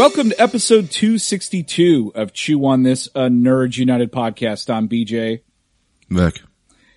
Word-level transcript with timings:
Welcome 0.00 0.30
to 0.30 0.40
episode 0.40 0.90
262 0.90 2.12
of 2.14 2.32
Chew 2.32 2.64
on 2.64 2.84
This, 2.84 3.06
a 3.08 3.28
Nerds 3.28 3.76
United 3.76 4.10
podcast. 4.10 4.72
I'm 4.72 4.88
BJ. 4.88 5.42
Vic. 6.08 6.40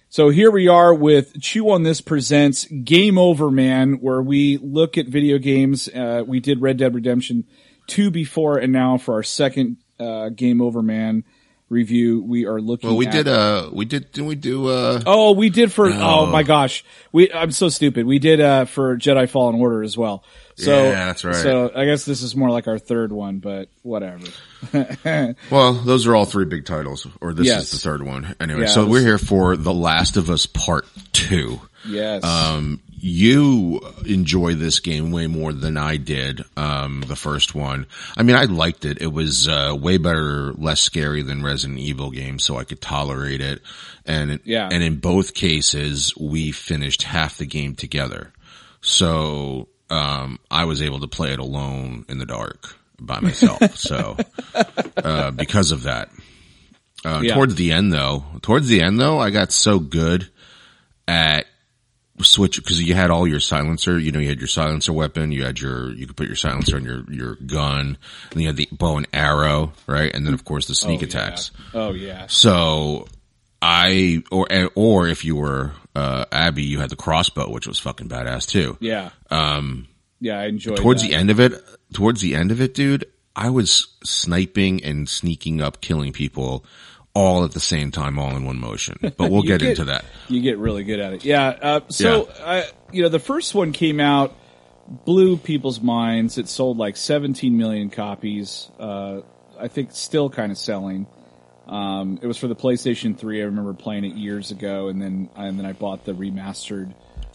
So 0.08 0.30
here 0.30 0.50
we 0.50 0.70
are 0.70 0.94
with 0.94 1.42
Chew 1.42 1.70
on 1.72 1.84
This 1.84 2.00
presents 2.00 2.64
Game 2.64 3.18
Over 3.18 3.52
Man, 3.52 3.96
where 3.96 4.22
we 4.22 4.56
look 4.56 4.98
at 4.98 5.08
video 5.08 5.38
games. 5.38 5.90
Uh, 5.90 6.24
we 6.26 6.40
did 6.40 6.62
Red 6.62 6.78
Dead 6.78 6.96
Redemption 6.96 7.44
2 7.88 8.10
before 8.10 8.58
and 8.58 8.72
now 8.72 8.98
for 8.98 9.16
our 9.16 9.24
second 9.24 9.76
uh, 10.00 10.30
Game 10.30 10.62
Over 10.62 10.82
Man 10.82 11.26
review, 11.74 12.22
we 12.24 12.46
are 12.46 12.62
looking 12.62 12.90
Well, 12.90 12.98
we 12.98 13.08
at- 13.08 13.12
did, 13.14 13.28
uh, 13.28 13.70
we 13.74 13.84
did, 13.86 14.12
didn't 14.12 14.28
we 14.28 14.36
do, 14.36 14.68
uh, 14.70 15.02
Oh, 15.06 15.32
we 15.34 15.50
did 15.50 15.72
for, 15.72 15.90
No. 15.90 16.20
oh 16.22 16.26
my 16.28 16.44
gosh. 16.44 16.86
We, 17.12 17.32
I'm 17.34 17.52
so 17.52 17.68
stupid. 17.70 18.06
We 18.06 18.20
did, 18.20 18.40
uh, 18.40 18.66
for 18.66 18.96
Jedi 18.98 19.28
Fallen 19.30 19.56
Order 19.56 19.84
as 19.84 19.98
well. 19.98 20.24
So, 20.56 20.84
Yeah, 20.84 21.06
that's 21.08 21.24
right. 21.26 21.36
So 21.36 21.72
I 21.76 21.86
guess 21.86 22.06
this 22.06 22.22
is 22.22 22.36
more 22.36 22.52
like 22.52 22.68
our 22.68 22.78
third 22.78 23.12
one, 23.12 23.40
but 23.40 23.70
whatever. 23.82 24.26
well, 25.50 25.74
those 25.74 26.06
are 26.08 26.16
all 26.16 26.26
three 26.26 26.46
big 26.46 26.66
titles, 26.66 27.08
or 27.22 27.34
this 27.34 27.48
Yes. 27.48 27.64
is 27.64 27.72
the 27.72 27.78
third 27.90 28.04
one. 28.04 28.36
Anyway, 28.40 28.68
so 28.68 28.86
we're 28.86 29.02
here 29.02 29.18
for 29.18 29.58
The 29.58 29.74
Last 29.74 30.16
of 30.18 30.30
Us 30.30 30.46
Part 30.46 30.86
2. 31.14 31.60
yes. 31.90 32.24
Um, 32.24 32.80
you 33.06 33.82
enjoy 34.06 34.56
this 34.56 34.80
game 34.80 35.12
way 35.12 35.28
more 35.28 35.52
than 35.52 35.76
I 35.76 35.98
did. 35.98 36.42
Um, 36.56 37.04
the 37.06 37.18
first 37.18 37.54
one. 37.54 37.86
I 38.16 38.24
mean, 38.24 38.38
I 38.38 38.46
liked 38.46 38.86
it. 38.86 39.02
It 39.02 39.12
was 39.12 39.46
uh, 39.50 39.76
way 39.78 39.98
better, 39.98 40.54
less 40.54 40.80
scary 40.80 41.22
than 41.22 41.44
Resident 41.44 41.80
Evil 41.80 42.12
games, 42.12 42.46
so 42.46 42.56
I 42.58 42.64
could 42.64 42.80
tolerate 42.80 43.42
it. 43.42 43.62
And 44.06 44.40
Yeah. 44.46 44.70
and 44.72 44.82
in 44.82 44.96
both 45.02 45.34
cases, 45.34 46.14
we 46.18 46.52
finished 46.52 47.04
half 47.04 47.38
the 47.38 47.46
game 47.46 47.76
together. 47.76 48.32
So 48.80 49.68
um, 49.90 50.40
I 50.50 50.64
was 50.64 50.82
able 50.82 51.02
to 51.02 51.08
play 51.08 51.34
it 51.34 51.40
alone 51.40 52.06
in 52.08 52.20
the 52.20 52.26
dark 52.26 52.74
by 53.02 53.20
myself. 53.20 53.76
so 53.78 54.16
uh, 54.96 55.32
because 55.32 55.72
of 55.72 55.84
that. 55.84 56.10
Uh, 57.04 57.20
Yeah. 57.22 57.34
Towards 57.34 57.56
the 57.56 57.74
end, 57.74 57.92
though, 57.92 58.24
towards 58.42 58.70
the 58.70 58.82
end, 58.82 58.98
though, 58.98 59.20
I 59.20 59.30
got 59.30 59.52
so 59.52 59.78
good 59.80 60.30
at 61.06 61.48
switch 62.24 62.58
because 62.58 62.82
you 62.82 62.94
had 62.96 63.12
all 63.12 63.28
your 63.28 63.40
silencer. 63.40 64.00
You 64.00 64.12
know, 64.12 64.20
you 64.20 64.30
had 64.30 64.40
your 64.40 64.48
silencer 64.48 64.92
weapon. 64.94 65.32
You 65.32 65.44
had 65.46 65.60
your 65.60 65.92
you 65.94 66.08
could 66.08 66.18
put 66.18 66.28
your 66.28 66.36
silencer 66.36 66.76
on 66.76 66.84
your 66.86 67.04
your 67.12 67.36
gun, 67.36 67.98
and 68.32 68.42
you 68.42 68.48
had 68.48 68.56
the 68.58 68.68
bow 68.72 68.98
and 68.98 69.08
arrow, 69.14 69.74
right? 69.88 70.14
And 70.14 70.26
then 70.26 70.34
of 70.34 70.44
course 70.46 70.68
the 70.68 70.76
sneak 70.76 71.02
Oh, 71.02 71.06
attacks. 71.06 71.52
Yeah. 71.74 71.80
Oh 71.82 71.92
yeah. 71.94 72.28
So 72.28 73.08
I 73.62 74.24
or 74.32 74.48
or 74.76 75.08
if 75.08 75.24
you 75.26 75.36
were 75.36 75.72
uh 75.96 76.26
Abby, 76.32 76.64
you 76.64 76.80
had 76.80 76.90
the 76.90 76.96
crossbow, 76.96 77.50
which 77.50 77.68
was 77.68 77.80
fucking 77.80 78.10
badass 78.10 78.48
too. 78.48 78.78
Yeah. 78.80 79.12
Um, 79.30 79.88
yeah, 80.20 80.40
I 80.40 80.46
enjoyed 80.46 80.78
Towards 80.78 81.02
that. 81.02 81.10
the 81.10 81.16
end 81.16 81.30
of 81.30 81.40
it, 81.40 81.54
towards 81.94 82.22
the 82.22 82.36
end 82.36 82.52
of 82.52 82.62
it, 82.62 82.74
dude, 82.74 83.06
I 83.36 83.50
was 83.50 83.88
sniping 84.04 84.84
and 84.84 85.08
sneaking 85.10 85.60
up, 85.62 85.82
killing 85.82 86.14
people. 86.14 86.66
All 87.16 87.44
at 87.44 87.52
the 87.52 87.60
same 87.60 87.92
time, 87.92 88.18
all 88.18 88.36
in 88.36 88.44
one 88.46 88.60
motion. 88.60 88.98
But 89.02 89.30
we'll 89.30 89.42
get, 89.44 89.60
get- 89.60 89.70
into 89.70 89.86
that. 89.86 90.04
You 90.30 90.42
get 90.42 90.58
really 90.58 90.84
good 90.84 91.00
at 91.00 91.14
it. 91.14 91.24
Yeah. 91.26 91.48
Uh, 91.48 91.80
so, 91.90 92.28
I, 92.44 92.66
you 92.92 93.04
know, 93.04 93.10
the 93.10 93.20
first 93.20 93.54
one 93.54 93.72
came 93.72 94.00
out, 94.00 94.36
blew 94.88 95.38
people's 95.38 95.80
minds. 95.80 96.38
It 96.40 96.48
sold 96.48 96.78
like 96.78 96.98
17 96.98 97.56
million 97.56 97.90
copies. 97.92 98.70
Uh, 98.80 99.22
I 99.60 99.68
think 99.68 99.92
still 99.92 100.30
kind 100.32 100.52
of 100.52 100.58
selling. 100.58 101.06
Um, 101.68 102.18
it 102.22 102.28
was 102.28 102.38
for 102.38 102.48
the 102.48 102.56
PlayStation 102.56 103.16
3. 103.18 103.42
I 103.42 103.46
remember 103.46 103.74
playing 103.74 104.06
it 104.06 104.16
years 104.16 104.52
ago, 104.52 104.88
and 104.90 105.02
then 105.02 105.30
and 105.36 105.58
then 105.58 105.66
I 105.66 105.72
bought 105.74 106.04
the 106.06 106.14
remastered 106.14 106.94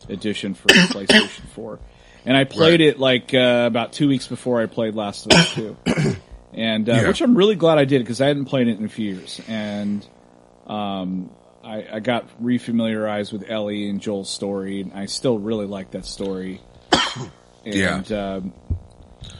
edition 0.08 0.54
for 0.54 0.68
PlayStation 0.68 1.46
4. 1.54 1.78
And 2.26 2.36
I 2.36 2.44
played 2.44 2.80
Right. 2.80 2.88
it 2.88 2.98
like 2.98 3.32
uh, 3.32 3.64
about 3.66 3.92
two 3.92 4.08
weeks 4.08 4.26
before 4.26 4.60
I 4.60 4.66
played 4.66 4.94
Last 4.94 5.26
of 5.26 5.32
Us 5.32 5.54
2. 5.54 5.76
And 6.58 6.88
uh, 6.88 6.92
Yeah. 6.94 7.08
which 7.08 7.20
I'm 7.20 7.36
really 7.36 7.54
glad 7.54 7.78
I 7.78 7.84
did 7.84 8.00
because 8.00 8.20
I 8.20 8.26
hadn't 8.26 8.46
played 8.46 8.66
it 8.68 8.78
in 8.78 8.84
a 8.84 8.88
few 8.88 9.14
years. 9.14 9.40
And 9.46 10.04
um, 10.66 11.30
I, 11.62 11.86
I 11.94 12.00
got 12.00 12.42
refamiliarized 12.42 13.32
with 13.32 13.48
Ellie 13.48 13.88
and 13.88 14.00
Joel's 14.00 14.28
story, 14.28 14.80
and 14.80 14.92
I 14.92 15.06
still 15.06 15.38
really 15.38 15.66
like 15.66 15.92
that 15.92 16.04
story. 16.04 16.60
and 17.64 18.10
um, 18.12 18.52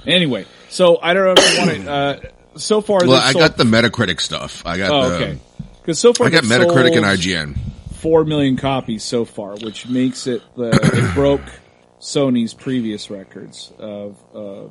anyway, 0.07 0.47
so 0.69 0.99
I 1.03 1.13
don't 1.15 1.25
know 1.25 1.35
if 1.43 1.53
you 1.53 1.59
want 1.67 1.85
to. 1.85 1.91
Uh, 2.55 2.59
so 2.59 2.81
far, 2.81 3.01
Well, 3.07 3.13
I 3.21 3.33
sold- 3.33 3.43
got 3.43 3.57
the 3.57 3.65
Metacritic 3.65 4.21
stuff. 4.21 4.63
I 4.67 4.79
got 4.79 4.91
Oh, 4.91 5.09
the, 5.11 5.15
okay. 5.17 5.39
Because 5.81 5.99
so 5.99 6.13
far, 6.13 6.27
I 6.27 6.31
got 6.31 6.45
Metacritic 6.45 6.97
and 6.97 7.05
IGN. 7.05 7.57
Four 7.95 8.25
million 8.25 8.57
copies 8.57 9.03
so 9.05 9.25
far, 9.25 9.57
which 9.57 9.87
makes 9.89 10.27
it 10.27 10.43
the 10.57 10.71
it 10.71 11.15
broke 11.15 11.41
Sony's 12.01 12.55
previous 12.55 13.11
records 13.11 13.73
of 13.79 14.17
uh, 14.35 14.65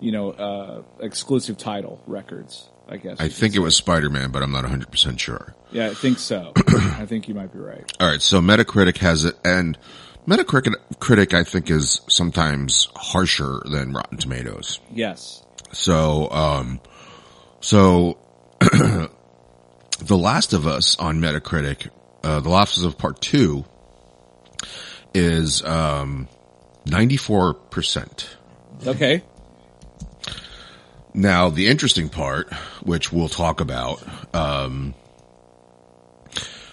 you 0.00 0.12
know 0.12 0.30
uh, 0.30 0.82
exclusive 1.00 1.58
title 1.58 2.00
records. 2.06 2.68
I 2.86 2.98
guess 2.98 3.18
I 3.18 3.28
think 3.28 3.54
it 3.54 3.60
was 3.60 3.74
Spider 3.76 4.10
Man, 4.10 4.30
but 4.30 4.42
I'm 4.42 4.52
not 4.52 4.64
100 4.64 4.90
percent 4.90 5.20
sure. 5.20 5.54
Yeah, 5.72 5.86
I 5.86 5.94
think 5.94 6.18
so. 6.18 6.52
I 6.68 7.06
think 7.06 7.28
you 7.28 7.34
might 7.34 7.52
be 7.52 7.58
right. 7.58 7.90
All 7.98 8.08
right, 8.08 8.20
so 8.20 8.40
Metacritic 8.40 8.98
has 8.98 9.24
it, 9.24 9.36
and 9.44 9.78
Metacritic 10.26 10.74
critic 11.00 11.34
I 11.34 11.44
think 11.44 11.70
is 11.70 12.00
sometimes 12.08 12.88
harsher 12.94 13.62
than 13.64 13.92
Rotten 13.92 14.18
Tomatoes. 14.18 14.80
Yes. 14.92 15.42
So, 15.72 16.30
um, 16.30 16.80
so 17.60 18.18
The 18.60 19.08
Last 20.10 20.52
of 20.52 20.66
Us 20.66 20.96
on 20.98 21.20
Metacritic, 21.20 21.88
uh, 22.22 22.40
The 22.40 22.48
Last 22.48 22.78
of 22.78 22.84
Us 22.84 22.94
Part 22.94 23.20
Two 23.20 23.64
is 25.14 25.62
um 25.64 26.28
94 26.86 27.54
percent. 27.54 28.36
Okay. 28.86 29.22
Now, 31.14 31.48
the 31.50 31.68
interesting 31.68 32.08
part, 32.08 32.52
which 32.82 33.12
we'll 33.12 33.28
talk 33.28 33.60
about 33.60 34.02
um, 34.34 34.94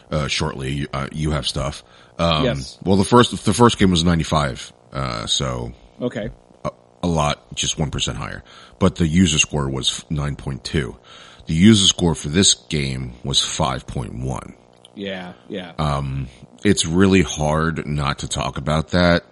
uh, 0.09 0.27
shortly, 0.27 0.87
uh, 0.91 1.07
you 1.11 1.31
have 1.31 1.47
stuff. 1.47 1.83
Um, 2.17 2.43
Yes. 2.45 2.77
Well, 2.83 2.97
the 2.97 3.03
first 3.05 3.45
the 3.45 3.53
first 3.53 3.77
game 3.77 3.91
was 3.91 4.03
ninety 4.03 4.23
five, 4.23 4.71
uh, 4.91 5.25
so 5.27 5.73
Okay. 6.01 6.29
a, 6.65 6.71
a 7.03 7.07
lot, 7.07 7.53
just 7.55 7.77
one 7.79 7.91
percent 7.91 8.17
higher. 8.17 8.43
But 8.79 8.95
the 8.95 9.07
user 9.07 9.39
score 9.39 9.69
was 9.69 10.03
nine 10.09 10.35
point 10.35 10.63
two. 10.63 10.97
The 11.45 11.53
user 11.53 11.85
score 11.87 12.15
for 12.15 12.29
this 12.29 12.53
game 12.55 13.13
was 13.23 13.41
five 13.43 13.85
point 13.87 14.13
one. 14.15 14.55
Yeah. 14.95 15.33
Yeah. 15.47 15.73
Um, 15.77 16.27
It's 16.63 16.85
really 16.85 17.21
hard 17.21 17.85
not 17.87 18.19
to 18.19 18.27
talk 18.27 18.57
about 18.57 18.89
that. 18.89 19.23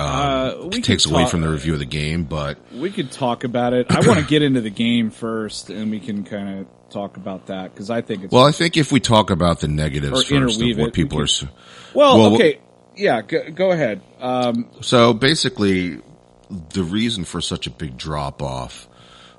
Uh, 0.00 0.54
It 0.66 0.72
could 0.72 0.84
takes 0.84 1.06
away 1.06 1.22
talk- 1.22 1.30
from 1.30 1.40
the 1.42 1.48
review 1.48 1.74
of 1.74 1.78
the 1.78 1.84
game, 1.84 2.24
but 2.24 2.58
We 2.74 2.90
could 2.90 3.10
talk 3.12 3.44
about 3.44 3.72
it. 3.74 3.86
I 3.90 4.00
want 4.06 4.18
to 4.20 4.26
get 4.26 4.42
into 4.42 4.60
the 4.60 4.70
game 4.70 5.10
first, 5.10 5.70
and 5.70 5.90
we 5.90 6.00
can 6.00 6.24
kind 6.24 6.60
of 6.60 6.66
talk 6.90 7.16
about 7.16 7.46
that 7.46 7.72
because 7.74 7.90
I 7.90 8.00
think 8.00 8.24
it's 8.24 8.32
well, 8.32 8.44
I 8.46 8.52
think 8.52 8.76
if 8.76 8.90
we 8.90 8.98
talk 9.00 9.30
about 9.30 9.60
the 9.60 9.68
negatives 9.68 10.24
first 10.28 10.60
of 10.60 10.78
what 10.78 10.88
it, 10.88 10.92
people 10.94 11.18
we 11.18 11.24
are. 11.24 11.26
could- 11.26 11.48
well, 11.94 12.18
well, 12.18 12.34
okay. 12.34 12.60
Yeah, 12.96 13.22
go, 13.22 13.50
go 13.54 13.70
ahead. 13.70 14.00
Um, 14.20 14.66
So 14.80 15.12
basically, 15.14 16.00
the 16.72 16.82
reason 16.82 17.24
for 17.24 17.40
such 17.40 17.66
a 17.68 17.70
big 17.70 17.96
drop 17.96 18.42
off 18.42 18.88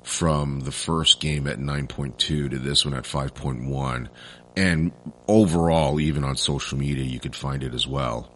from 0.02 0.60
the 0.60 0.72
first 0.72 1.20
game 1.20 1.46
at 1.46 1.58
9.2 1.58 2.16
to 2.18 2.58
this 2.58 2.84
one 2.84 2.94
at 2.94 3.04
5.1. 3.04 4.08
And 4.56 4.92
overall, 5.28 6.00
even 6.00 6.24
on 6.24 6.36
social 6.36 6.76
media, 6.78 7.04
you 7.04 7.20
could 7.20 7.36
find 7.36 7.62
it 7.62 7.72
as 7.74 7.86
well, 7.86 8.31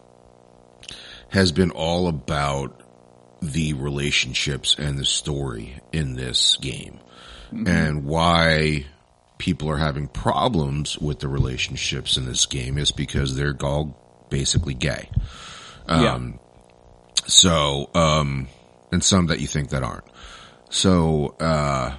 has 1.37 1.53
been 1.53 1.71
all 1.71 2.09
about 2.09 2.81
the 3.43 3.75
relationships 3.75 4.75
and 4.79 4.99
the 4.99 5.05
story 5.05 5.79
in 5.93 6.15
this 6.15 6.57
game 6.57 6.99
mm-hmm. 7.53 7.69
and 7.69 8.07
why 8.07 8.87
people 9.37 9.69
are 9.69 9.77
having 9.77 10.09
problems 10.09 10.97
with 10.97 11.19
the 11.19 11.29
relationships 11.29 12.17
in 12.17 12.25
this 12.25 12.47
game 12.47 12.79
is 12.79 12.91
because 12.91 13.37
they're 13.37 13.55
all 13.63 13.95
basically 14.31 14.73
gay. 14.73 15.11
Um, 15.87 16.03
yeah. 16.03 17.23
so, 17.27 17.91
um, 17.95 18.49
and 18.91 19.05
some 19.05 19.27
that 19.27 19.39
you 19.39 19.47
think 19.47 19.69
that 19.71 19.83
aren't. 19.83 20.07
So, 20.71 21.37
uh, 21.39 21.99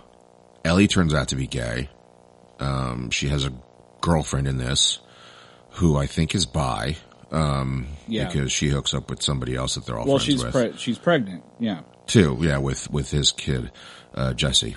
Ellie 0.65 0.87
turns 0.87 1.13
out 1.13 1.27
to 1.27 1.35
be 1.35 1.45
gay. 1.45 1.91
Um, 2.59 3.11
she 3.11 3.27
has 3.27 3.45
a 3.45 3.53
girlfriend 4.01 4.47
in 4.47 4.57
this 4.57 4.97
who 5.73 5.95
I 5.95 6.07
think 6.07 6.33
is 6.33 6.47
bi. 6.47 6.97
Um, 7.31 7.87
yeah. 8.07 8.27
because 8.27 8.51
she 8.51 8.69
hooks 8.69 8.93
up 8.93 9.09
with 9.09 9.21
somebody 9.21 9.55
else 9.55 9.75
that 9.75 9.85
they're 9.85 9.97
all 9.97 10.05
well, 10.05 10.17
friends 10.17 10.25
she's 10.25 10.43
with. 10.43 10.53
Pre- 10.53 10.77
she's 10.77 10.97
pregnant. 10.97 11.43
Yeah. 11.59 11.81
Too. 12.05 12.37
Yeah. 12.41 12.57
With, 12.59 12.89
with 12.89 13.11
his 13.11 13.31
kid, 13.31 13.71
uh, 14.13 14.33
Jesse. 14.33 14.75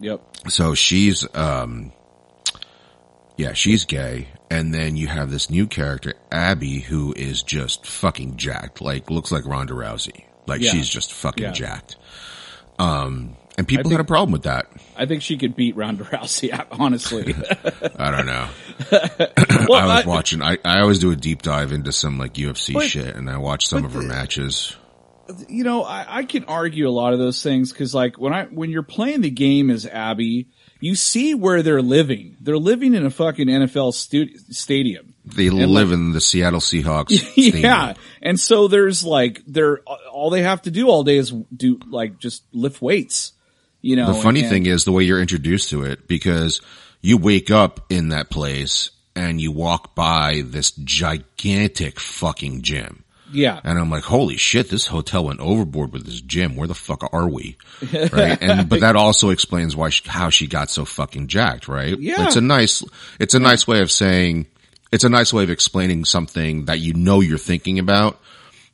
Yep. 0.00 0.22
So 0.48 0.74
she's, 0.74 1.26
um, 1.34 1.92
yeah, 3.36 3.52
she's 3.52 3.84
gay. 3.84 4.28
And 4.50 4.74
then 4.74 4.96
you 4.96 5.06
have 5.06 5.30
this 5.30 5.48
new 5.48 5.66
character, 5.66 6.14
Abby, 6.30 6.80
who 6.80 7.14
is 7.14 7.42
just 7.42 7.86
fucking 7.86 8.36
jacked. 8.36 8.80
Like, 8.80 9.10
looks 9.10 9.32
like 9.32 9.46
Ronda 9.46 9.74
Rousey. 9.74 10.24
Like, 10.46 10.60
yeah. 10.60 10.72
she's 10.72 10.88
just 10.88 11.12
fucking 11.12 11.44
yeah. 11.44 11.52
jacked. 11.52 11.96
Um, 12.78 13.36
and 13.58 13.68
people 13.68 13.84
think, 13.84 13.92
had 13.92 14.00
a 14.00 14.04
problem 14.04 14.32
with 14.32 14.44
that. 14.44 14.66
I 14.96 15.06
think 15.06 15.22
she 15.22 15.36
could 15.36 15.54
beat 15.54 15.76
Ronda 15.76 16.04
Rousey, 16.04 16.66
honestly. 16.70 17.34
I 17.96 18.10
don't 18.10 18.26
know. 18.26 18.48
well, 19.68 19.90
I 19.90 19.96
was 19.96 20.04
I, 20.04 20.08
watching, 20.08 20.42
I, 20.42 20.58
I 20.64 20.80
always 20.80 20.98
do 20.98 21.10
a 21.10 21.16
deep 21.16 21.42
dive 21.42 21.72
into 21.72 21.92
some 21.92 22.18
like 22.18 22.34
UFC 22.34 22.74
but, 22.74 22.88
shit 22.88 23.14
and 23.14 23.28
I 23.28 23.38
watch 23.38 23.66
some 23.66 23.84
of 23.84 23.92
her 23.92 24.00
the, 24.00 24.08
matches. 24.08 24.76
You 25.48 25.64
know, 25.64 25.82
I, 25.82 26.18
I 26.18 26.24
can 26.24 26.44
argue 26.44 26.88
a 26.88 26.90
lot 26.90 27.12
of 27.12 27.18
those 27.18 27.42
things 27.42 27.72
because 27.72 27.94
like 27.94 28.18
when 28.18 28.32
I, 28.32 28.44
when 28.46 28.70
you're 28.70 28.82
playing 28.82 29.20
the 29.20 29.30
game 29.30 29.70
as 29.70 29.86
Abby, 29.86 30.48
you 30.80 30.94
see 30.94 31.34
where 31.34 31.62
they're 31.62 31.82
living. 31.82 32.38
They're 32.40 32.58
living 32.58 32.94
in 32.94 33.04
a 33.04 33.10
fucking 33.10 33.46
NFL 33.46 33.92
stu- 33.94 34.36
stadium. 34.50 35.14
They 35.24 35.46
and 35.46 35.70
live 35.70 35.90
like, 35.90 35.94
in 35.94 36.12
the 36.12 36.20
Seattle 36.20 36.58
Seahawks. 36.60 37.32
yeah. 37.36 37.94
And 38.20 38.40
so 38.40 38.66
there's 38.66 39.04
like, 39.04 39.42
they're, 39.46 39.80
all 40.10 40.30
they 40.30 40.42
have 40.42 40.62
to 40.62 40.70
do 40.70 40.88
all 40.88 41.04
day 41.04 41.18
is 41.18 41.30
do 41.30 41.78
like 41.88 42.18
just 42.18 42.44
lift 42.52 42.82
weights 42.82 43.32
you 43.82 43.96
know, 43.96 44.12
the 44.12 44.22
funny 44.22 44.40
and, 44.40 44.48
thing 44.48 44.66
is 44.66 44.84
the 44.84 44.92
way 44.92 45.02
you're 45.02 45.20
introduced 45.20 45.70
to 45.70 45.82
it 45.82 46.08
because 46.08 46.60
you 47.00 47.18
wake 47.18 47.50
up 47.50 47.80
in 47.90 48.08
that 48.10 48.30
place 48.30 48.90
and 49.14 49.40
you 49.40 49.52
walk 49.52 49.94
by 49.94 50.42
this 50.44 50.70
gigantic 50.70 52.00
fucking 52.00 52.62
gym. 52.62 53.04
Yeah. 53.32 53.60
And 53.64 53.78
I'm 53.78 53.90
like, 53.90 54.04
holy 54.04 54.36
shit, 54.36 54.68
this 54.68 54.86
hotel 54.86 55.24
went 55.24 55.40
overboard 55.40 55.92
with 55.92 56.04
this 56.04 56.20
gym. 56.20 56.54
Where 56.54 56.68
the 56.68 56.74
fuck 56.74 57.02
are 57.12 57.28
we? 57.28 57.56
Right. 57.92 58.38
and, 58.40 58.68
but 58.68 58.80
that 58.80 58.94
also 58.94 59.30
explains 59.30 59.74
why, 59.74 59.88
she, 59.88 60.08
how 60.08 60.30
she 60.30 60.46
got 60.46 60.70
so 60.70 60.84
fucking 60.84 61.28
jacked, 61.28 61.66
right? 61.66 61.98
Yeah. 61.98 62.26
It's 62.26 62.36
a 62.36 62.40
nice, 62.40 62.84
it's 63.18 63.34
a 63.34 63.38
nice 63.38 63.66
way 63.66 63.80
of 63.80 63.90
saying, 63.90 64.46
it's 64.92 65.04
a 65.04 65.08
nice 65.08 65.32
way 65.32 65.42
of 65.42 65.50
explaining 65.50 66.04
something 66.04 66.66
that 66.66 66.78
you 66.78 66.94
know 66.94 67.20
you're 67.20 67.38
thinking 67.38 67.78
about 67.78 68.20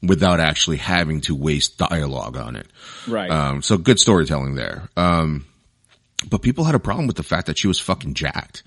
without 0.03 0.41
actually 0.41 0.77
having 0.77 1.21
to 1.23 1.35
waste 1.35 1.79
dialogue 1.79 2.37
on 2.37 2.57
it. 2.57 2.67
Right. 3.07 3.31
Um, 3.31 3.63
so 3.63 3.77
good 3.77 3.99
storytelling 3.99 4.55
there. 4.55 4.89
Um, 4.97 5.47
but 6.29 6.43
people 6.43 6.65
had 6.65 6.75
a 6.75 6.81
problem 6.81 7.07
with 7.07 7.17
the 7.17 7.23
fact 7.23 7.47
that 7.47 7.59
she 7.59 7.69
was 7.69 7.79
fucking 7.81 8.15
jacked. 8.15 8.63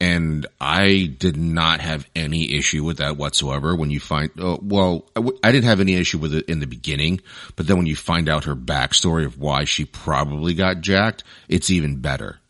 And 0.00 0.46
I 0.60 1.14
did 1.16 1.36
not 1.36 1.80
have 1.80 2.08
any 2.16 2.54
issue 2.54 2.82
with 2.82 2.96
that 2.96 3.16
whatsoever. 3.16 3.76
When 3.76 3.90
you 3.90 4.00
find, 4.00 4.30
uh, 4.36 4.58
well, 4.60 5.08
I 5.14 5.20
w- 5.20 5.38
I 5.44 5.52
didn't 5.52 5.66
have 5.66 5.78
any 5.78 5.94
issue 5.94 6.18
with 6.18 6.34
it 6.34 6.46
in 6.46 6.58
the 6.58 6.66
beginning, 6.66 7.20
but 7.54 7.68
then 7.68 7.76
when 7.76 7.86
you 7.86 7.94
find 7.94 8.28
out 8.28 8.44
her 8.44 8.56
backstory 8.56 9.24
of 9.24 9.38
why 9.38 9.62
she 9.62 9.84
probably 9.84 10.54
got 10.54 10.80
jacked, 10.80 11.22
it's 11.48 11.70
even 11.70 12.00
better. 12.00 12.40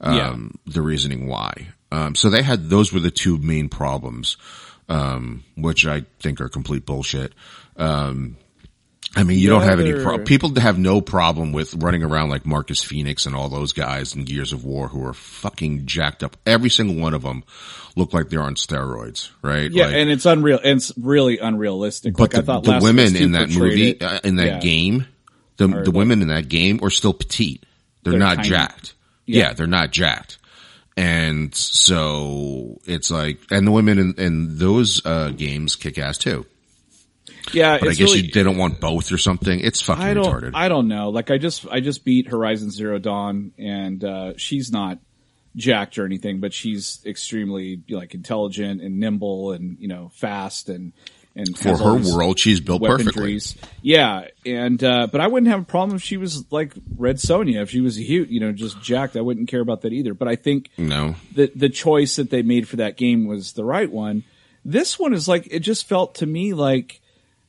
Um, 0.00 0.16
yeah. 0.64 0.72
the 0.72 0.80
reasoning 0.80 1.26
why. 1.26 1.68
Um, 1.90 2.14
so 2.14 2.30
they 2.30 2.42
had, 2.42 2.70
those 2.70 2.94
were 2.94 3.00
the 3.00 3.10
two 3.10 3.36
main 3.36 3.68
problems, 3.68 4.38
um, 4.88 5.44
which 5.54 5.86
I 5.86 6.04
think 6.18 6.40
are 6.40 6.48
complete 6.48 6.86
bullshit. 6.86 7.34
Um, 7.76 8.36
I 9.14 9.24
mean, 9.24 9.38
you 9.38 9.50
don't 9.50 9.62
have 9.62 9.78
any 9.78 9.92
pro- 9.92 10.18
people 10.18 10.54
have 10.58 10.78
no 10.78 11.02
problem 11.02 11.52
with 11.52 11.74
running 11.74 12.02
around 12.02 12.30
like 12.30 12.46
Marcus 12.46 12.82
Fenix 12.82 13.26
and 13.26 13.36
all 13.36 13.50
those 13.50 13.74
guys 13.74 14.14
in 14.16 14.24
Gears 14.24 14.52
of 14.52 14.64
War 14.64 14.88
who 14.88 15.04
are 15.06 15.12
fucking 15.12 15.84
jacked 15.84 16.22
up. 16.22 16.36
Every 16.46 16.70
single 16.70 16.96
one 16.96 17.12
of 17.12 17.22
them 17.22 17.44
look 17.94 18.14
like 18.14 18.30
they're 18.30 18.42
on 18.42 18.54
steroids, 18.54 19.30
right? 19.42 19.70
Yeah, 19.70 19.86
like, 19.86 19.96
and 19.96 20.10
it's 20.10 20.24
unreal. 20.24 20.58
And 20.58 20.78
it's 20.78 20.92
really 20.96 21.38
unrealistic. 21.38 22.14
But 22.16 22.32
like 22.32 22.46
the, 22.46 22.60
the 22.60 22.80
women 22.82 23.14
in 23.14 23.32
that 23.32 23.50
movie, 23.50 24.00
uh, 24.00 24.20
in 24.24 24.36
that 24.36 24.46
yeah. 24.46 24.58
game, 24.60 25.06
the 25.58 25.66
the 25.66 25.74
like, 25.76 25.92
women 25.92 26.22
in 26.22 26.28
that 26.28 26.48
game 26.48 26.80
are 26.82 26.90
still 26.90 27.12
petite. 27.12 27.66
They're, 28.02 28.12
they're 28.12 28.20
not 28.20 28.36
tiny. 28.36 28.48
jacked. 28.48 28.94
Yeah. 29.26 29.48
yeah, 29.48 29.52
they're 29.52 29.66
not 29.66 29.90
jacked. 29.90 30.38
And 30.96 31.54
so 31.54 32.80
it's 32.86 33.10
like, 33.10 33.40
and 33.50 33.66
the 33.66 33.70
women 33.70 33.98
in, 33.98 34.14
in 34.14 34.58
those 34.58 35.04
uh, 35.04 35.30
games 35.30 35.76
kick 35.76 35.98
ass 35.98 36.18
too. 36.18 36.46
Yeah, 37.52 37.78
but 37.78 37.88
I 37.88 37.92
guess 37.92 38.00
really, 38.00 38.20
you 38.20 38.30
didn't 38.30 38.56
want 38.56 38.80
both 38.80 39.12
or 39.12 39.18
something. 39.18 39.60
It's 39.60 39.80
fucking 39.82 40.02
I 40.02 40.14
don't, 40.14 40.24
retarded. 40.24 40.50
I 40.54 40.68
don't 40.68 40.88
know. 40.88 41.10
Like 41.10 41.30
I 41.30 41.38
just 41.38 41.66
I 41.68 41.80
just 41.80 42.04
beat 42.04 42.28
Horizon 42.28 42.70
Zero 42.70 42.98
Dawn, 42.98 43.52
and 43.58 44.02
uh, 44.02 44.32
she's 44.36 44.70
not 44.72 44.98
jacked 45.56 45.98
or 45.98 46.06
anything, 46.06 46.40
but 46.40 46.52
she's 46.52 47.00
extremely 47.04 47.82
like 47.90 48.14
intelligent 48.14 48.80
and 48.80 48.98
nimble 48.98 49.52
and 49.52 49.78
you 49.80 49.88
know 49.88 50.10
fast 50.14 50.68
and 50.68 50.92
and 51.34 51.56
for 51.58 51.76
her 51.76 51.96
world, 51.96 52.38
she's 52.38 52.60
built 52.60 52.82
perfectly. 52.82 53.40
Yeah, 53.80 54.26
and 54.44 54.82
uh, 54.84 55.06
but 55.10 55.20
I 55.22 55.28
wouldn't 55.28 55.50
have 55.50 55.60
a 55.60 55.64
problem 55.64 55.96
if 55.96 56.02
she 56.02 56.18
was 56.18 56.50
like 56.52 56.74
Red 56.96 57.16
Sonja. 57.16 57.62
If 57.62 57.70
she 57.70 57.80
was 57.80 57.98
huge, 57.98 58.28
you 58.28 58.40
know, 58.40 58.52
just 58.52 58.82
jacked, 58.82 59.16
I 59.16 59.22
wouldn't 59.22 59.48
care 59.48 59.60
about 59.60 59.82
that 59.82 59.94
either. 59.94 60.12
But 60.12 60.28
I 60.28 60.36
think 60.36 60.68
no, 60.76 61.14
the 61.34 61.50
the 61.54 61.70
choice 61.70 62.16
that 62.16 62.28
they 62.28 62.42
made 62.42 62.68
for 62.68 62.76
that 62.76 62.98
game 62.98 63.26
was 63.26 63.54
the 63.54 63.64
right 63.64 63.90
one. 63.90 64.24
This 64.64 64.98
one 64.98 65.14
is 65.14 65.26
like 65.26 65.48
it 65.50 65.60
just 65.60 65.88
felt 65.88 66.16
to 66.16 66.26
me 66.26 66.52
like 66.52 67.00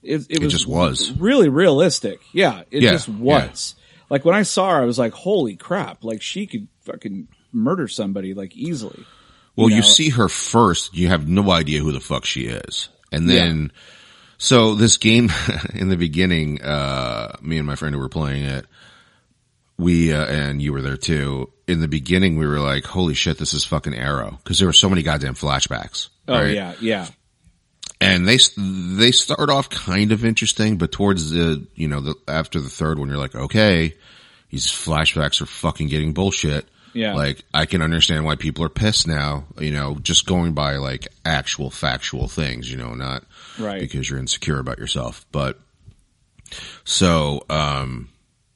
it, 0.03 0.27
it, 0.29 0.43
was 0.43 0.51
just 0.51 0.67
was 0.67 1.11
really 1.11 1.49
realistic. 1.49 2.19
Yeah, 2.31 2.63
it 2.71 2.83
yeah, 2.83 2.91
just 2.91 3.09
was. 3.09 3.75
Yeah. 3.77 3.83
Like 4.09 4.25
when 4.25 4.35
I 4.35 4.43
saw 4.43 4.71
her, 4.71 4.81
I 4.81 4.85
was 4.85 4.99
like, 4.99 5.13
"Holy 5.13 5.55
crap!" 5.55 6.03
Like 6.03 6.21
she 6.21 6.45
could 6.45 6.67
fucking 6.81 7.27
murder 7.51 7.87
somebody 7.87 8.33
like 8.33 8.55
easily. 8.55 9.05
Well, 9.55 9.69
you, 9.69 9.75
know? 9.75 9.77
you 9.77 9.83
see 9.83 10.09
her 10.09 10.29
first, 10.29 10.95
you 10.95 11.07
have 11.07 11.27
no 11.27 11.51
idea 11.51 11.79
who 11.79 11.91
the 11.91 11.99
fuck 11.99 12.25
she 12.25 12.41
is, 12.41 12.89
and 13.11 13.29
then. 13.29 13.71
Yeah. 13.73 13.79
So 14.39 14.75
this 14.75 14.97
game 14.97 15.31
in 15.73 15.87
the 15.87 15.95
beginning, 15.95 16.61
uh, 16.61 17.37
me 17.41 17.59
and 17.59 17.65
my 17.65 17.75
friend 17.75 17.95
who 17.95 18.01
were 18.01 18.09
playing 18.09 18.43
it, 18.43 18.65
we, 19.77 20.11
uh, 20.11 20.25
and 20.25 20.61
you 20.61 20.73
were 20.73 20.81
there 20.81 20.97
too. 20.97 21.49
In 21.65 21.79
the 21.79 21.87
beginning, 21.87 22.35
we 22.35 22.45
were 22.45 22.59
like, 22.59 22.83
holy 22.83 23.13
shit, 23.13 23.37
this 23.37 23.53
is 23.53 23.63
fucking 23.63 23.93
Arrow. 23.93 24.39
Cause 24.43 24.59
there 24.59 24.67
were 24.67 24.73
so 24.73 24.89
many 24.89 25.01
goddamn 25.01 25.35
flashbacks. 25.35 26.09
Oh 26.27 26.33
right? 26.33 26.53
yeah, 26.53 26.73
yeah 26.81 27.07
and 28.03 28.27
they 28.27 28.37
they 28.57 29.11
start 29.11 29.49
off 29.49 29.69
kind 29.69 30.11
of 30.11 30.25
interesting, 30.25 30.77
but 30.77 30.91
towards 30.91 31.31
the 31.31 31.65
you 31.75 31.87
know 31.87 32.01
the 32.01 32.15
after 32.27 32.59
the 32.59 32.69
third 32.69 32.99
one, 32.99 33.09
you're 33.09 33.17
like, 33.17 33.35
okay, 33.35 33.93
these 34.49 34.67
flashbacks 34.67 35.41
are 35.41 35.45
fucking 35.45 35.87
getting 35.87 36.13
bullshit. 36.13 36.67
Yeah, 36.93 37.15
like 37.15 37.43
I 37.53 37.65
can 37.65 37.81
understand 37.81 38.25
why 38.25 38.35
people 38.35 38.63
are 38.65 38.69
pissed 38.69 39.07
now. 39.07 39.45
You 39.59 39.71
know, 39.71 39.95
just 39.95 40.25
going 40.25 40.53
by 40.53 40.77
like 40.77 41.07
actual 41.25 41.69
factual 41.69 42.27
things. 42.27 42.69
You 42.69 42.77
know, 42.77 42.93
not 42.93 43.23
right 43.57 43.79
because 43.79 44.09
you're 44.09 44.19
insecure 44.19 44.59
about 44.59 44.77
yourself. 44.77 45.25
But 45.31 45.59
so, 46.83 47.45
um, 47.49 48.09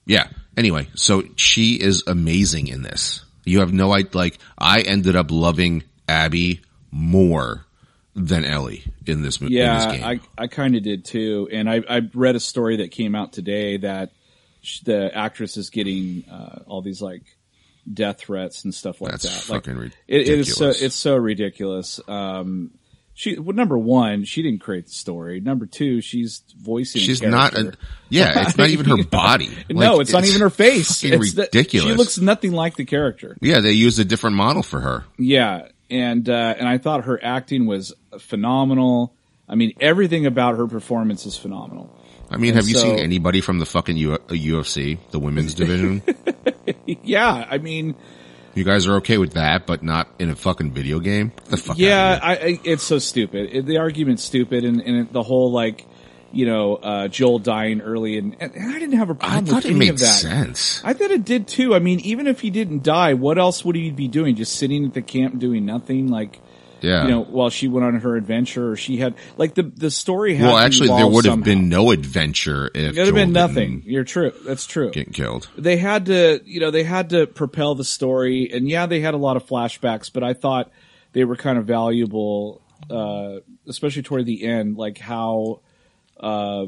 yeah. 0.06 0.28
Anyway, 0.56 0.88
so 0.96 1.24
she 1.36 1.76
is 1.76 2.04
amazing 2.08 2.68
in 2.68 2.82
this. 2.82 3.24
You 3.46 3.60
have 3.60 3.74
no 3.74 3.94
idea. 3.94 4.12
Like 4.14 4.40
I 4.58 4.82
ended 4.82 5.16
up 5.16 5.32
loving 5.32 5.84
Abby 6.08 6.62
more 6.92 7.67
than 8.18 8.44
Ellie 8.44 8.84
in 9.06 9.22
this 9.22 9.40
movie. 9.40 9.54
Yeah, 9.54 9.86
I 10.04 10.20
I 10.38 10.48
kind 10.48 10.76
of 10.76 10.84
did 10.84 11.06
too, 11.06 11.48
and 11.52 11.70
I 11.70 11.84
I 11.88 12.02
read 12.14 12.36
a 12.36 12.40
story 12.40 12.78
that 12.78 12.92
came 12.92 13.16
out 13.16 13.32
today 13.32 13.78
that 13.78 14.12
the 14.84 15.16
actress 15.16 15.56
is 15.56 15.70
getting 15.70 16.26
uh, 16.30 16.64
all 16.66 16.82
these 16.82 17.02
like 17.02 17.22
death 17.92 18.20
threats 18.20 18.64
and 18.64 18.74
stuff 18.74 19.00
like 19.00 19.12
That's 19.12 19.24
that. 19.24 19.54
Fucking 19.54 19.76
like 19.76 19.94
ridiculous. 20.10 20.28
it 20.28 20.40
is 20.40 20.56
so 20.56 20.70
it's 20.70 20.96
so 20.96 21.16
ridiculous. 21.16 22.00
Um, 22.08 22.72
she 23.14 23.38
well, 23.38 23.56
number 23.56 23.78
one, 23.78 24.26
she 24.26 24.42
didn't 24.42 24.62
create 24.62 24.88
the 24.88 24.92
story. 24.92 25.40
Number 25.40 25.68
two, 25.68 26.02
she's 26.02 26.44
voicing. 26.58 27.02
She's 27.02 27.22
not. 27.22 27.56
A, 27.56 27.74
yeah, 28.10 28.48
it's 28.48 28.58
not 28.58 28.70
even 28.70 28.86
her 28.88 29.04
body. 29.10 29.50
Like, 29.50 29.70
no, 29.70 30.00
it's, 30.00 30.10
it's, 30.10 30.14
not 30.14 30.26
even 30.26 30.42
her 30.42 30.50
face. 30.50 31.04
It's 31.04 31.36
ridiculous. 31.36 31.86
The, 31.86 31.92
she 31.92 31.98
looks 31.98 32.18
nothing 32.18 32.52
like 32.52 32.76
the 32.76 32.86
character. 32.86 33.38
Yeah, 33.42 33.60
they 33.60 33.72
used 33.72 34.00
a 34.00 34.06
different 34.06 34.36
model 34.36 34.64
for 34.64 34.80
her. 34.80 35.06
Yeah, 35.18 35.68
and 35.90 36.28
uh, 36.30 36.56
and 36.58 36.68
I 36.68 36.78
thought 36.78 37.06
her 37.06 37.24
acting 37.24 37.66
was 37.66 37.94
phenomenal. 38.20 39.14
I 39.50 39.56
mean, 39.56 39.74
everything 39.80 40.26
about 40.26 40.58
her 40.58 40.68
performance 40.68 41.26
is 41.26 41.38
phenomenal. 41.38 41.94
I 42.30 42.38
mean, 42.38 42.56
have 42.56 42.68
you 42.68 42.76
seen 42.76 43.00
anybody 43.00 43.40
from 43.40 43.60
the 43.60 43.66
fucking 43.66 43.96
U- 43.96 44.18
UFC, 44.18 44.98
the 45.12 45.20
women's 45.20 45.54
division? 45.54 46.04
yeah, 46.86 47.48
I 47.50 47.58
mean, 47.58 47.96
you 48.54 48.66
guys 48.66 48.88
are 48.88 48.96
okay 48.96 49.18
with 49.18 49.34
that, 49.34 49.66
but 49.66 49.84
not 49.84 50.10
in 50.20 50.30
a 50.30 50.36
fucking 50.36 50.72
video 50.72 51.00
game. 51.00 51.32
the 51.46 51.58
fuck 51.58 51.78
yeah, 51.78 52.20
I, 52.22 52.32
I, 52.32 52.60
it's 52.64 52.84
so 52.84 53.00
stupid. 53.00 53.50
It, 53.54 53.66
the 53.66 53.78
argument's 53.78 54.24
stupid, 54.24 54.66
and, 54.66 54.82
and 54.82 55.12
the 55.14 55.24
whole 55.24 55.52
like, 55.52 55.86
you 56.38 56.46
know, 56.46 56.76
uh, 56.76 57.08
Joel 57.08 57.40
dying 57.40 57.82
early, 57.82 58.20
and, 58.20 58.36
and, 58.40 58.54
I 58.56 58.78
didn't 58.78 59.00
have 59.00 59.10
a 59.10 59.16
problem 59.16 59.56
with 59.56 59.66
any 59.66 59.88
of 59.88 59.98
that. 59.98 60.06
Sense. 60.06 60.84
I 60.84 60.94
thought 60.94 61.10
it 61.10 61.26
did 61.26 61.48
too. 61.48 61.74
I 61.74 61.80
mean, 61.80 62.00
even 62.02 62.28
if 62.28 62.42
he 62.42 62.52
didn't 62.52 62.84
die, 62.84 63.16
what 63.16 63.40
else 63.40 63.66
would 63.66 63.76
he 63.76 63.90
be 63.90 64.08
doing? 64.08 64.36
Just 64.36 64.56
sitting 64.56 64.86
at 64.86 64.94
the 64.94 65.02
camp 65.02 65.40
doing 65.40 65.66
nothing? 65.66 66.10
Like, 66.10 66.40
yeah. 66.80 67.06
You 67.06 67.10
know, 67.10 67.24
while 67.24 67.50
she 67.50 67.68
went 67.68 67.88
on 67.88 67.96
her 68.02 68.16
adventure, 68.16 68.70
or 68.70 68.76
she 68.76 68.98
had 68.98 69.16
like 69.38 69.56
the 69.56 69.64
the 69.64 69.90
story. 69.90 70.36
Had 70.36 70.46
well, 70.46 70.58
actually, 70.60 70.90
there 70.90 71.08
would 71.08 71.26
have 71.26 71.44
been 71.44 71.70
no 71.70 71.90
adventure 71.90 72.68
if 72.68 72.96
it 72.96 73.00
would 73.00 73.08
have 73.08 73.16
been 73.16 73.34
nothing. 73.34 73.82
You're 73.88 74.04
true. 74.04 74.32
That's 74.46 74.68
true. 74.68 74.92
Getting 74.92 75.14
killed. 75.14 75.50
They 75.58 75.78
had 75.78 76.06
to, 76.06 76.40
you 76.46 76.60
know, 76.60 76.70
they 76.70 76.84
had 76.84 77.10
to 77.10 77.26
propel 77.26 77.74
the 77.74 77.84
story, 77.84 78.52
and 78.54 78.70
yeah, 78.70 78.86
they 78.86 79.00
had 79.00 79.16
a 79.16 79.18
lot 79.18 79.38
of 79.38 79.48
flashbacks, 79.48 80.14
but 80.14 80.24
I 80.24 80.36
thought 80.36 80.72
they 81.14 81.26
were 81.26 81.36
kind 81.36 81.58
of 81.58 81.66
valuable, 81.66 82.62
uh, 82.92 83.38
especially 83.68 84.04
toward 84.04 84.28
the 84.28 84.44
end, 84.44 84.78
like 84.78 85.00
how 85.00 85.62
uh, 86.20 86.66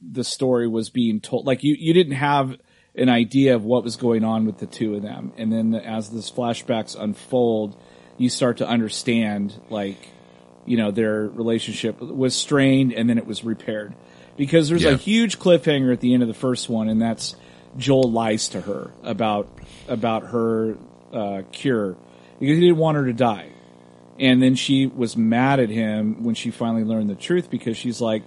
the 0.00 0.24
story 0.24 0.68
was 0.68 0.90
being 0.90 1.20
told. 1.20 1.46
Like 1.46 1.62
you, 1.62 1.76
you 1.78 1.92
didn't 1.92 2.14
have 2.14 2.56
an 2.94 3.08
idea 3.08 3.54
of 3.54 3.64
what 3.64 3.84
was 3.84 3.96
going 3.96 4.24
on 4.24 4.46
with 4.46 4.58
the 4.58 4.66
two 4.66 4.94
of 4.94 5.02
them, 5.02 5.32
and 5.36 5.52
then 5.52 5.74
as 5.74 6.10
this 6.10 6.30
flashbacks 6.30 6.98
unfold 6.98 7.76
you 8.18 8.30
start 8.30 8.58
to 8.58 8.68
understand 8.68 9.58
like 9.70 10.08
you 10.64 10.76
know 10.76 10.90
their 10.90 11.28
relationship 11.28 12.00
was 12.00 12.34
strained 12.34 12.92
and 12.92 13.08
then 13.08 13.18
it 13.18 13.26
was 13.26 13.44
repaired 13.44 13.94
because 14.36 14.68
there's 14.68 14.82
yeah. 14.82 14.90
a 14.90 14.96
huge 14.96 15.38
cliffhanger 15.38 15.92
at 15.92 16.00
the 16.00 16.14
end 16.14 16.22
of 16.22 16.28
the 16.28 16.34
first 16.34 16.68
one 16.68 16.88
and 16.88 17.00
that's 17.00 17.36
Joel 17.76 18.10
lies 18.10 18.48
to 18.48 18.60
her 18.60 18.90
about 19.02 19.48
about 19.88 20.24
her 20.28 20.76
uh, 21.12 21.42
cure 21.52 21.96
because 22.38 22.56
he 22.56 22.60
didn't 22.60 22.78
want 22.78 22.96
her 22.96 23.06
to 23.06 23.12
die 23.12 23.50
and 24.18 24.42
then 24.42 24.54
she 24.54 24.86
was 24.86 25.16
mad 25.16 25.60
at 25.60 25.68
him 25.68 26.24
when 26.24 26.34
she 26.34 26.50
finally 26.50 26.84
learned 26.84 27.10
the 27.10 27.14
truth 27.14 27.50
because 27.50 27.76
she's 27.76 28.00
like 28.00 28.24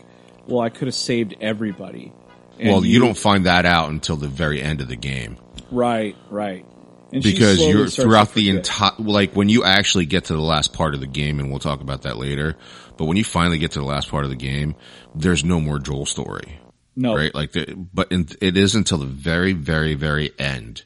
well 0.50 0.62
I 0.62 0.70
could 0.70 0.88
have 0.88 0.96
saved 0.96 1.36
everybody 1.42 2.12
and 2.60 2.70
well 2.70 2.86
you, 2.86 2.94
you 2.94 3.00
don't 3.00 3.18
find 3.18 3.46
that 3.46 3.66
out 3.66 3.90
until 3.90 4.18
the 4.18 4.28
very 4.28 4.62
end 4.62 4.82
of 4.82 4.88
the 4.88 4.96
game 4.96 5.38
right 5.72 6.16
right 6.30 6.66
and 7.12 7.24
because 7.24 7.66
you're 7.66 7.88
throughout 7.88 8.34
the 8.34 8.50
entire, 8.50 8.92
like 9.00 9.36
when 9.36 9.50
you 9.50 9.64
actually 9.64 10.06
get 10.06 10.26
to 10.26 10.34
the 10.34 10.42
last 10.42 10.74
part 10.74 10.94
of 10.94 11.00
the 11.00 11.08
game, 11.08 11.40
and 11.40 11.50
we'll 11.50 11.60
talk 11.60 11.82
about 11.82 12.04
that 12.04 12.18
later, 12.18 12.56
but 12.98 13.06
when 13.06 13.18
you 13.18 13.24
finally 13.24 13.58
get 13.58 13.72
to 13.72 13.80
the 13.80 13.86
last 13.86 14.10
part 14.10 14.26
of 14.26 14.30
the 14.30 14.36
game, 14.36 14.76
there's 15.16 15.44
no 15.44 15.60
more 15.60 15.80
Joel 15.80 16.06
story. 16.06 16.60
No. 16.96 17.16
Right? 17.16 17.34
Like, 17.34 17.54
the, 17.54 17.74
but 17.94 18.12
in, 18.12 18.28
it 18.42 18.58
is 18.58 18.76
until 18.76 19.00
the 19.00 19.06
very, 19.06 19.54
very, 19.54 19.96
very 19.96 20.32
end 20.38 20.84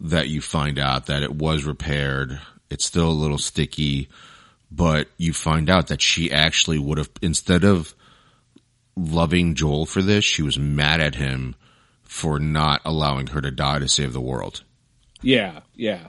that 0.00 0.28
you 0.28 0.40
find 0.40 0.78
out 0.78 1.06
that 1.06 1.22
it 1.22 1.34
was 1.34 1.64
repaired. 1.64 2.40
It's 2.70 2.84
still 2.84 3.08
a 3.08 3.10
little 3.10 3.38
sticky, 3.38 4.08
but 4.70 5.08
you 5.18 5.32
find 5.32 5.68
out 5.68 5.88
that 5.88 6.00
she 6.00 6.32
actually 6.32 6.78
would 6.78 6.98
have, 6.98 7.10
instead 7.20 7.64
of 7.64 7.94
loving 8.96 9.54
Joel 9.54 9.86
for 9.86 10.02
this, 10.02 10.24
she 10.24 10.42
was 10.42 10.58
mad 10.58 11.00
at 11.00 11.14
him 11.14 11.54
for 12.02 12.38
not 12.38 12.82
allowing 12.84 13.28
her 13.28 13.40
to 13.40 13.50
die 13.50 13.78
to 13.78 13.88
save 13.88 14.12
the 14.12 14.20
world. 14.20 14.62
Yeah, 15.22 15.60
yeah. 15.74 16.08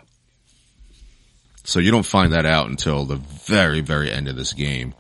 So 1.64 1.80
you 1.80 1.92
don't 1.92 2.06
find 2.06 2.34
that 2.34 2.46
out 2.46 2.70
until 2.70 3.06
the 3.06 3.16
very, 3.16 3.80
very 3.80 4.12
end 4.12 4.28
of 4.28 4.36
this 4.36 4.54
game. 4.54 4.94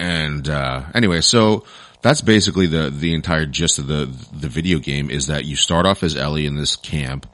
And, 0.00 0.48
uh, 0.48 0.86
anyway, 0.92 1.20
so 1.20 1.64
that's 2.02 2.20
basically 2.20 2.66
the, 2.66 2.90
the 2.90 3.14
entire 3.14 3.46
gist 3.46 3.78
of 3.78 3.86
the, 3.86 4.06
the 4.32 4.48
video 4.48 4.80
game 4.80 5.08
is 5.08 5.28
that 5.28 5.44
you 5.44 5.54
start 5.54 5.86
off 5.86 6.02
as 6.02 6.16
Ellie 6.16 6.46
in 6.46 6.56
this 6.56 6.74
camp. 6.74 7.26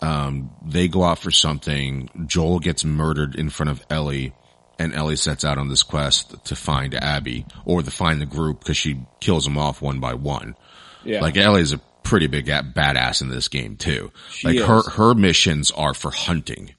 Um, 0.00 0.50
they 0.64 0.88
go 0.88 1.04
out 1.04 1.18
for 1.18 1.30
something. 1.30 2.08
Joel 2.26 2.60
gets 2.60 2.84
murdered 2.84 3.34
in 3.34 3.50
front 3.50 3.70
of 3.70 3.84
Ellie 3.90 4.32
and 4.78 4.94
Ellie 4.94 5.16
sets 5.16 5.44
out 5.44 5.58
on 5.58 5.68
this 5.68 5.82
quest 5.82 6.44
to 6.46 6.56
find 6.56 6.94
Abby 6.94 7.46
or 7.64 7.82
to 7.82 7.90
find 7.90 8.20
the 8.20 8.26
group 8.26 8.60
because 8.60 8.76
she 8.76 9.00
kills 9.20 9.44
them 9.44 9.58
off 9.58 9.82
one 9.82 10.00
by 10.00 10.14
one. 10.14 10.54
Yeah. 11.04 11.20
Like 11.20 11.36
Ellie's 11.36 11.72
a 11.72 11.80
pretty 12.02 12.26
big 12.26 12.46
badass 12.46 13.20
in 13.20 13.28
this 13.28 13.48
game 13.48 13.76
too. 13.76 14.10
She 14.30 14.46
like 14.46 14.56
is. 14.56 14.66
her 14.66 14.82
her 14.90 15.14
missions 15.14 15.70
are 15.70 15.94
for 15.94 16.10
hunting. 16.10 16.74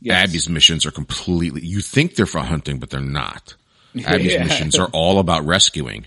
Yes. 0.00 0.28
Abby's 0.28 0.48
missions 0.48 0.86
are 0.86 0.90
completely. 0.90 1.62
You 1.62 1.80
think 1.80 2.14
they're 2.14 2.26
for 2.26 2.40
hunting, 2.40 2.78
but 2.78 2.90
they're 2.90 3.00
not. 3.00 3.54
Abby's 4.04 4.34
yeah. 4.34 4.44
missions 4.44 4.78
are 4.78 4.88
all 4.92 5.18
about 5.18 5.46
rescuing. 5.46 6.06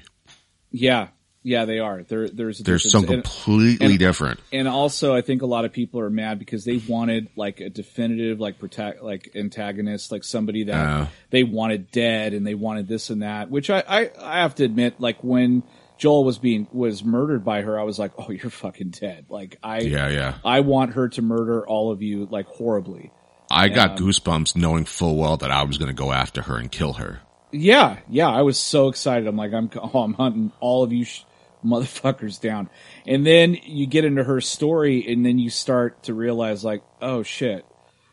Yeah, 0.72 1.08
yeah, 1.48 1.64
they 1.64 1.80
are. 1.80 2.04
There, 2.04 2.28
there's 2.28 2.60
there's 2.60 2.92
some 2.92 3.06
completely 3.06 3.86
and, 3.86 4.00
different. 4.00 4.42
And 4.52 4.68
also, 4.68 5.16
I 5.16 5.22
think 5.22 5.44
a 5.44 5.46
lot 5.46 5.64
of 5.64 5.72
people 5.72 6.02
are 6.02 6.10
mad 6.10 6.40
because 6.40 6.66
they 6.66 6.76
wanted 6.76 7.30
like 7.38 7.62
a 7.62 7.70
definitive, 7.70 8.42
like 8.42 8.60
protect, 8.60 9.02
like 9.02 9.32
antagonist, 9.34 10.12
like 10.12 10.26
somebody 10.26 10.66
that 10.66 10.76
uh, 10.76 11.08
they 11.30 11.44
wanted 11.44 11.90
dead, 11.90 12.34
and 12.34 12.46
they 12.46 12.54
wanted 12.54 12.90
this 12.90 13.10
and 13.10 13.22
that. 13.22 13.50
Which 13.50 13.70
I, 13.70 13.82
I, 13.88 14.12
I 14.22 14.42
have 14.42 14.56
to 14.56 14.66
admit, 14.66 15.00
like 15.00 15.24
when 15.24 15.64
Joel 15.98 16.26
was 16.26 16.38
being 16.38 16.68
was 16.74 17.06
murdered 17.06 17.46
by 17.46 17.62
her, 17.62 17.80
I 17.80 17.84
was 17.84 17.98
like, 17.98 18.12
"Oh, 18.18 18.30
you're 18.30 18.50
fucking 18.50 18.90
dead!" 18.90 19.28
Like 19.30 19.58
I, 19.64 19.80
yeah, 19.80 20.10
yeah. 20.10 20.38
I 20.44 20.60
want 20.60 20.96
her 20.96 21.08
to 21.08 21.22
murder 21.22 21.66
all 21.66 21.94
of 21.94 22.02
you 22.02 22.28
like 22.30 22.48
horribly. 22.48 23.14
I 23.50 23.70
got 23.70 23.92
um, 23.92 23.98
goosebumps 24.00 24.58
knowing 24.58 24.84
full 24.84 25.16
well 25.16 25.38
that 25.38 25.52
I 25.52 25.64
was 25.64 25.78
going 25.78 25.88
to 25.88 25.96
go 25.96 26.12
after 26.12 26.42
her 26.42 26.58
and 26.58 26.70
kill 26.70 26.94
her. 26.94 27.22
Yeah, 27.54 28.00
yeah. 28.10 28.28
I 28.28 28.42
was 28.42 28.58
so 28.60 28.90
excited. 28.90 29.26
I'm 29.26 29.38
like, 29.38 29.54
I'm, 29.54 29.70
oh, 29.82 30.02
I'm 30.02 30.14
hunting 30.14 30.52
all 30.60 30.84
of 30.84 30.92
you 30.92 31.06
sh- 31.06 31.24
motherfuckers 31.66 32.40
down. 32.40 32.70
And 33.06 33.26
then 33.26 33.56
you 33.64 33.88
get 33.88 34.06
into 34.06 34.24
her 34.24 34.42
story, 34.42 35.06
and 35.12 35.26
then 35.26 35.40
you 35.40 35.50
start 35.50 36.04
to 36.04 36.14
realize, 36.14 36.64
like, 36.64 36.84
oh 37.02 37.24
shit. 37.24 37.66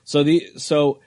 So 0.05 0.23
the 0.23 0.47
so 0.57 1.01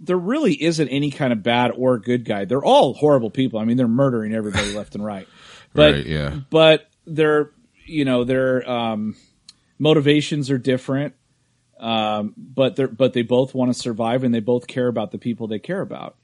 there 0.00 0.16
really 0.16 0.62
isn't 0.62 0.88
any 0.88 1.10
kind 1.10 1.32
of 1.32 1.42
bad 1.42 1.72
or 1.76 1.98
good 1.98 2.24
guy. 2.24 2.44
They're 2.44 2.64
all 2.64 2.94
horrible 2.94 3.30
people. 3.30 3.58
I 3.58 3.64
mean, 3.64 3.76
they're 3.76 3.88
murdering 3.88 4.32
everybody 4.34 4.72
left 4.74 4.94
and 4.94 5.04
right. 5.04 5.26
But 5.74 5.92
right, 5.92 6.06
yeah. 6.06 6.38
But 6.48 6.88
their 7.06 7.50
you 7.84 8.06
know 8.06 8.24
their 8.24 8.68
um, 8.68 9.16
motivations 9.78 10.50
are 10.50 10.56
different. 10.56 11.14
Um, 11.78 12.32
but 12.36 12.76
they 12.76 12.86
but 12.86 13.12
they 13.12 13.22
both 13.22 13.54
want 13.54 13.72
to 13.72 13.78
survive 13.78 14.24
and 14.24 14.34
they 14.34 14.40
both 14.40 14.66
care 14.66 14.88
about 14.88 15.10
the 15.10 15.18
people 15.18 15.46
they 15.46 15.58
care 15.58 15.82
about. 15.82 16.16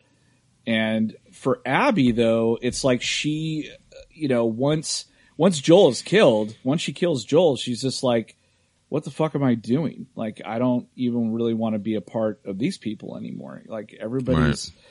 And 0.66 1.14
for 1.30 1.60
Abby 1.66 2.12
though, 2.12 2.58
it's 2.60 2.84
like 2.84 3.02
she, 3.02 3.70
you 4.10 4.28
know, 4.28 4.46
once 4.46 5.04
once 5.36 5.60
Joel 5.60 5.88
is 5.88 6.02
killed, 6.02 6.56
once 6.64 6.80
she 6.80 6.92
kills 6.92 7.24
Joel, 7.24 7.56
she's 7.56 7.82
just 7.82 8.02
like, 8.02 8.36
what 8.88 9.04
the 9.04 9.10
fuck 9.10 9.34
am 9.34 9.42
I 9.42 9.54
doing? 9.54 10.06
Like, 10.14 10.40
I 10.44 10.58
don't 10.58 10.86
even 10.94 11.32
really 11.32 11.54
want 11.54 11.74
to 11.74 11.78
be 11.78 11.96
a 11.96 12.00
part 12.00 12.40
of 12.44 12.58
these 12.58 12.78
people 12.78 13.16
anymore. 13.16 13.62
Like 13.66 13.96
everybody's, 14.00 14.70
right 14.70 14.82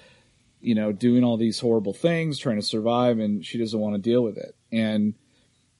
you 0.63 0.75
know, 0.75 0.93
doing 0.93 1.23
all 1.23 1.37
these 1.37 1.59
horrible 1.59 1.93
things, 1.93 2.39
trying 2.39 2.55
to 2.55 2.61
survive, 2.61 3.19
and 3.19 3.45
she 3.45 3.57
doesn't 3.57 3.79
want 3.79 3.95
to 3.95 4.01
deal 4.01 4.23
with 4.23 4.37
it. 4.37 4.55
And 4.71 5.13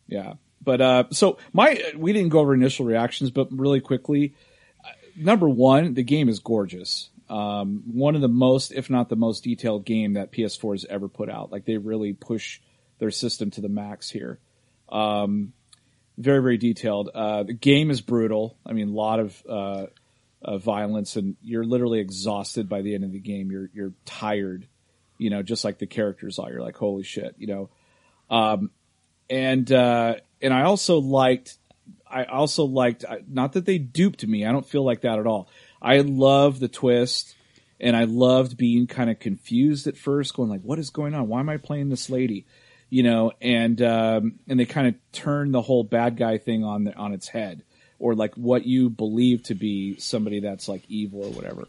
yeah, 0.08 0.34
but 0.62 0.82
uh, 0.82 1.04
so 1.12 1.38
my 1.54 1.82
we 1.96 2.12
didn't 2.12 2.30
go 2.30 2.40
over 2.40 2.54
initial 2.54 2.86
reactions, 2.86 3.32
but 3.32 3.48
really 3.52 3.80
quickly, 3.80 4.36
number 5.16 5.48
one, 5.48 5.94
the 5.94 6.04
game 6.04 6.28
is 6.28 6.40
gorgeous. 6.40 7.10
Um, 7.30 7.84
one 7.94 8.16
of 8.16 8.22
the 8.22 8.28
most, 8.28 8.74
if 8.74 8.90
not 8.90 9.08
the 9.08 9.16
most 9.16 9.46
detailed 9.46 9.86
game 9.86 10.14
that 10.14 10.34
PS4 10.34 10.74
has 10.74 10.86
ever 10.86 11.08
put 11.08 11.30
out. 11.30 11.52
Like 11.52 11.66
they 11.66 11.78
really 11.78 12.12
push 12.12 12.60
their 13.00 13.10
system 13.10 13.50
to 13.52 13.62
the 13.62 13.70
max 13.70 14.10
here. 14.10 14.40
Um, 14.94 15.54
very 16.18 16.42
very 16.42 16.58
detailed. 16.58 17.10
Uh, 17.14 17.44
the 17.44 17.54
game 17.54 17.90
is 17.92 18.00
brutal. 18.00 18.58
I 18.66 18.74
mean, 18.74 18.90
a 18.90 18.94
lot 18.94 19.20
of 19.20 19.44
uh, 19.50 19.86
uh, 20.42 20.58
violence, 20.60 21.16
and 21.16 21.36
you're 21.42 21.66
literally 21.66 22.00
exhausted 22.00 22.70
by 22.70 22.82
the 22.82 22.94
end 22.94 23.04
of 23.04 23.12
the 23.12 23.20
game. 23.20 23.52
You're 23.52 23.70
you're 23.74 23.94
tired 24.06 24.68
you 25.18 25.30
know, 25.30 25.42
just 25.42 25.64
like 25.64 25.78
the 25.78 25.88
characters 25.88 26.40
are. 26.40 26.52
You're 26.52 26.62
like, 26.62 26.76
holy 26.76 27.04
shit, 27.04 27.36
you 27.38 27.48
know. 27.48 27.70
Um, 28.30 28.72
and 29.30 29.72
uh, 29.72 30.16
and 30.42 30.54
I 30.54 30.64
also 30.64 31.00
liked, 31.00 31.58
I 32.06 32.26
also 32.26 32.66
liked, 32.66 33.06
not 33.30 33.54
that 33.54 33.66
they 33.66 33.78
duped 33.78 34.26
me. 34.28 34.46
I 34.46 34.52
don't 34.52 34.66
feel 34.66 34.84
like 34.84 35.02
that 35.02 35.20
at 35.20 35.28
all. 35.28 35.50
I 35.82 36.00
love 36.00 36.60
the 36.60 36.68
twist, 36.68 37.36
and 37.80 37.96
I 37.96 38.04
loved 38.04 38.58
being 38.58 38.88
kind 38.88 39.10
of 39.10 39.20
confused 39.20 39.88
at 39.88 39.98
first, 39.98 40.36
going 40.36 40.50
like, 40.50 40.62
what 40.62 40.78
is 40.78 40.90
going 40.90 41.14
on? 41.14 41.28
Why 41.28 41.40
am 41.40 41.50
I 41.50 41.58
playing 41.58 41.90
this 41.90 42.10
lady? 42.10 42.46
You 42.94 43.02
know, 43.02 43.32
and 43.42 43.82
um, 43.82 44.40
and 44.48 44.60
they 44.60 44.68
kind 44.68 44.88
of 44.88 44.94
turn 45.12 45.52
the 45.52 45.64
whole 45.64 45.84
bad 45.84 46.16
guy 46.16 46.38
thing 46.38 46.64
on 46.64 46.84
the, 46.84 46.94
on 46.94 47.12
its 47.12 47.28
head, 47.28 47.64
or 47.98 48.14
like 48.14 48.36
what 48.36 48.68
you 48.68 48.92
believe 48.92 49.42
to 49.46 49.56
be 49.56 49.98
somebody 49.98 50.42
that's 50.42 50.68
like 50.68 50.84
evil 50.90 51.24
or 51.26 51.32
whatever. 51.32 51.64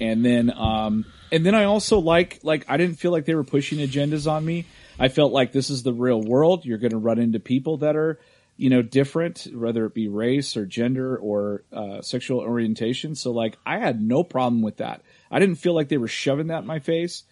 And 0.00 0.24
then, 0.24 0.50
um, 0.50 1.04
and 1.30 1.44
then 1.44 1.54
I 1.54 1.64
also 1.64 1.98
like, 1.98 2.40
like, 2.42 2.64
I 2.66 2.78
didn't 2.78 2.96
feel 2.96 3.12
like 3.12 3.26
they 3.26 3.34
were 3.34 3.44
pushing 3.44 3.78
agendas 3.78 4.26
on 4.26 4.42
me. 4.42 4.64
I 4.98 5.08
felt 5.08 5.34
like 5.34 5.52
this 5.52 5.68
is 5.68 5.82
the 5.82 5.92
real 5.92 6.22
world. 6.22 6.64
You're 6.64 6.78
going 6.78 6.92
to 6.92 6.98
run 6.98 7.18
into 7.18 7.40
people 7.40 7.76
that 7.78 7.94
are, 7.94 8.18
you 8.56 8.70
know, 8.70 8.80
different, 8.80 9.46
whether 9.52 9.84
it 9.84 9.92
be 9.92 10.08
race 10.08 10.56
or 10.56 10.64
gender 10.64 11.14
or 11.16 11.64
uh, 11.74 12.00
sexual 12.00 12.40
orientation. 12.40 13.14
So, 13.14 13.32
like, 13.32 13.58
I 13.66 13.80
had 13.80 14.00
no 14.00 14.24
problem 14.24 14.62
with 14.62 14.78
that. 14.78 15.02
I 15.30 15.40
didn't 15.40 15.56
feel 15.56 15.74
like 15.74 15.90
they 15.90 15.98
were 15.98 16.08
shoving 16.08 16.46
that 16.46 16.62
in 16.62 16.66
my 16.66 16.78
face. 16.78 17.24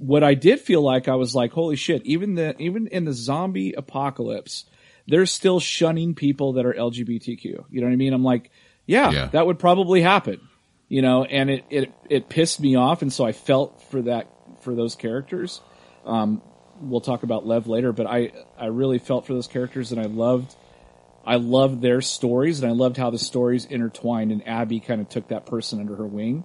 What 0.00 0.24
I 0.24 0.32
did 0.34 0.60
feel 0.60 0.80
like 0.82 1.08
I 1.08 1.14
was 1.14 1.34
like, 1.34 1.52
holy 1.52 1.76
shit, 1.76 2.04
even 2.06 2.34
the 2.34 2.56
even 2.58 2.86
in 2.86 3.04
the 3.04 3.12
zombie 3.12 3.74
apocalypse, 3.74 4.64
they're 5.06 5.26
still 5.26 5.60
shunning 5.60 6.14
people 6.14 6.54
that 6.54 6.64
are 6.64 6.72
LGBTQ. 6.72 7.44
You 7.44 7.80
know 7.80 7.86
what 7.86 7.92
I 7.92 7.96
mean? 7.96 8.14
I'm 8.14 8.24
like, 8.24 8.50
yeah, 8.86 9.10
Yeah. 9.10 9.26
that 9.26 9.46
would 9.46 9.58
probably 9.58 10.00
happen. 10.00 10.40
You 10.88 11.02
know, 11.02 11.24
and 11.24 11.50
it, 11.50 11.64
it 11.68 11.92
it 12.08 12.28
pissed 12.30 12.60
me 12.60 12.76
off 12.76 13.02
and 13.02 13.12
so 13.12 13.24
I 13.26 13.32
felt 13.32 13.82
for 13.90 14.02
that 14.02 14.26
for 14.62 14.74
those 14.74 14.94
characters. 14.94 15.60
Um 16.06 16.40
we'll 16.80 17.02
talk 17.02 17.22
about 17.22 17.46
Lev 17.46 17.66
later, 17.66 17.92
but 17.92 18.06
I 18.06 18.32
I 18.58 18.66
really 18.66 18.98
felt 18.98 19.26
for 19.26 19.34
those 19.34 19.46
characters 19.48 19.92
and 19.92 20.00
I 20.00 20.06
loved 20.06 20.54
I 21.26 21.36
loved 21.36 21.82
their 21.82 22.00
stories 22.00 22.60
and 22.62 22.70
I 22.72 22.74
loved 22.74 22.96
how 22.96 23.10
the 23.10 23.18
stories 23.18 23.66
intertwined 23.66 24.32
and 24.32 24.48
Abby 24.48 24.80
kind 24.80 25.02
of 25.02 25.10
took 25.10 25.28
that 25.28 25.44
person 25.44 25.78
under 25.78 25.94
her 25.94 26.06
wing 26.06 26.44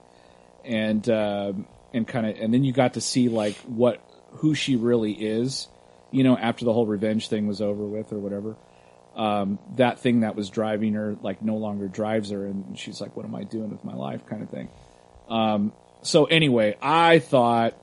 and 0.66 1.08
um 1.10 1.68
and 1.96 2.08
kind 2.08 2.26
of 2.28 2.36
and 2.38 2.54
then 2.54 2.64
you 2.64 2.74
got 2.74 2.94
to 2.94 3.02
see 3.02 3.30
like 3.30 3.56
what 3.60 4.04
who 4.32 4.54
she 4.54 4.76
really 4.76 5.14
is, 5.14 5.68
you 6.12 6.24
know, 6.24 6.38
after 6.38 6.66
the 6.66 6.74
whole 6.74 6.86
revenge 6.86 7.30
thing 7.30 7.48
was 7.48 7.62
over 7.62 7.86
with 7.86 8.12
or 8.12 8.20
whatever. 8.20 8.58
Um, 9.16 9.60
that 9.78 10.00
thing 10.00 10.20
that 10.22 10.36
was 10.36 10.50
driving 10.50 10.94
her 10.94 11.16
like 11.22 11.42
no 11.42 11.56
longer 11.56 11.88
drives 11.88 12.32
her 12.32 12.46
and 12.46 12.78
she's 12.78 13.00
like, 13.00 13.16
what 13.16 13.26
am 13.26 13.34
I 13.34 13.46
doing 13.46 13.70
with 13.70 13.84
my 13.86 13.94
life 13.94 14.26
kind 14.26 14.44
of 14.44 14.50
thing. 14.50 14.70
Um, 15.30 15.72
so 16.02 16.26
anyway, 16.26 16.76
I 16.82 17.20
thought 17.20 17.76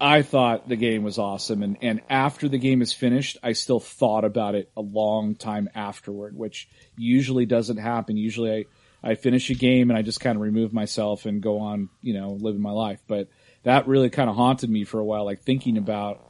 I 0.00 0.22
thought 0.22 0.68
the 0.68 0.76
game 0.76 1.02
was 1.02 1.18
awesome, 1.18 1.62
and 1.62 1.76
and 1.82 2.00
after 2.08 2.48
the 2.48 2.58
game 2.58 2.80
is 2.80 2.92
finished, 2.92 3.36
I 3.42 3.52
still 3.52 3.80
thought 3.80 4.24
about 4.24 4.54
it 4.54 4.70
a 4.76 4.80
long 4.80 5.34
time 5.34 5.68
afterward, 5.74 6.36
which 6.36 6.68
usually 6.96 7.44
doesn't 7.44 7.76
happen. 7.76 8.16
Usually, 8.16 8.50
I 8.50 8.64
I 9.02 9.14
finish 9.14 9.50
a 9.50 9.54
game 9.54 9.90
and 9.90 9.98
I 9.98 10.02
just 10.02 10.20
kind 10.20 10.36
of 10.36 10.42
remove 10.42 10.72
myself 10.72 11.26
and 11.26 11.42
go 11.42 11.60
on, 11.60 11.88
you 12.02 12.14
know, 12.14 12.32
living 12.32 12.60
my 12.60 12.70
life. 12.70 13.00
But 13.06 13.28
that 13.62 13.86
really 13.86 14.10
kind 14.10 14.28
of 14.28 14.36
haunted 14.36 14.70
me 14.70 14.84
for 14.84 14.98
a 14.98 15.04
while, 15.04 15.24
like 15.24 15.42
thinking 15.42 15.78
about 15.78 16.22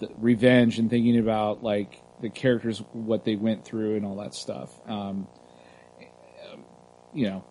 the 0.00 0.08
revenge 0.16 0.78
and 0.78 0.90
thinking 0.90 1.18
about 1.18 1.62
like 1.62 2.00
the 2.20 2.30
characters, 2.30 2.82
what 2.92 3.24
they 3.24 3.36
went 3.36 3.64
through, 3.64 3.96
and 3.96 4.04
all 4.04 4.16
that 4.16 4.34
stuff. 4.34 4.70
Um, 4.88 5.28
you 7.12 7.26
know, 7.26 7.44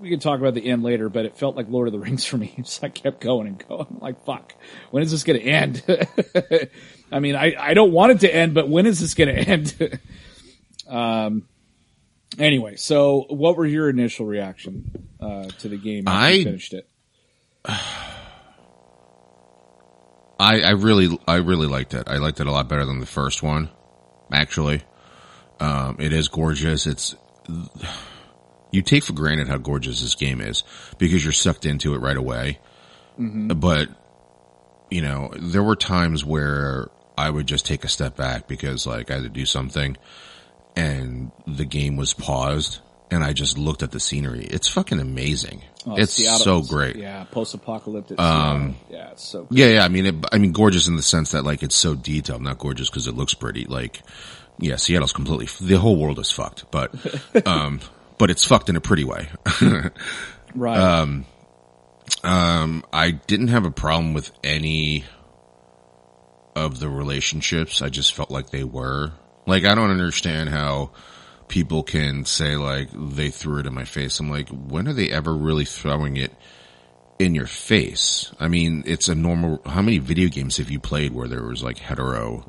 we 0.00 0.10
can 0.10 0.20
talk 0.20 0.38
about 0.38 0.54
the 0.54 0.68
end 0.68 0.82
later, 0.82 1.08
but 1.08 1.24
it 1.24 1.36
felt 1.36 1.56
like 1.56 1.68
Lord 1.68 1.88
of 1.88 1.92
the 1.92 1.98
Rings 1.98 2.24
for 2.24 2.36
me. 2.36 2.54
So 2.64 2.86
I 2.86 2.90
kept 2.90 3.20
going 3.20 3.46
and 3.46 3.68
going. 3.68 3.86
I'm 3.90 3.98
like, 3.98 4.24
fuck, 4.24 4.54
when 4.90 5.02
is 5.02 5.10
this 5.10 5.24
going 5.24 5.40
to 5.40 5.46
end? 5.46 5.82
I 7.12 7.20
mean, 7.20 7.34
I, 7.34 7.54
I 7.58 7.74
don't 7.74 7.92
want 7.92 8.12
it 8.12 8.20
to 8.20 8.34
end, 8.34 8.54
but 8.54 8.68
when 8.68 8.86
is 8.86 9.00
this 9.00 9.14
going 9.14 9.34
to 9.34 9.40
end? 9.40 10.00
um, 10.88 11.48
anyway, 12.38 12.76
so 12.76 13.26
what 13.28 13.56
were 13.56 13.66
your 13.66 13.88
initial 13.88 14.26
reaction, 14.26 15.08
uh, 15.20 15.44
to 15.58 15.68
the 15.68 15.76
game 15.78 16.08
after 16.08 16.34
you 16.34 16.40
I- 16.40 16.44
finished 16.44 16.74
it? 16.74 16.88
I, 20.40 20.60
I 20.60 20.70
really, 20.70 21.18
I 21.26 21.36
really 21.36 21.66
liked 21.66 21.94
it. 21.94 22.08
I 22.08 22.16
liked 22.18 22.40
it 22.40 22.46
a 22.46 22.52
lot 22.52 22.68
better 22.68 22.84
than 22.84 23.00
the 23.00 23.06
first 23.06 23.42
one, 23.42 23.70
actually. 24.32 24.82
Um, 25.58 25.96
it 25.98 26.12
is 26.12 26.28
gorgeous. 26.28 26.86
It's, 26.86 27.16
you 28.70 28.82
take 28.82 29.02
for 29.02 29.14
granted 29.14 29.48
how 29.48 29.58
gorgeous 29.58 30.00
this 30.00 30.14
game 30.14 30.40
is 30.40 30.62
because 30.98 31.24
you're 31.24 31.32
sucked 31.32 31.66
into 31.66 31.94
it 31.94 31.98
right 31.98 32.16
away. 32.16 32.60
But, 33.18 33.88
you 34.90 35.02
know, 35.02 35.32
there 35.36 35.62
were 35.64 35.74
times 35.74 36.24
where 36.24 36.88
I 37.16 37.28
would 37.28 37.48
just 37.48 37.66
take 37.66 37.82
a 37.82 37.88
step 37.88 38.14
back 38.16 38.46
because 38.46 38.86
like 38.86 39.10
I 39.10 39.14
had 39.14 39.24
to 39.24 39.28
do 39.28 39.44
something 39.44 39.96
and 40.78 41.32
the 41.46 41.64
game 41.64 41.96
was 41.96 42.14
paused 42.14 42.78
and 43.10 43.24
I 43.24 43.32
just 43.32 43.58
looked 43.58 43.82
at 43.82 43.90
the 43.90 44.00
scenery. 44.00 44.44
It's 44.44 44.68
fucking 44.68 45.00
amazing. 45.00 45.62
Oh, 45.86 45.96
it's 45.96 46.12
Seattle- 46.12 46.38
so 46.38 46.62
great. 46.62 46.96
Yeah, 46.96 47.24
post-apocalyptic. 47.24 48.20
Um, 48.20 48.76
yeah, 48.90 49.10
it's 49.10 49.24
so 49.24 49.46
Yeah, 49.50 49.66
yeah. 49.66 49.84
I 49.84 49.88
mean, 49.88 50.06
it, 50.06 50.14
I 50.30 50.38
mean, 50.38 50.52
gorgeous 50.52 50.86
in 50.86 50.96
the 50.96 51.02
sense 51.02 51.32
that 51.32 51.44
like 51.44 51.62
it's 51.62 51.74
so 51.74 51.94
detailed, 51.94 52.42
not 52.42 52.58
gorgeous 52.58 52.90
because 52.90 53.06
it 53.06 53.14
looks 53.16 53.34
pretty. 53.34 53.64
Like, 53.64 54.02
yeah, 54.58 54.76
Seattle's 54.76 55.12
completely 55.12 55.48
the 55.66 55.78
whole 55.78 55.96
world 55.96 56.18
is 56.18 56.30
fucked, 56.30 56.70
but 56.70 56.94
um, 57.46 57.80
but 58.18 58.30
it's 58.30 58.44
fucked 58.44 58.68
in 58.68 58.76
a 58.76 58.80
pretty 58.80 59.04
way. 59.04 59.28
right. 60.54 60.78
um, 62.22 62.84
I 62.92 63.10
didn't 63.12 63.48
have 63.48 63.64
a 63.64 63.70
problem 63.70 64.14
with 64.14 64.30
any 64.44 65.04
of 66.54 66.78
the 66.78 66.88
relationships. 66.88 67.82
I 67.82 67.88
just 67.88 68.14
felt 68.14 68.30
like 68.30 68.50
they 68.50 68.64
were 68.64 69.12
like 69.48 69.64
I 69.64 69.74
don't 69.74 69.90
understand 69.90 70.50
how 70.50 70.90
people 71.48 71.82
can 71.82 72.24
say 72.26 72.56
like 72.56 72.90
they 72.92 73.30
threw 73.30 73.58
it 73.58 73.66
in 73.66 73.74
my 73.74 73.84
face. 73.84 74.20
I'm 74.20 74.30
like, 74.30 74.48
when 74.50 74.86
are 74.86 74.92
they 74.92 75.10
ever 75.10 75.34
really 75.34 75.64
throwing 75.64 76.16
it 76.16 76.32
in 77.18 77.34
your 77.34 77.46
face? 77.46 78.30
I 78.38 78.48
mean, 78.48 78.84
it's 78.86 79.08
a 79.08 79.14
normal. 79.14 79.60
How 79.64 79.82
many 79.82 79.98
video 79.98 80.28
games 80.28 80.58
have 80.58 80.70
you 80.70 80.78
played 80.78 81.12
where 81.12 81.26
there 81.26 81.42
was 81.42 81.62
like 81.62 81.78
hetero 81.78 82.44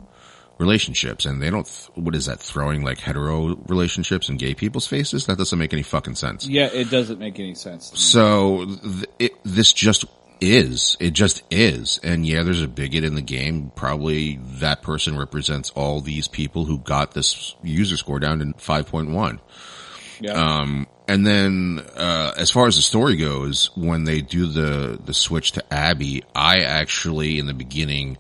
relationships 0.59 1.25
and 1.25 1.41
they 1.41 1.49
don't? 1.49 1.65
Th- 1.65 1.89
what 1.95 2.15
is 2.15 2.25
that? 2.25 2.39
Throwing 2.41 2.83
like 2.83 2.99
hetero 2.99 3.55
relationships 3.67 4.27
in 4.29 4.37
gay 4.37 4.53
people's 4.53 4.85
faces? 4.85 5.25
That 5.25 5.37
doesn't 5.37 5.57
make 5.57 5.73
any 5.73 5.83
fucking 5.83 6.15
sense. 6.15 6.47
yeah, 6.47 6.65
it 6.67 6.91
doesn't 6.91 7.17
make 7.19 7.39
any 7.39 7.55
sense. 7.55 7.97
So 7.97 8.65
th- 8.65 9.05
it, 9.19 9.31
this 9.43 9.71
just 9.71 10.03
is. 10.41 10.97
It 10.99 11.11
just 11.11 11.43
is. 11.49 11.99
And 12.03 12.25
yeah, 12.25 12.43
there's 12.43 12.61
a 12.61 12.67
bigot 12.67 13.03
in 13.03 13.15
the 13.15 13.21
game. 13.21 13.71
Probably 13.75 14.39
that 14.59 14.81
person 14.81 15.17
represents 15.17 15.71
all 15.71 16.01
these 16.01 16.27
people 16.27 16.65
who 16.65 16.79
got 16.79 17.13
this 17.13 17.55
user 17.63 17.97
score 17.97 18.19
down 18.19 18.39
to 18.39 18.45
5.1. 18.45 19.39
Yeah. 20.21 20.33
Um, 20.33 20.87
and 21.07 21.25
then, 21.25 21.79
uh, 21.95 22.33
as 22.37 22.51
far 22.51 22.67
as 22.67 22.75
the 22.75 22.81
story 22.81 23.15
goes, 23.15 23.71
when 23.75 24.03
they 24.03 24.21
do 24.21 24.45
the, 24.47 24.99
the 25.03 25.13
switch 25.13 25.53
to 25.53 25.73
Abby, 25.73 26.23
I 26.35 26.59
actually 26.59 27.39
in 27.39 27.45
the 27.45 27.53
beginning 27.53 28.17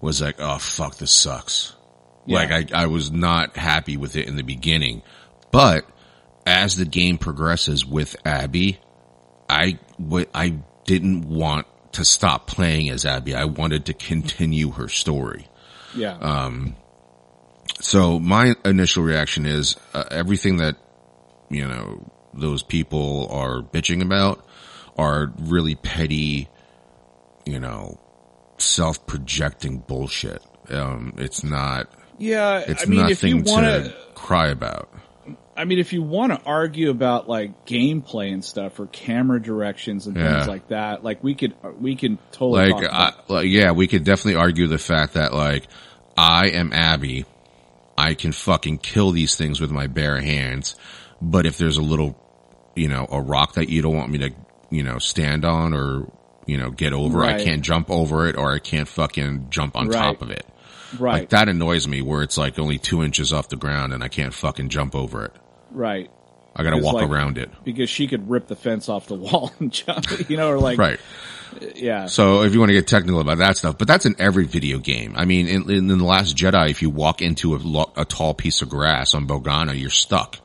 was 0.00 0.20
like, 0.20 0.36
oh 0.38 0.58
fuck, 0.58 0.96
this 0.96 1.12
sucks. 1.12 1.74
Yeah. 2.26 2.38
Like 2.38 2.72
I, 2.72 2.82
I 2.82 2.86
was 2.86 3.10
not 3.10 3.56
happy 3.56 3.96
with 3.96 4.16
it 4.16 4.28
in 4.28 4.36
the 4.36 4.42
beginning, 4.42 5.02
but 5.50 5.84
as 6.46 6.76
the 6.76 6.84
game 6.84 7.18
progresses 7.18 7.84
with 7.84 8.16
Abby, 8.24 8.78
I, 9.48 9.78
w- 9.98 10.26
I 10.32 10.58
didn't 10.90 11.28
want 11.28 11.68
to 11.92 12.04
stop 12.04 12.48
playing 12.48 12.90
as 12.90 13.06
Abby. 13.06 13.36
I 13.36 13.44
wanted 13.44 13.86
to 13.86 13.94
continue 13.94 14.72
her 14.72 14.88
story. 14.88 15.46
yeah. 15.94 16.16
um, 16.18 16.74
So 17.80 18.18
my 18.18 18.56
initial 18.64 19.04
reaction 19.04 19.46
is 19.46 19.76
uh, 19.94 20.02
everything 20.10 20.56
that, 20.56 20.74
you 21.48 21.64
know, 21.64 22.10
those 22.34 22.64
people 22.64 23.28
are 23.30 23.62
bitching 23.62 24.02
about 24.02 24.44
are 24.98 25.32
really 25.38 25.76
petty, 25.76 26.48
you 27.46 27.60
know, 27.60 28.00
self-projecting 28.58 29.78
bullshit. 29.86 30.42
Um, 30.70 31.14
it's 31.18 31.44
not, 31.44 31.88
yeah. 32.18 32.64
it's 32.66 32.82
I 32.82 32.86
mean, 32.86 33.08
if 33.08 33.22
you 33.22 33.36
nothing 33.36 33.54
want 33.54 33.66
to 33.66 33.94
cry 34.14 34.48
about. 34.48 34.92
I 35.60 35.64
mean, 35.66 35.78
if 35.78 35.92
you 35.92 36.02
want 36.02 36.32
to 36.32 36.40
argue 36.46 36.88
about 36.88 37.28
like 37.28 37.66
gameplay 37.66 38.32
and 38.32 38.42
stuff 38.42 38.80
or 38.80 38.86
camera 38.86 39.40
directions 39.42 40.06
and 40.06 40.16
Yeah. 40.16 40.36
things 40.36 40.48
like 40.48 40.68
that, 40.68 41.04
like 41.04 41.22
we 41.22 41.34
could, 41.34 41.54
uh, 41.62 41.72
we 41.78 41.96
can 41.96 42.18
totally 42.32 42.72
Like, 42.72 42.82
talk 42.82 42.94
I, 42.94 43.12
like, 43.28 43.46
yeah, 43.46 43.72
we 43.72 43.86
could 43.86 44.04
definitely 44.04 44.40
argue 44.40 44.66
the 44.68 44.78
fact 44.78 45.14
that 45.14 45.34
like, 45.34 45.68
I 46.16 46.48
am 46.48 46.72
Abby. 46.72 47.26
I 47.98 48.14
can 48.14 48.32
fucking 48.32 48.78
kill 48.78 49.10
these 49.10 49.36
things 49.36 49.60
with 49.60 49.70
my 49.70 49.86
bare 49.86 50.20
hands. 50.22 50.76
But 51.20 51.44
if 51.44 51.58
there's 51.58 51.76
a 51.76 51.82
little, 51.82 52.16
you 52.74 52.88
know, 52.88 53.06
a 53.10 53.20
rock 53.20 53.54
that 53.54 53.68
you 53.68 53.82
don't 53.82 53.94
want 53.94 54.10
me 54.10 54.18
to, 54.18 54.30
you 54.70 54.82
know, 54.82 54.98
stand 54.98 55.44
on 55.44 55.74
or, 55.74 56.06
you 56.46 56.56
know, 56.56 56.70
get 56.70 56.94
over, 56.94 57.22
I 57.22 57.34
can't 57.44 57.60
jump 57.62 57.90
over 57.90 58.26
it 58.26 58.36
or 58.36 58.50
I 58.54 58.58
can't 58.60 58.88
fucking 58.88 59.48
jump 59.50 59.76
on 59.76 59.88
Right. 59.88 59.98
top 59.98 60.22
of 60.22 60.30
it. 60.30 60.46
right, 60.98 61.20
Like 61.20 61.28
that 61.30 61.48
annoys 61.50 61.86
me 61.86 62.00
where 62.00 62.22
it's 62.22 62.38
like 62.38 62.58
only 62.58 62.78
two 62.78 63.02
inches 63.02 63.32
off 63.34 63.50
the 63.50 63.56
ground 63.56 63.92
and 63.92 64.02
I 64.02 64.08
can't 64.08 64.32
fucking 64.32 64.70
jump 64.70 64.94
over 64.94 65.26
it. 65.26 65.32
Right. 65.70 66.10
I 66.54 66.62
gotta 66.62 66.78
walk 66.78 66.94
like- 66.94 67.08
around 67.08 67.38
it. 67.38 67.50
Because 67.64 67.88
she 67.90 68.06
could 68.06 68.28
rip 68.28 68.48
the 68.48 68.56
fence 68.56 68.88
off 68.88 69.06
the 69.06 69.14
wall 69.16 69.52
and 69.60 69.72
jump, 69.72 70.28
you 70.28 70.36
know, 70.36 70.48
or 70.50 70.58
like, 70.58 70.78
Right. 70.78 70.98
yeah, 71.74 72.06
So 72.06 72.42
if 72.42 72.52
you 72.52 72.58
want 72.60 72.70
to 72.70 72.74
get 72.74 72.86
technical 72.86 73.20
about 73.20 73.38
that 73.38 73.56
stuff, 73.56 73.78
but 73.78 73.86
that's 73.88 74.06
in 74.06 74.16
every 74.18 74.44
video 74.46 74.78
game. 74.78 75.14
I 75.16 75.24
mean, 75.24 75.46
in, 75.48 75.70
in, 75.70 75.86
the 75.86 75.96
Last 76.04 76.36
Jedi, 76.36 76.70
if 76.70 76.82
you 76.82 76.90
walk 76.90 77.22
into 77.22 77.54
a, 77.54 77.58
lo- 77.58 77.92
a 77.96 78.04
tall 78.04 78.34
piece 78.34 78.62
of 78.62 78.68
grass 78.68 79.14
on 79.14 79.26
Bogano, 79.26 79.78
you're 79.78 79.90
stuck. 79.90 80.38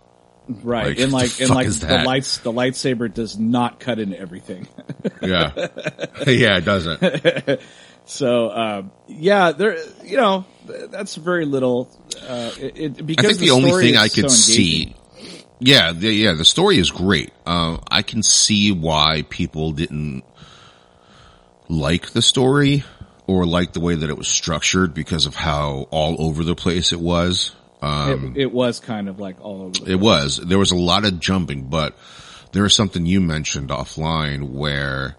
right. 0.47 0.87
like, 0.89 0.99
and 0.99 1.11
like, 1.11 1.31
the 1.31 1.43
and 1.45 1.55
like 1.55 1.67
the 1.69 2.03
lights, 2.05 2.37
the 2.39 2.51
lightsaber 2.51 3.11
does 3.11 3.37
not 3.37 3.79
cut 3.79 3.99
into 3.99 4.19
everything. 4.19 4.67
Yeah. 5.21 5.51
yeah, 6.27 6.57
it 6.57 6.65
doesn't. 6.65 7.59
So, 8.05 8.51
um, 8.51 8.91
yeah, 9.07 9.51
there, 9.53 9.77
you 10.03 10.17
know, 10.17 10.45
that's 10.67 11.15
very 11.15 11.45
little, 11.45 11.89
uh, 12.27 12.51
it, 12.59 12.77
it, 12.77 12.97
I 12.99 13.01
because 13.01 13.25
think 13.37 13.39
the, 13.39 13.51
only 13.51 13.71
thing 13.81 13.97
I 13.97 14.07
could 14.09 14.29
so 14.29 14.35
see, 14.35 14.95
yeah, 15.65 15.91
the, 15.93 16.11
yeah, 16.11 16.33
the 16.33 16.45
story 16.45 16.77
is 16.77 16.91
great. 16.91 17.31
Uh, 17.45 17.77
I 17.89 18.01
can 18.03 18.21
see 18.23 18.71
why 18.71 19.25
people 19.29 19.71
didn't 19.71 20.23
like 21.67 22.11
the 22.11 22.21
story 22.21 22.83
or 23.27 23.45
like 23.45 23.73
the 23.73 23.79
way 23.79 23.95
that 23.95 24.09
it 24.09 24.17
was 24.17 24.27
structured 24.27 24.93
because 24.93 25.25
of 25.25 25.33
how 25.33 25.87
all 25.89 26.15
over 26.19 26.43
the 26.43 26.55
place 26.55 26.93
it 26.93 26.99
was. 26.99 27.55
Um, 27.81 28.33
it, 28.35 28.43
it 28.43 28.51
was 28.51 28.79
kind 28.79 29.09
of 29.09 29.19
like 29.19 29.41
all 29.41 29.63
over 29.63 29.85
the 29.85 29.91
It 29.91 29.99
was. 29.99 30.37
There 30.37 30.59
was 30.59 30.71
a 30.71 30.75
lot 30.77 31.03
of 31.03 31.19
jumping, 31.19 31.63
but 31.63 31.97
there 32.51 32.63
was 32.63 32.75
something 32.75 33.05
you 33.05 33.19
mentioned 33.19 33.69
offline 33.69 34.51
where 34.51 35.17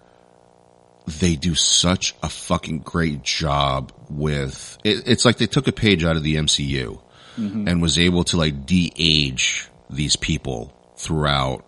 they 1.19 1.35
do 1.35 1.55
such 1.55 2.15
a 2.23 2.29
fucking 2.29 2.79
great 2.79 3.21
job 3.23 3.91
with 4.09 4.77
it, 4.83 5.07
it's 5.07 5.25
like 5.25 5.37
they 5.37 5.45
took 5.47 5.67
a 5.67 5.71
page 5.71 6.03
out 6.03 6.15
of 6.15 6.23
the 6.23 6.35
MCU 6.35 7.01
Mm-hmm. 7.37 7.67
and 7.67 7.83
was 7.83 7.99
able 7.99 8.23
to 8.23 8.37
like 8.37 8.65
de-age 8.65 9.69
these 9.89 10.15
people 10.15 10.73
throughout 10.97 11.63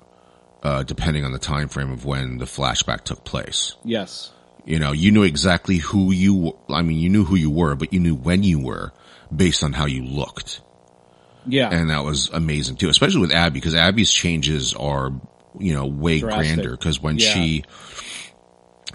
uh, 0.64 0.84
depending 0.84 1.24
on 1.24 1.32
the 1.32 1.40
time 1.40 1.70
frame 1.70 1.92
of 1.92 2.04
when 2.06 2.38
the 2.38 2.46
flashback 2.46 3.02
took 3.04 3.24
place. 3.24 3.76
Yes. 3.84 4.32
You 4.66 4.78
know, 4.80 4.92
you 4.92 5.12
knew 5.12 5.24
exactly 5.24 5.78
who 5.78 6.12
you 6.12 6.58
I 6.68 6.82
mean, 6.82 6.98
you 6.98 7.10
knew 7.10 7.24
who 7.24 7.36
you 7.36 7.50
were, 7.50 7.76
but 7.76 7.94
you 7.94 8.00
knew 8.00 8.16
when 8.16 8.44
you 8.44 8.60
were 8.60 8.92
based 9.34 9.64
on 9.64 9.74
how 9.74 9.86
you 9.86 10.04
looked. 10.04 10.62
Yeah. 11.48 11.70
And 11.70 11.90
that 11.90 12.04
was 12.04 12.30
amazing 12.34 12.76
too, 12.76 12.90
especially 12.90 13.22
with 13.22 13.32
Abby 13.32 13.54
because 13.54 13.74
Abby's 13.74 14.12
changes 14.12 14.74
are, 14.74 15.12
you 15.58 15.74
know, 15.74 15.86
way 15.86 16.20
Drastic. 16.20 16.56
grander 16.56 16.72
because 16.72 17.02
when 17.02 17.18
Yeah. 17.18 17.34
she 17.34 17.64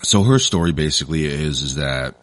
so 0.03 0.23
her 0.23 0.39
story 0.39 0.73
basically 0.73 1.25
is 1.25 1.63
is 1.63 1.77
that 1.77 2.15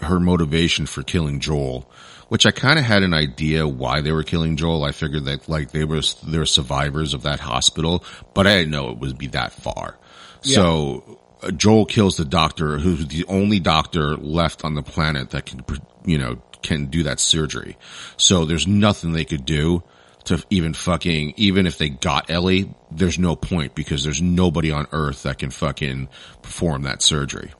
her 0.00 0.20
motivation 0.20 0.86
for 0.86 1.02
killing 1.02 1.40
Joel, 1.40 1.89
which 2.30 2.46
I 2.46 2.52
kind 2.52 2.78
of 2.78 2.84
had 2.84 3.02
an 3.02 3.12
idea 3.12 3.66
why 3.66 4.00
they 4.02 4.12
were 4.12 4.22
killing 4.22 4.56
Joel. 4.56 4.84
I 4.84 4.92
figured 4.92 5.24
that 5.24 5.48
like 5.48 5.72
they 5.72 5.84
were 5.84 6.00
they 6.24 6.38
were 6.38 6.46
survivors 6.46 7.12
of 7.12 7.24
that 7.24 7.40
hospital, 7.40 8.04
but 8.34 8.46
I 8.46 8.58
didn't 8.58 8.70
know 8.70 8.90
it 8.90 8.98
would 8.98 9.18
be 9.18 9.26
that 9.28 9.52
far. 9.52 9.98
So 10.42 11.18
uh, 11.42 11.50
Joel 11.50 11.86
kills 11.86 12.16
the 12.16 12.24
doctor, 12.24 12.78
who's 12.78 13.08
the 13.08 13.24
only 13.26 13.58
doctor 13.58 14.16
left 14.16 14.64
on 14.64 14.74
the 14.74 14.82
planet 14.82 15.30
that 15.30 15.46
can, 15.46 15.64
you 16.04 16.18
know, 16.18 16.40
can 16.62 16.86
do 16.86 17.02
that 17.02 17.18
surgery. 17.18 17.76
So 18.16 18.44
there's 18.44 18.66
nothing 18.66 19.12
they 19.12 19.24
could 19.24 19.44
do 19.44 19.82
to 20.24 20.44
even 20.50 20.72
fucking, 20.72 21.34
even 21.36 21.66
if 21.66 21.78
they 21.78 21.88
got 21.88 22.30
Ellie, 22.30 22.72
there's 22.92 23.18
no 23.18 23.34
point 23.34 23.74
because 23.74 24.04
there's 24.04 24.22
nobody 24.22 24.70
on 24.70 24.86
Earth 24.92 25.24
that 25.24 25.38
can 25.38 25.50
fucking 25.50 26.08
perform 26.42 26.82
that 26.82 27.02
surgery. 27.02 27.50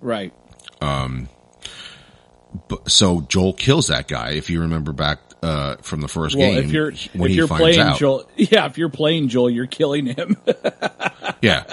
right. 0.00 0.32
But, 0.80 1.28
so 2.86 3.20
Joel 3.22 3.52
kills 3.52 3.88
that 3.88 4.08
guy. 4.08 4.32
If 4.32 4.50
you 4.50 4.60
remember 4.62 4.92
back 4.92 5.18
uh, 5.42 5.76
from 5.76 6.00
the 6.00 6.08
first 6.08 6.36
Well, 6.36 6.50
game, 6.50 6.64
if 6.64 6.70
you're 6.70 6.92
when 7.14 7.24
if 7.24 7.28
he 7.30 7.34
you're 7.34 7.46
finds 7.48 7.62
playing 7.62 7.80
out, 7.80 7.98
Joel, 7.98 8.28
yeah, 8.36 8.66
if 8.66 8.78
you're 8.78 8.88
playing 8.88 9.28
Joel, 9.28 9.50
you're 9.50 9.66
killing 9.66 10.06
him. 10.06 10.36
yeah. 11.42 11.64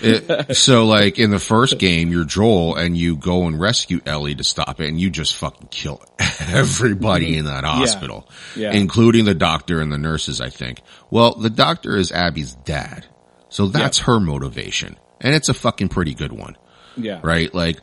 It- 0.00 0.56
so 0.56 0.84
like 0.86 1.18
in 1.18 1.30
the 1.30 1.38
first 1.38 1.78
game, 1.78 2.10
you're 2.10 2.24
Joel 2.24 2.74
and 2.76 2.96
you 2.96 3.16
go 3.16 3.46
and 3.46 3.60
rescue 3.60 4.00
Ellie 4.06 4.34
to 4.34 4.42
stop 4.44 4.80
it, 4.80 4.88
and 4.88 5.00
you 5.00 5.10
just 5.10 5.36
fucking 5.36 5.68
kill 5.70 6.02
everybody 6.40 7.36
in 7.36 7.44
that 7.44 7.64
hospital, 7.64 8.28
Yeah. 8.56 8.72
including 8.72 9.24
the 9.24 9.34
doctor 9.34 9.80
and 9.80 9.92
the 9.92 9.98
nurses. 9.98 10.40
I 10.40 10.48
think. 10.48 10.80
Well, 11.10 11.34
the 11.34 11.50
doctor 11.50 11.96
is 11.96 12.10
Abby's 12.10 12.54
dad, 12.54 13.06
so 13.48 13.66
that's 13.68 14.00
her 14.00 14.18
motivation, 14.18 14.96
and 15.20 15.34
it's 15.34 15.48
a 15.48 15.54
fucking 15.54 15.88
pretty 15.90 16.14
good 16.14 16.32
one. 16.32 16.56
yeah. 16.96 17.20
right? 17.22 17.54
Like, 17.54 17.78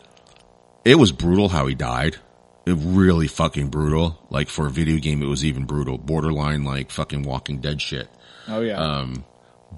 it 0.83 0.95
was 0.95 1.12
brutal 1.13 1.47
how 1.47 1.67
he 1.67 1.75
died. 1.75 2.17
Really 2.73 3.27
fucking 3.27 3.69
brutal. 3.69 4.19
Like 4.29 4.49
for 4.49 4.67
a 4.67 4.69
video 4.69 4.97
game, 4.99 5.21
it 5.21 5.27
was 5.27 5.45
even 5.45 5.65
brutal, 5.65 5.97
borderline 5.97 6.63
like 6.63 6.91
fucking 6.91 7.23
Walking 7.23 7.60
Dead 7.60 7.82
shit. 7.82 8.08
Oh 8.47 8.62
yeah. 8.62 8.77
Um, 8.77 9.25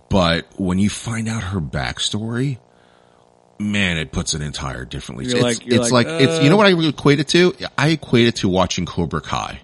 But 0.09 0.47
when 0.57 0.79
you 0.79 0.89
find 0.89 1.27
out 1.27 1.43
her 1.43 1.59
backstory, 1.59 2.57
man, 3.59 3.97
it 3.97 4.11
puts 4.11 4.33
it 4.33 4.41
entire 4.41 4.85
differently. 4.85 5.25
You're 5.25 5.37
it's 5.37 5.59
like- 5.59 5.67
it's 5.67 5.91
like, 5.91 6.07
like, 6.07 6.21
it's 6.21 6.43
you 6.43 6.49
know 6.49 6.55
uh, 6.55 6.59
what 6.59 6.67
I 6.67 6.87
equate 6.87 7.19
it 7.19 7.27
to? 7.29 7.53
I 7.77 7.89
equate 7.89 8.27
it 8.27 8.35
to 8.37 8.49
watching 8.49 8.85
Cobra 8.85 9.21
Kai, 9.21 9.59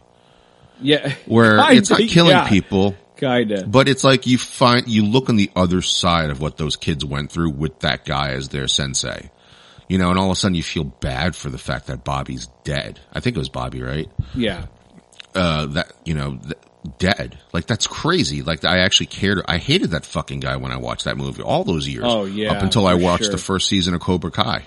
yeah. 0.81 1.13
where 1.25 1.57
it's 1.73 1.89
not 1.89 1.99
killing 2.01 2.31
yeah, 2.31 2.47
people. 2.47 2.95
Kinda. 3.17 3.65
But 3.65 3.87
it's 3.87 4.03
like 4.03 4.27
you 4.27 4.37
find, 4.37 4.87
you 4.87 5.03
look 5.03 5.29
on 5.29 5.37
the 5.37 5.49
other 5.55 5.81
side 5.81 6.29
of 6.29 6.39
what 6.39 6.57
those 6.57 6.75
kids 6.75 7.03
went 7.03 7.31
through 7.31 7.49
with 7.49 7.79
that 7.79 8.05
guy 8.05 8.33
as 8.33 8.49
their 8.49 8.67
sensei. 8.67 9.31
You 9.88 9.97
know, 9.97 10.10
and 10.10 10.19
all 10.19 10.26
of 10.26 10.32
a 10.32 10.36
sudden 10.36 10.56
you 10.56 10.63
feel 10.63 10.84
bad 10.84 11.36
for 11.36 11.50
the 11.50 11.58
fact 11.58 11.88
that 11.88 12.04
Bobby's 12.04 12.47
dead. 12.63 13.00
I 13.13 13.19
think 13.21 13.36
it 13.36 13.39
was 13.39 13.50
Bobby, 13.50 13.82
right? 13.82 14.10
Yeah. 14.36 14.65
Uh, 15.34 15.67
that, 15.67 15.93
you 16.04 16.13
know, 16.13 16.38
th- 16.38 16.56
dead. 17.00 17.38
Like 17.54 17.67
that's 17.67 17.88
crazy. 17.88 18.41
Like 18.41 18.65
I 18.65 18.80
actually 18.80 19.06
cared. 19.08 19.41
I 19.47 19.58
hated 19.60 19.91
that 19.91 20.06
fucking 20.06 20.39
guy 20.41 20.58
when 20.58 20.71
I 20.71 20.78
watched 20.78 21.06
that 21.06 21.15
movie 21.17 21.41
all 21.41 21.63
those 21.63 21.88
years. 21.88 22.04
Oh, 22.06 22.26
yeah, 22.26 22.52
Up 22.52 22.63
until 22.63 22.86
I 22.86 22.95
watched 22.95 23.26
sure. 23.26 23.32
the 23.32 23.38
first 23.38 23.67
season 23.69 23.93
of 23.93 24.02
Cobra 24.02 24.32
Kai. 24.32 24.63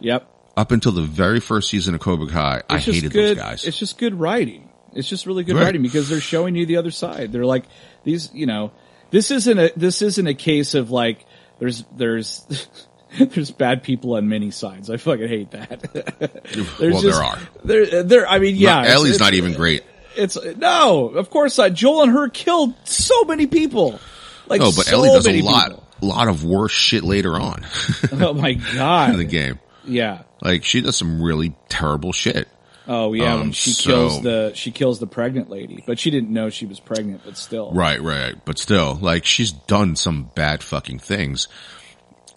Yep. 0.00 0.28
Up 0.56 0.72
until 0.72 0.90
the 0.92 1.02
very 1.02 1.38
first 1.40 1.70
season 1.70 1.94
of 1.94 2.00
Cobra 2.00 2.26
Kai, 2.26 2.62
I 2.68 2.76
It's 2.76 2.84
just 2.86 2.96
hated 2.96 3.12
good. 3.12 3.36
those 3.36 3.44
guys. 3.44 3.64
It's 3.64 3.78
just 3.78 3.96
good 3.98 4.18
writing. 4.18 4.68
It's 4.94 5.08
just 5.08 5.26
really 5.26 5.44
good 5.44 5.54
Right. 5.54 5.64
writing 5.66 5.82
because 5.82 6.08
they're 6.08 6.20
showing 6.20 6.56
you 6.56 6.66
the 6.66 6.78
other 6.78 6.90
side. 6.90 7.30
They're 7.30 7.44
like 7.46 7.64
these, 8.04 8.30
you 8.32 8.46
know, 8.46 8.72
this 9.10 9.30
isn't 9.30 9.58
a 9.58 9.70
this 9.76 10.02
isn't 10.02 10.26
a 10.26 10.34
case 10.34 10.74
of 10.74 10.90
like 10.90 11.24
there's 11.60 11.84
there's 11.96 12.44
there's 13.18 13.50
bad 13.50 13.82
people 13.82 14.14
on 14.16 14.28
many 14.28 14.50
sides. 14.50 14.90
I 14.90 14.96
fucking 14.96 15.28
hate 15.28 15.50
that. 15.52 15.80
there's 16.78 16.92
Well, 16.94 17.02
there 17.02 17.14
are. 17.22 17.38
There, 17.64 18.02
there. 18.02 18.28
I 18.28 18.38
mean, 18.38 18.56
yeah. 18.56 18.80
It's- 18.80 18.94
Ellie's 18.94 19.20
not 19.20 19.34
even 19.34 19.54
great. 19.54 19.82
It's 20.16 20.36
no, 20.56 21.08
of 21.10 21.30
course 21.30 21.58
not. 21.58 21.74
Joel 21.74 22.02
and 22.04 22.12
her 22.12 22.28
killed 22.28 22.74
so 22.84 23.22
many 23.24 23.46
people. 23.46 24.00
Like, 24.48 24.60
Oh, 24.60 24.72
but 24.74 24.86
so 24.86 24.96
Ellie 24.96 25.10
does 25.10 25.26
a 25.28 25.42
lot, 25.42 25.68
people. 25.70 25.84
lot 26.02 26.26
of 26.28 26.44
worse 26.44 26.72
shit 26.72 27.04
later 27.04 27.38
on 27.38 27.64
Oh 28.12 28.32
my 28.32 28.54
god, 28.54 29.10
in 29.10 29.18
the 29.18 29.24
game. 29.24 29.60
Yeah. 29.84 30.22
Like 30.42 30.64
she 30.64 30.80
does 30.80 30.96
some 30.96 31.22
really 31.22 31.54
terrible 31.68 32.12
shit. 32.12 32.48
Oh 32.88 33.12
yeah. 33.12 33.34
Um, 33.34 33.40
when 33.40 33.52
she 33.52 33.70
so- 33.70 33.90
kills 33.90 34.22
the 34.22 34.52
she 34.54 34.70
kills 34.72 34.98
the 34.98 35.06
pregnant 35.06 35.50
lady, 35.50 35.84
but 35.86 35.98
she 36.00 36.10
didn't 36.10 36.30
know 36.30 36.50
she 36.50 36.66
was 36.66 36.80
pregnant. 36.80 37.20
But 37.24 37.36
still. 37.36 37.70
Right, 37.72 38.00
right. 38.02 38.34
But 38.44 38.58
still, 38.58 38.94
like 39.00 39.24
she's 39.24 39.52
done 39.52 39.94
some 39.94 40.30
bad 40.34 40.62
fucking 40.64 40.98
things. 40.98 41.46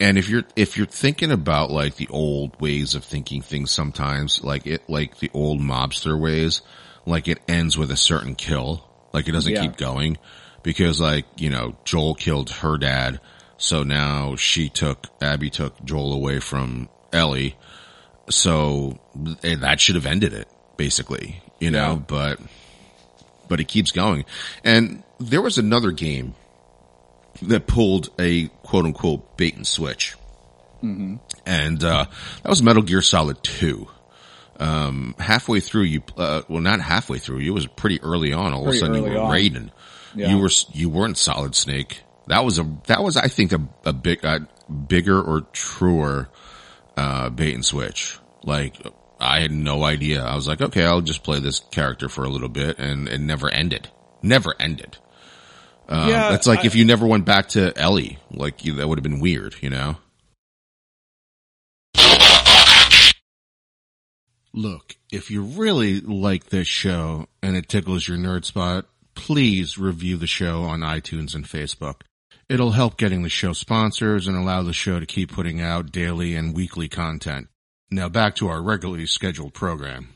And 0.02 0.18
if 0.18 0.28
you're 0.28 0.42
if 0.56 0.76
you're 0.76 0.86
thinking 0.86 1.30
about 1.30 1.70
like 1.70 1.94
the 1.94 2.08
old 2.08 2.60
ways 2.60 2.96
of 2.96 3.04
thinking 3.04 3.40
things 3.40 3.70
sometimes, 3.70 4.42
like 4.42 4.66
it 4.66 4.82
like 4.90 5.18
the 5.20 5.30
old 5.32 5.60
mobster 5.60 6.18
ways, 6.20 6.60
like 7.06 7.28
it 7.28 7.38
ends 7.46 7.78
with 7.78 7.90
a 7.92 7.96
certain 7.96 8.34
kill. 8.34 8.84
Like 9.12 9.28
it 9.28 9.32
doesn't 9.32 9.52
Yeah. 9.52 9.62
keep 9.62 9.76
going. 9.76 10.18
Because 10.64 11.00
like, 11.00 11.26
you 11.36 11.50
know, 11.50 11.76
Joel 11.84 12.14
killed 12.16 12.50
her 12.50 12.78
dad, 12.78 13.20
so 13.58 13.84
now 13.84 14.34
she 14.34 14.68
took 14.68 15.06
Abby 15.22 15.50
took 15.50 15.82
Joel 15.84 16.12
away 16.12 16.40
from 16.40 16.88
Ellie. 17.12 17.54
So 18.28 18.98
that 19.42 19.80
should 19.80 19.94
have 19.94 20.06
ended 20.06 20.32
it, 20.32 20.48
basically. 20.76 21.42
You 21.60 21.70
know, 21.70 21.92
Yeah. 21.92 22.02
but 22.08 22.40
but 23.48 23.60
it 23.60 23.68
keeps 23.68 23.92
going. 23.92 24.24
And 24.64 25.04
there 25.20 25.42
was 25.42 25.58
another 25.58 25.92
game 25.92 26.34
that 27.48 27.66
pulled 27.66 28.10
a 28.18 28.48
quote 28.62 28.84
unquote 28.84 29.36
bait 29.36 29.56
and 29.56 29.66
switch. 29.66 30.14
And, 31.46 31.84
uh, 31.84 32.06
that 32.42 32.48
was 32.48 32.62
Metal 32.62 32.82
Gear 32.82 33.02
Solid 33.02 33.42
2. 33.42 33.88
Um, 34.58 35.14
halfway 35.18 35.60
through 35.60 35.84
you, 35.84 36.02
uh, 36.16 36.42
well, 36.48 36.60
not 36.60 36.80
halfway 36.80 37.18
through, 37.18 37.38
you 37.38 37.54
was 37.54 37.66
pretty 37.66 38.00
early 38.02 38.32
on. 38.32 38.52
All 38.52 38.64
Pretty 38.64 38.78
of 38.78 38.82
a 38.82 38.86
sudden 38.86 39.04
you 39.04 39.10
were 39.10 39.18
on. 39.18 39.32
Raiden. 39.32 39.70
Yeah. 40.14 40.30
You 40.30 40.38
were, 40.38 40.50
you 40.72 40.88
weren't 40.88 41.18
Solid 41.18 41.54
Snake. 41.54 42.02
That 42.26 42.44
was 42.44 42.58
a, 42.58 42.64
that 42.86 43.02
was, 43.02 43.16
I 43.16 43.28
think, 43.28 43.52
a, 43.52 43.60
a 43.84 43.92
big, 43.92 44.24
a 44.24 44.46
bigger 44.70 45.20
or 45.20 45.42
truer, 45.52 46.28
uh, 46.96 47.30
bait 47.30 47.54
and 47.54 47.64
switch. 47.64 48.18
Like, 48.44 48.76
I 49.20 49.40
had 49.40 49.52
no 49.52 49.84
idea. 49.84 50.22
I 50.22 50.34
was 50.34 50.48
like, 50.48 50.60
okay, 50.60 50.84
I'll 50.84 51.00
just 51.00 51.22
play 51.22 51.38
this 51.38 51.60
character 51.60 52.08
for 52.08 52.24
a 52.24 52.28
little 52.28 52.48
bit 52.48 52.78
and 52.78 53.08
it 53.08 53.20
never 53.20 53.48
ended. 53.48 53.88
Never 54.20 54.54
ended. 54.58 54.98
Um, 55.88 56.08
Yeah, 56.08 56.30
that's 56.30 56.46
like 56.46 56.60
I- 56.60 56.66
if 56.66 56.74
you 56.74 56.84
never 56.84 57.06
went 57.06 57.24
back 57.24 57.48
to 57.50 57.76
Ellie, 57.78 58.18
like 58.30 58.64
you, 58.64 58.74
that 58.74 58.88
would 58.88 58.98
have 58.98 59.02
been 59.02 59.20
weird, 59.20 59.56
you 59.60 59.70
know? 59.70 59.96
Look, 64.54 64.96
if 65.10 65.30
you 65.30 65.42
really 65.42 66.00
like 66.00 66.46
this 66.50 66.68
show 66.68 67.26
and 67.42 67.56
it 67.56 67.68
tickles 67.68 68.06
your 68.06 68.18
nerd 68.18 68.44
spot, 68.44 68.84
please 69.14 69.78
review 69.78 70.16
the 70.18 70.26
show 70.26 70.62
on 70.64 70.80
iTunes 70.80 71.34
and 71.34 71.46
Facebook. 71.46 72.02
It'll 72.50 72.72
help 72.72 72.98
getting 72.98 73.22
the 73.22 73.30
show 73.30 73.54
sponsors 73.54 74.26
and 74.26 74.36
allow 74.36 74.62
the 74.62 74.74
show 74.74 75.00
to 75.00 75.06
keep 75.06 75.32
putting 75.32 75.60
out 75.62 75.90
daily 75.90 76.34
and 76.34 76.54
weekly 76.54 76.86
content. 76.88 77.48
Now 77.90 78.10
back 78.10 78.34
to 78.36 78.48
our 78.48 78.60
regularly 78.62 79.06
scheduled 79.06 79.54
program. 79.54 80.08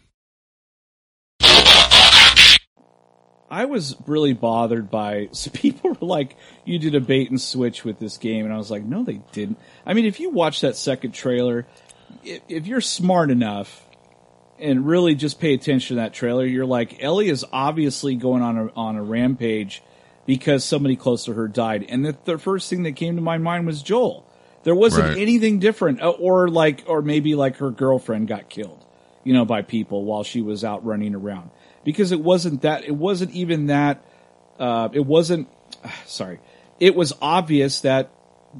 I 3.51 3.67
was 3.67 3.97
really 4.07 4.33
bothered 4.33 4.91
by 4.91 5.29
so 5.33 5.51
people 5.51 5.91
were 5.91 6.07
like, 6.07 6.37
"You 6.65 6.79
did 6.79 6.95
a 6.95 7.01
bait 7.01 7.31
and 7.31 7.41
switch 7.41 7.85
with 7.85 7.99
this 7.99 8.17
game," 8.19 8.45
and 8.45 8.53
I 8.55 8.59
was 8.59 8.71
like, 8.71 8.85
"No, 8.85 9.03
they 9.05 9.21
didn't." 9.33 9.59
I 9.85 9.95
mean, 9.95 10.05
if 10.05 10.21
you 10.21 10.31
watch 10.31 10.61
that 10.63 10.77
second 10.77 11.13
trailer, 11.13 11.67
if, 12.25 12.41
if 12.49 12.67
you're 12.67 12.81
smart 12.81 13.31
enough 13.31 13.85
and 14.59 14.87
really 14.87 15.15
just 15.15 15.39
pay 15.39 15.53
attention 15.55 15.97
to 15.97 16.03
that 16.03 16.15
trailer, 16.15 16.45
you're 16.45 16.65
like, 16.67 17.03
Ellie 17.03 17.29
is 17.29 17.45
obviously 17.53 18.15
going 18.15 18.43
on 18.43 18.57
a 18.59 18.67
on 18.75 18.97
a 18.97 19.03
rampage 19.03 19.83
because 20.27 20.65
somebody 20.65 20.97
close 20.97 21.25
to 21.27 21.33
her 21.35 21.47
died, 21.47 21.85
and 21.89 22.05
the, 22.05 22.17
the 22.25 22.39
first 22.39 22.69
thing 22.69 22.83
that 22.83 22.93
came 22.97 23.15
to 23.17 23.23
my 23.23 23.39
mind 23.39 23.67
was 23.67 23.83
Joel. 23.83 24.25
There 24.65 24.75
wasn't 24.75 25.11
Right. 25.11 25.19
anything 25.19 25.61
different, 25.61 26.03
uh, 26.03 26.11
or 26.11 26.49
like, 26.49 26.83
or 26.89 27.01
maybe 27.01 27.37
like 27.37 27.59
her 27.59 27.71
girlfriend 27.71 28.27
got 28.27 28.49
killed, 28.49 28.85
you 29.23 29.33
know, 29.33 29.45
by 29.45 29.63
people 29.63 30.05
while 30.05 30.25
she 30.25 30.43
was 30.43 30.65
out 30.65 30.85
running 30.85 31.15
around. 31.15 31.51
Because 31.87 32.13
it 32.13 32.21
wasn't 32.21 32.61
that, 32.63 32.85
it 32.85 32.95
wasn't 32.95 33.31
even 33.31 33.69
that, 33.69 34.05
uh, 34.59 34.91
it 34.93 35.07
wasn't, 35.07 35.49
sorry, 36.07 36.41
it 36.79 36.95
was 36.95 37.15
obvious 37.23 37.81
that 37.81 38.11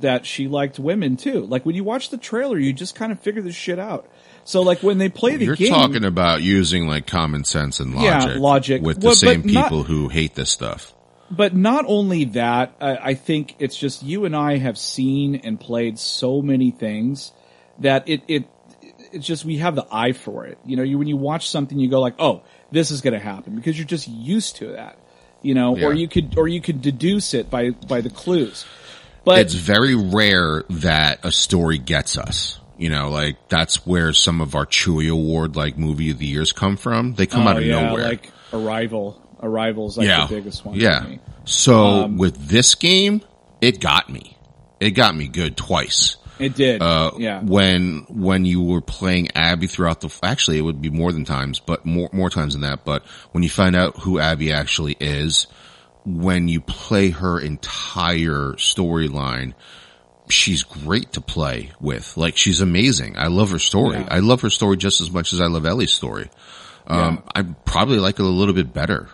that 0.01 0.27
she 0.27 0.47
liked 0.47 0.79
women 0.79 1.17
too. 1.17 1.41
Like 1.47 1.65
when 1.65 1.75
you 1.75 1.83
watch 1.85 2.11
the 2.11 2.19
trailer, 2.19 2.59
you 2.59 2.73
just 2.75 2.95
kind 2.95 3.13
of 3.13 3.21
figure 3.21 3.41
this 3.41 3.55
shit 3.55 3.79
out. 3.79 4.07
So 4.45 4.61
like 4.63 4.83
when 4.83 4.99
they 4.99 5.09
play 5.09 5.37
the 5.37 5.47
You're 5.47 5.57
game, 5.57 5.71
talking 5.71 6.05
about 6.05 6.43
using 6.43 6.87
like 6.87 7.07
common 7.07 7.45
sense 7.45 7.81
and 7.81 7.95
Yeah, 7.95 8.19
logic, 8.25 8.39
logic. 8.41 8.83
with 8.83 9.01
the 9.01 9.07
Well, 9.07 9.15
but 9.15 9.19
same 9.19 9.43
not- 9.47 9.65
people 9.65 9.85
who 9.85 10.09
hate 10.09 10.35
this 10.35 10.51
stuff. 10.51 10.95
but 11.31 11.57
not 11.57 11.85
only 11.89 12.25
that, 12.27 12.75
I, 12.81 12.97
I 12.97 13.15
think 13.15 13.57
it's 13.59 13.77
just 13.77 14.03
you 14.03 14.27
and 14.27 14.37
I 14.37 14.59
have 14.59 14.77
seen 14.77 15.37
and 15.37 15.59
played 15.59 15.99
so 15.99 16.43
many 16.43 16.71
things 16.71 17.33
that 17.81 18.07
it 18.09 18.23
it 18.29 18.45
it's 19.13 19.27
just 19.27 19.45
we 19.47 19.57
have 19.59 19.75
the 19.77 19.87
eye 19.91 20.13
for 20.13 20.47
it. 20.47 20.59
You 20.67 20.77
know, 20.77 20.83
you 20.83 20.99
when 20.99 21.09
you 21.09 21.17
watch 21.17 21.49
something, 21.49 21.79
you 21.79 21.89
go 21.89 22.01
like, 22.01 22.15
"Oh, 22.19 22.43
this 22.71 22.91
is 22.91 23.01
going 23.01 23.15
to 23.15 23.21
happen," 23.21 23.55
because 23.57 23.79
you're 23.79 23.87
just 23.87 24.09
used 24.09 24.57
to 24.57 24.73
that. 24.73 24.99
You 25.43 25.55
know, 25.55 25.79
or 25.79 25.93
you 25.95 26.09
could 26.09 26.37
or 26.37 26.49
you 26.49 26.61
could 26.61 26.83
deduce 26.83 27.35
it 27.35 27.51
by 27.51 27.71
by 27.71 28.01
the 28.01 28.11
clues. 28.11 28.65
But 29.25 29.41
it's 29.41 29.55
very 29.55 29.95
rare 29.95 30.65
that 30.71 31.25
a 31.25 31.33
story 31.33 31.79
gets 31.79 32.17
us. 32.17 32.59
You 32.79 32.91
know, 32.91 33.11
like 33.11 33.49
that's 33.49 33.87
where 33.87 34.13
some 34.13 34.41
of 34.41 34.55
our 34.55 34.67
Chewy 34.67 35.11
Award 35.11 35.57
like 35.57 35.79
movie 35.79 36.11
of 36.11 36.19
the 36.19 36.27
years 36.27 36.53
come 36.53 36.77
from. 36.77 37.15
They 37.15 37.27
come 37.27 37.47
oh, 37.47 37.51
out 37.51 37.57
of 37.59 37.65
yeah, 37.65 37.87
nowhere. 37.89 38.05
like 38.05 38.31
Arrival. 38.53 39.23
Arrival's 39.43 39.99
like 39.99 40.07
yeah, 40.07 40.27
the 40.27 40.35
biggest 40.35 40.65
one. 40.65 40.77
yeah. 40.77 41.03
For 41.03 41.09
me. 41.09 41.21
So 41.45 41.85
Um, 41.85 42.19
with 42.19 42.49
this 42.49 42.75
game, 42.75 43.23
it 43.61 43.81
got 43.81 44.09
me. 44.09 44.37
It 44.81 44.91
got 44.91 45.15
me 45.15 45.29
good 45.29 45.57
twice. 45.57 46.17
It 46.39 46.55
did. 46.55 46.83
Uh, 46.83 47.13
yeah. 47.19 47.41
When 47.43 48.07
when 48.09 48.45
you 48.45 48.63
were 48.63 48.81
playing 48.81 49.29
Abby 49.35 49.67
throughout 49.67 50.01
the 50.01 50.15
actually 50.23 50.59
it 50.59 50.63
would 50.63 50.81
be 50.83 50.91
more 50.91 51.13
than 51.13 51.25
times, 51.25 51.61
but 51.61 51.87
more 51.87 52.11
more 52.13 52.31
times 52.31 52.53
than 52.53 52.63
that. 52.63 52.85
But 52.85 53.05
when 53.33 53.43
you 53.43 53.51
find 53.51 53.75
out 53.75 53.99
who 54.01 54.19
Abby 54.19 54.53
actually 54.53 54.97
is, 55.01 55.47
when 56.05 56.49
you 56.49 56.61
play 56.61 57.11
her 57.11 57.41
entire 57.41 58.53
storyline, 58.59 59.55
she's 60.29 60.63
great 60.63 61.13
to 61.13 61.21
play 61.21 61.73
with. 61.81 62.17
Like 62.17 62.37
she's 62.37 62.61
amazing. 62.61 63.17
I 63.17 63.29
love 63.29 63.51
her 63.51 63.59
story. 63.59 63.97
Yeah. 63.99 64.09
I 64.11 64.19
love 64.19 64.43
her 64.43 64.51
story 64.51 64.77
just 64.77 65.01
as 65.01 65.11
much 65.11 65.33
as 65.33 65.41
I 65.41 65.47
love 65.47 65.65
Ellie's 65.65 65.93
story. 65.93 66.29
Um, 66.87 67.25
I 67.35 67.43
probably 67.43 67.99
like 67.99 68.21
it 68.21 68.25
a 68.25 68.29
little 68.29 68.55
bit 68.55 68.73
better. 68.73 69.09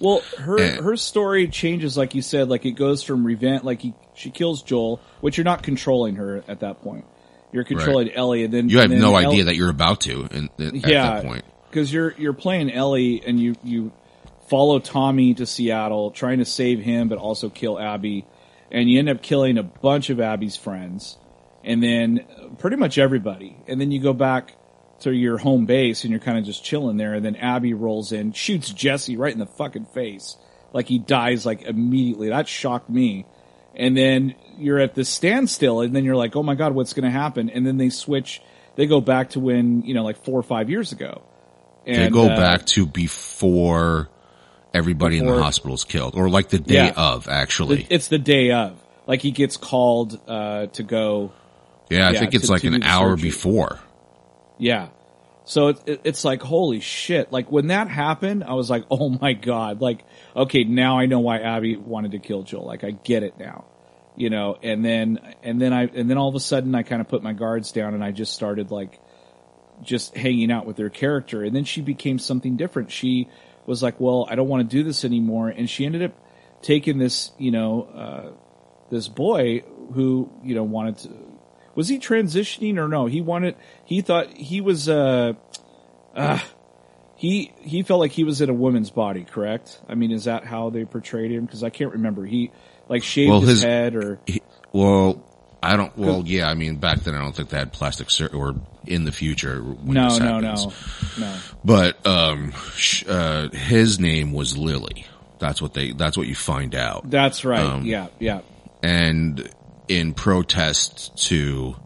Well, 0.00 0.22
her 0.38 0.58
And- 0.58 0.84
her 0.84 0.96
story 0.96 1.48
changes, 1.48 1.96
like 1.96 2.14
you 2.14 2.22
said. 2.22 2.48
Like 2.48 2.64
it 2.64 2.72
goes 2.72 3.02
from 3.02 3.24
revenge, 3.24 3.64
like 3.64 3.82
he, 3.82 3.94
she 4.18 4.30
kills 4.30 4.62
Joel, 4.62 5.00
which 5.20 5.36
you're 5.36 5.44
not 5.44 5.62
controlling 5.62 6.16
her 6.16 6.42
at 6.48 6.60
that 6.60 6.82
point. 6.82 7.04
You're 7.52 7.64
controlling 7.64 8.10
Ellie, 8.12 8.44
and 8.44 8.52
then 8.52 8.68
You 8.68 8.78
have 8.80 8.90
and 8.90 9.00
no 9.00 9.12
then 9.18 9.26
idea 9.26 9.44
that 9.44 9.56
you're 9.56 9.70
about 9.70 10.02
to 10.02 10.28
in, 10.30 10.50
in- 10.58 10.76
at 10.84 10.86
yeah, 10.88 11.14
that 11.14 11.24
point. 11.24 11.44
because 11.70 11.90
you're 11.92 12.12
you're 12.18 12.34
playing 12.34 12.70
Ellie, 12.70 13.22
and 13.26 13.40
you 13.40 13.54
you 13.64 13.92
follow 14.48 14.78
Tommy 14.78 15.34
to 15.34 15.46
Seattle, 15.46 16.10
trying 16.10 16.38
to 16.38 16.44
save 16.44 16.80
him, 16.80 17.08
but 17.08 17.18
also 17.18 17.48
kill 17.48 17.78
Abby, 17.78 18.26
and 18.70 18.88
you 18.90 18.98
end 18.98 19.08
up 19.08 19.22
killing 19.22 19.56
a 19.56 19.62
bunch 19.62 20.10
of 20.10 20.20
Abby's 20.20 20.56
friends, 20.56 21.16
and 21.64 21.82
then 21.82 22.26
pretty 22.58 22.76
much 22.76 22.98
everybody, 22.98 23.56
and 23.66 23.80
then 23.80 23.90
you 23.92 24.00
go 24.00 24.12
back 24.12 24.54
to 25.00 25.12
your 25.12 25.38
home 25.38 25.64
base, 25.64 26.04
and 26.04 26.10
you're 26.10 26.20
kind 26.20 26.36
of 26.36 26.44
just 26.44 26.62
chilling 26.64 26.96
there, 26.98 27.14
and 27.14 27.24
then 27.24 27.36
Abby 27.36 27.72
rolls 27.72 28.12
in, 28.12 28.32
shoots 28.32 28.70
Jesse 28.70 29.16
right 29.16 29.32
in 29.32 29.38
the 29.38 29.46
fucking 29.46 29.86
face, 29.86 30.36
like 30.74 30.86
he 30.86 30.98
dies 30.98 31.46
like 31.46 31.62
immediately. 31.62 32.28
That 32.28 32.46
shocked 32.48 32.90
me. 32.90 33.24
And 33.74 33.96
then 33.96 34.34
you're 34.58 34.78
at 34.80 34.94
the 34.94 35.04
standstill, 35.04 35.80
and 35.82 35.94
then 35.94 36.04
you're 36.04 36.16
like, 36.16 36.34
"Oh 36.36 36.42
my 36.42 36.54
god, 36.56 36.74
what's 36.74 36.92
going 36.94 37.04
to 37.04 37.10
happen?" 37.10 37.48
And 37.50 37.66
then 37.66 37.76
they 37.76 37.90
switch. 37.90 38.42
They 38.76 38.86
go 38.86 39.00
back 39.00 39.30
to 39.30 39.40
when 39.40 39.82
you 39.82 39.94
know, 39.94 40.02
like 40.04 40.16
four 40.24 40.38
or 40.38 40.42
five 40.42 40.68
years 40.70 40.92
ago. 40.92 41.22
And, 41.86 41.96
They 41.96 42.10
go 42.10 42.26
uh, 42.28 42.36
back 42.36 42.66
to 42.66 42.86
before 42.86 44.08
everybody 44.74 45.18
in 45.18 45.26
the 45.26 45.40
hospital 45.42 45.74
is 45.74 45.84
killed, 45.84 46.14
or 46.16 46.28
like 46.28 46.48
the 46.50 46.58
day 46.58 46.74
Yeah. 46.86 46.92
of, 46.96 47.28
actually. 47.28 47.86
It's 47.88 48.08
the 48.08 48.18
day 48.18 48.50
of. 48.52 48.78
Like 49.06 49.22
he 49.22 49.30
gets 49.30 49.56
called 49.56 50.20
uh, 50.28 50.66
to 50.66 50.82
go. 50.82 51.32
yeah, 51.88 52.08
I 52.08 52.10
yeah, 52.12 52.18
think 52.20 52.34
it's 52.34 52.46
to- 52.46 52.52
like 52.52 52.62
to 52.62 52.68
an 52.68 52.82
hour 52.82 53.10
surgery. 53.16 53.30
before. 53.30 53.78
Yeah. 54.58 54.88
So 55.48 55.68
it, 55.68 55.80
it, 55.86 56.00
it's 56.04 56.26
like 56.26 56.42
holy 56.42 56.80
shit! 56.80 57.32
Like 57.32 57.50
when 57.50 57.68
that 57.68 57.88
happened, 57.88 58.44
I 58.44 58.52
was 58.52 58.68
like, 58.68 58.84
"Oh 58.90 59.08
my 59.08 59.32
god!" 59.32 59.80
Like, 59.80 60.04
okay, 60.36 60.64
now 60.64 60.98
I 60.98 61.06
know 61.06 61.20
why 61.20 61.38
Abby 61.38 61.74
wanted 61.76 62.12
to 62.12 62.18
kill 62.18 62.42
Joel. 62.42 62.66
Like, 62.66 62.84
I 62.84 62.90
get 62.90 63.22
it 63.22 63.38
now, 63.38 63.64
you 64.14 64.28
know. 64.28 64.58
And 64.62 64.84
then, 64.84 65.20
and 65.42 65.58
then 65.58 65.72
I, 65.72 65.84
and 65.86 66.10
then 66.10 66.18
all 66.18 66.28
of 66.28 66.34
a 66.34 66.40
sudden, 66.40 66.74
I 66.74 66.82
kind 66.82 67.00
of 67.00 67.08
put 67.08 67.22
my 67.22 67.32
guards 67.32 67.72
down, 67.72 67.94
and 67.94 68.04
I 68.04 68.12
just 68.12 68.34
started 68.34 68.70
like, 68.70 69.00
just 69.82 70.14
hanging 70.14 70.52
out 70.52 70.66
with 70.66 70.76
her 70.76 70.90
character. 70.90 71.42
And 71.42 71.56
then 71.56 71.64
she 71.64 71.80
became 71.80 72.18
something 72.18 72.58
different. 72.58 72.92
She 72.92 73.28
was 73.64 73.82
like, 73.82 73.98
"Well, 73.98 74.28
I 74.30 74.34
don't 74.34 74.48
want 74.48 74.68
to 74.68 74.76
do 74.76 74.84
this 74.84 75.02
anymore," 75.02 75.48
and 75.48 75.68
she 75.68 75.86
ended 75.86 76.02
up 76.02 76.12
taking 76.60 76.98
this, 76.98 77.30
you 77.38 77.52
know, 77.52 77.82
uh, 77.84 78.30
this 78.90 79.08
boy 79.08 79.62
who 79.94 80.30
you 80.44 80.54
know 80.54 80.64
wanted 80.64 80.98
to 80.98 81.27
was 81.78 81.88
he 81.88 81.98
transitioning 81.98 82.76
or 82.76 82.88
no 82.88 83.06
he 83.06 83.20
wanted 83.20 83.54
he 83.84 84.00
thought 84.02 84.26
he 84.36 84.60
was 84.60 84.88
uh 84.88 85.32
uh 86.14 86.38
he 87.16 87.52
he 87.60 87.82
felt 87.82 88.00
like 88.00 88.10
he 88.10 88.24
was 88.24 88.40
in 88.40 88.50
a 88.50 88.54
woman's 88.54 88.90
body 88.90 89.22
correct 89.24 89.80
i 89.88 89.94
mean 89.94 90.10
is 90.10 90.24
that 90.24 90.44
how 90.44 90.70
they 90.70 90.84
portrayed 90.84 91.30
him 91.30 91.44
because 91.46 91.62
i 91.62 91.70
can't 91.70 91.92
remember 91.92 92.26
he 92.26 92.50
like 92.88 93.02
shaved 93.04 93.30
Well, 93.30 93.40
his, 93.40 93.50
his- 93.50 93.62
head 93.62 93.94
or 93.94 94.18
He- 94.26 94.42
well, 94.72 95.24
I 95.62 95.76
don't. 95.76 95.96
Well, 95.98 96.22
yeah, 96.24 96.48
I 96.48 96.54
mean, 96.54 96.76
back 96.76 97.00
then 97.00 97.14
I 97.16 97.18
don't 97.18 97.34
think 97.34 97.48
they 97.48 97.58
had 97.58 97.72
plastic 97.72 98.10
sur- 98.10 98.28
or 98.32 98.54
in 98.86 99.04
the 99.04 99.10
future. 99.10 99.60
When 99.60 99.94
no 99.94 100.08
this 100.10 100.18
no 100.20 100.38
no 100.38 100.54
no 101.18 101.34
But 101.64 102.06
um, 102.06 102.52
sh- 102.76 103.04
uh, 103.08 103.48
his 103.48 103.98
name 103.98 104.32
was 104.32 104.56
Lily. 104.56 105.06
That's 105.40 105.60
what 105.60 105.74
they. 105.74 105.90
That's 105.92 106.16
what 106.16 106.28
you 106.28 106.36
find 106.36 106.76
out. 106.76 107.10
that's 107.10 107.44
right 107.44 107.60
Um, 107.64 107.84
yeah 107.84 108.06
yeah 108.20 108.42
and 108.82 109.50
in 109.88 110.14
protest 110.14 111.16
to 111.28 111.76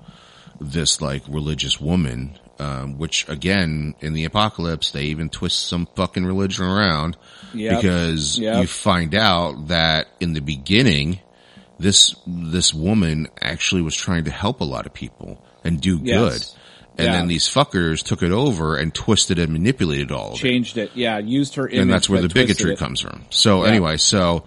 this 0.61 1.01
like 1.01 1.23
religious 1.29 1.81
woman, 1.81 2.38
um, 2.59 2.99
which 2.99 3.29
again 3.29 3.95
in 4.01 4.12
the 4.12 4.25
apocalypse 4.25 4.91
they 4.93 5.05
even 5.05 5.29
twist 5.29 5.67
some 5.67 5.87
fucking 5.97 6.25
religion 6.25 6.65
around 6.65 7.17
Yep. 7.55 7.81
because 7.81 8.38
Yep. 8.38 8.61
you 8.62 8.67
find 8.67 9.15
out 9.15 9.69
that 9.69 10.07
in 10.21 10.33
the 10.35 10.41
beginning 10.41 11.21
this 11.79 12.15
this 12.27 12.73
woman 12.73 13.27
actually 13.41 13.83
was 13.83 13.97
trying 13.97 14.25
to 14.25 14.31
help 14.31 14.61
a 14.61 14.65
lot 14.65 14.87
of 14.87 14.95
people 14.95 15.43
and 15.65 15.81
do 15.81 15.99
Yes. 16.03 16.19
good. 16.19 16.59
And 16.99 17.07
Yeah. 17.07 17.12
then 17.15 17.27
these 17.29 17.49
fuckers 17.49 18.03
took 18.05 18.23
it 18.23 18.31
over 18.31 18.77
and 18.77 18.93
twisted 18.95 19.38
and 19.38 19.53
manipulated 19.53 20.12
all 20.12 20.29
of 20.35 20.38
it 20.38 20.43
changed 20.43 20.77
it 20.79 20.93
yeah 20.95 21.19
used 21.19 21.55
her 21.57 21.67
image 21.67 21.81
and 21.81 21.91
that's 21.93 22.09
where 22.09 22.21
the 22.23 22.29
bigotry 22.29 22.75
it. 22.75 22.79
comes 22.79 23.01
from. 23.01 23.25
So 23.31 23.65
Yeah. 23.65 23.71
anyway, 23.71 23.97
so 23.97 24.45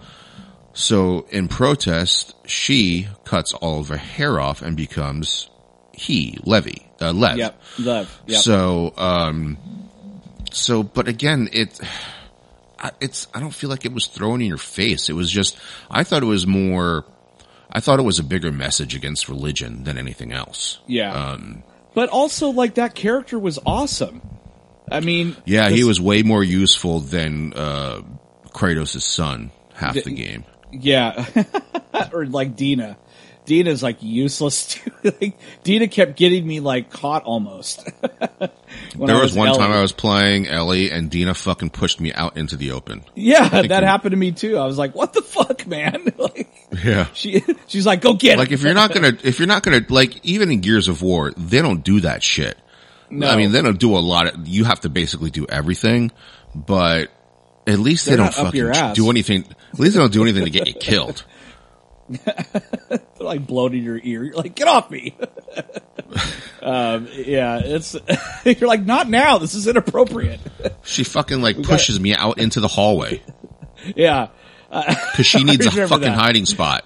so 0.76 1.26
in 1.30 1.48
protest, 1.48 2.34
she 2.46 3.08
cuts 3.24 3.54
all 3.54 3.80
of 3.80 3.88
her 3.88 3.96
hair 3.96 4.38
off 4.38 4.60
and 4.60 4.76
becomes 4.76 5.48
he, 5.92 6.38
Levy, 6.44 6.86
uh, 7.00 7.12
Lev. 7.12 7.38
yep 7.38 7.58
love 7.78 8.22
yep 8.26 8.42
So 8.42 8.92
um, 8.98 9.56
so 10.52 10.82
but 10.82 11.08
again, 11.08 11.48
it. 11.52 11.80
It's. 13.00 13.26
I 13.32 13.40
don't 13.40 13.54
feel 13.54 13.70
like 13.70 13.86
it 13.86 13.92
was 13.92 14.06
thrown 14.06 14.42
in 14.42 14.48
your 14.48 14.58
face. 14.58 15.08
It 15.08 15.14
was 15.14 15.30
just. 15.30 15.58
I 15.90 16.04
thought 16.04 16.22
it 16.22 16.26
was 16.26 16.46
more. 16.46 17.06
I 17.70 17.80
thought 17.80 17.98
it 17.98 18.02
was 18.02 18.18
a 18.18 18.22
bigger 18.22 18.52
message 18.52 18.94
against 18.94 19.30
religion 19.30 19.84
than 19.84 19.96
anything 19.96 20.32
else. 20.32 20.78
yeah 20.86 21.12
Um, 21.32 21.62
but 21.94 22.10
also 22.10 22.50
like 22.50 22.74
that 22.74 22.94
character 22.94 23.38
was 23.38 23.58
awesome 23.64 24.20
i 24.92 25.00
mean 25.00 25.34
yeah, 25.46 25.70
he 25.70 25.82
was 25.82 25.98
way 26.00 26.22
more 26.22 26.44
useful 26.44 27.00
than 27.00 27.54
uh, 27.54 28.02
Kratos' 28.50 29.00
son 29.00 29.50
half 29.74 29.94
the 30.04 30.10
game. 30.10 30.44
Yeah. 30.82 31.26
or 32.12 32.26
like 32.26 32.56
Dina. 32.56 32.96
Dina's 33.44 33.80
like 33.82 34.02
useless 34.02 34.66
too. 34.74 34.90
like 35.20 35.38
Dina 35.62 35.86
kept 35.86 36.16
getting 36.16 36.44
me 36.46 36.58
like 36.60 36.90
caught 36.90 37.22
almost. 37.24 37.88
There 38.98 39.14
I 39.16 39.20
was, 39.22 39.34
one 39.34 39.48
Ellie. 39.48 39.58
time 39.58 39.72
I 39.72 39.80
was 39.80 39.92
playing 39.92 40.48
Ellie 40.48 40.90
and 40.90 41.10
Dina 41.10 41.34
fucking 41.34 41.70
pushed 41.70 42.00
me 42.00 42.12
out 42.12 42.36
into 42.36 42.56
the 42.56 42.72
open. 42.72 43.04
Yeah, 43.14 43.48
that 43.48 43.64
you- 43.68 43.86
happened 43.86 44.10
to 44.12 44.16
me 44.16 44.32
too. 44.32 44.56
I 44.58 44.66
was 44.66 44.76
like, 44.78 44.94
what 44.94 45.12
the 45.12 45.22
fuck, 45.22 45.66
man? 45.66 46.12
like 46.18 46.48
Yeah. 46.84 47.06
she 47.14 47.42
she's 47.68 47.86
like, 47.86 48.00
go 48.00 48.14
get 48.14 48.34
it. 48.34 48.38
Like 48.38 48.52
if 48.52 48.62
you're 48.62 48.74
not 48.74 48.92
gonna, 48.92 49.16
if 49.22 49.38
you're 49.38 49.48
not 49.48 49.62
gonna, 49.62 49.82
like 49.88 50.24
even 50.24 50.50
in 50.50 50.60
Gears 50.60 50.88
of 50.88 51.00
War, 51.02 51.30
they 51.36 51.62
don't 51.62 51.84
do 51.84 52.00
that 52.00 52.22
shit. 52.22 52.56
No. 53.10 53.28
I 53.28 53.36
mean, 53.36 53.52
they 53.52 53.62
don't 53.62 53.78
do 53.78 53.96
a 53.96 54.00
lot 54.00 54.26
of, 54.34 54.48
you 54.48 54.64
have 54.64 54.80
to 54.80 54.88
basically 54.88 55.30
do 55.30 55.46
everything, 55.48 56.10
but 56.54 57.10
at 57.66 57.78
least 57.78 58.06
They're 58.06 58.16
they 58.16 58.22
don't 58.24 58.36
not 58.36 58.52
fucking 58.52 58.94
do 58.94 59.10
anything, 59.10 59.44
at 59.76 59.80
least 59.80 59.94
they 59.94 60.00
don't 60.00 60.12
do 60.12 60.22
anything 60.22 60.44
to 60.44 60.50
get 60.50 60.66
you 60.66 60.74
killed. 60.74 61.24
They're 62.08 63.00
like 63.20 63.46
blowing 63.46 63.74
in 63.74 63.82
your 63.82 64.00
ear. 64.02 64.24
You're 64.24 64.34
like, 64.34 64.54
get 64.54 64.68
off 64.68 64.90
me. 64.90 65.16
um, 66.62 67.08
yeah, 67.12 67.60
it's 67.62 67.96
you're 68.44 68.68
like, 68.68 68.84
not 68.84 69.08
now. 69.08 69.38
This 69.38 69.54
is 69.54 69.66
inappropriate. 69.66 70.40
She 70.84 71.04
fucking 71.04 71.42
like 71.42 71.62
pushes 71.62 72.00
me 72.00 72.14
out 72.14 72.38
into 72.38 72.60
the 72.60 72.68
hallway 72.68 73.22
yeah. 73.94 74.28
cause 74.70 75.26
she 75.26 75.44
needs 75.44 75.66
a 75.66 75.70
fucking 75.70 76.00
that. 76.00 76.18
hiding 76.18 76.46
spot. 76.46 76.84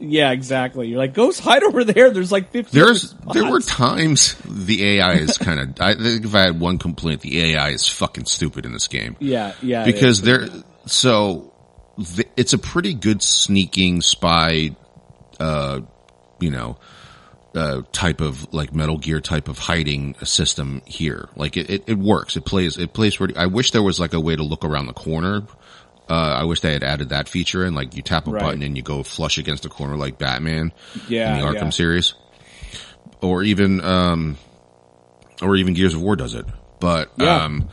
Yeah, 0.00 0.30
exactly. 0.30 0.88
You're 0.88 0.98
like, 0.98 1.12
go 1.12 1.32
hide 1.32 1.64
over 1.64 1.82
there. 1.82 2.10
There's 2.10 2.30
like 2.30 2.52
50 2.52 2.78
There's, 2.78 3.14
there 3.32 3.50
were 3.50 3.60
times 3.60 4.36
the 4.44 4.98
AI 4.98 5.14
is 5.14 5.38
kind 5.38 5.58
of, 5.58 5.80
I 5.80 5.94
think 5.94 6.24
if 6.24 6.34
I 6.36 6.42
had 6.42 6.60
one 6.60 6.78
complaint, 6.78 7.20
the 7.22 7.52
AI 7.52 7.70
is 7.70 7.88
fucking 7.88 8.26
stupid 8.26 8.64
in 8.64 8.72
this 8.72 8.86
game. 8.86 9.16
Yeah, 9.18 9.54
yeah. 9.60 9.84
because 9.84 10.22
they're 10.22 10.48
so 10.86 11.47
it's 12.36 12.52
a 12.52 12.58
pretty 12.58 12.94
good 12.94 13.22
sneaking 13.22 14.00
spy 14.02 14.76
uh, 15.40 15.80
you 16.40 16.50
know, 16.50 16.78
uh, 17.54 17.82
type 17.92 18.20
of 18.20 18.52
like 18.52 18.72
Metal 18.74 18.98
Gear 18.98 19.20
type 19.20 19.48
of 19.48 19.58
hiding 19.58 20.14
system 20.24 20.82
here. 20.86 21.28
Like 21.36 21.56
it, 21.56 21.70
it, 21.70 21.84
it 21.88 21.98
works. 21.98 22.36
It 22.36 22.44
plays, 22.44 22.76
it 22.76 22.92
plays 22.92 23.16
pretty, 23.16 23.36
I 23.36 23.46
wish 23.46 23.70
there 23.72 23.82
was 23.82 23.98
like 24.00 24.14
a 24.14 24.20
way 24.20 24.36
to 24.36 24.42
look 24.42 24.64
around 24.64 24.86
the 24.86 24.92
corner. 24.92 25.42
Uh, 26.08 26.14
I 26.40 26.44
wish 26.44 26.60
they 26.60 26.72
had 26.72 26.82
added 26.82 27.10
that 27.10 27.28
feature 27.28 27.64
in, 27.66 27.74
like 27.74 27.94
you 27.94 28.02
tap 28.02 28.26
a 28.26 28.30
Right. 28.30 28.42
button 28.42 28.62
and 28.62 28.76
you 28.76 28.82
go 28.82 29.02
flush 29.02 29.38
against 29.38 29.62
the 29.64 29.68
corner 29.68 29.96
like 29.96 30.18
Batman 30.18 30.72
Yeah, 31.08 31.34
in 31.34 31.40
the 31.40 31.46
Arkham 31.46 31.64
yeah. 31.64 31.70
series. 31.70 32.14
Or 33.20 33.42
even, 33.42 33.80
um, 33.82 34.36
or 35.42 35.56
even 35.56 35.74
Gears 35.74 35.94
of 35.94 36.00
War 36.02 36.16
does 36.16 36.34
it. 36.34 36.46
But, 36.80 37.10
Yeah. 37.18 37.44
um, 37.44 37.68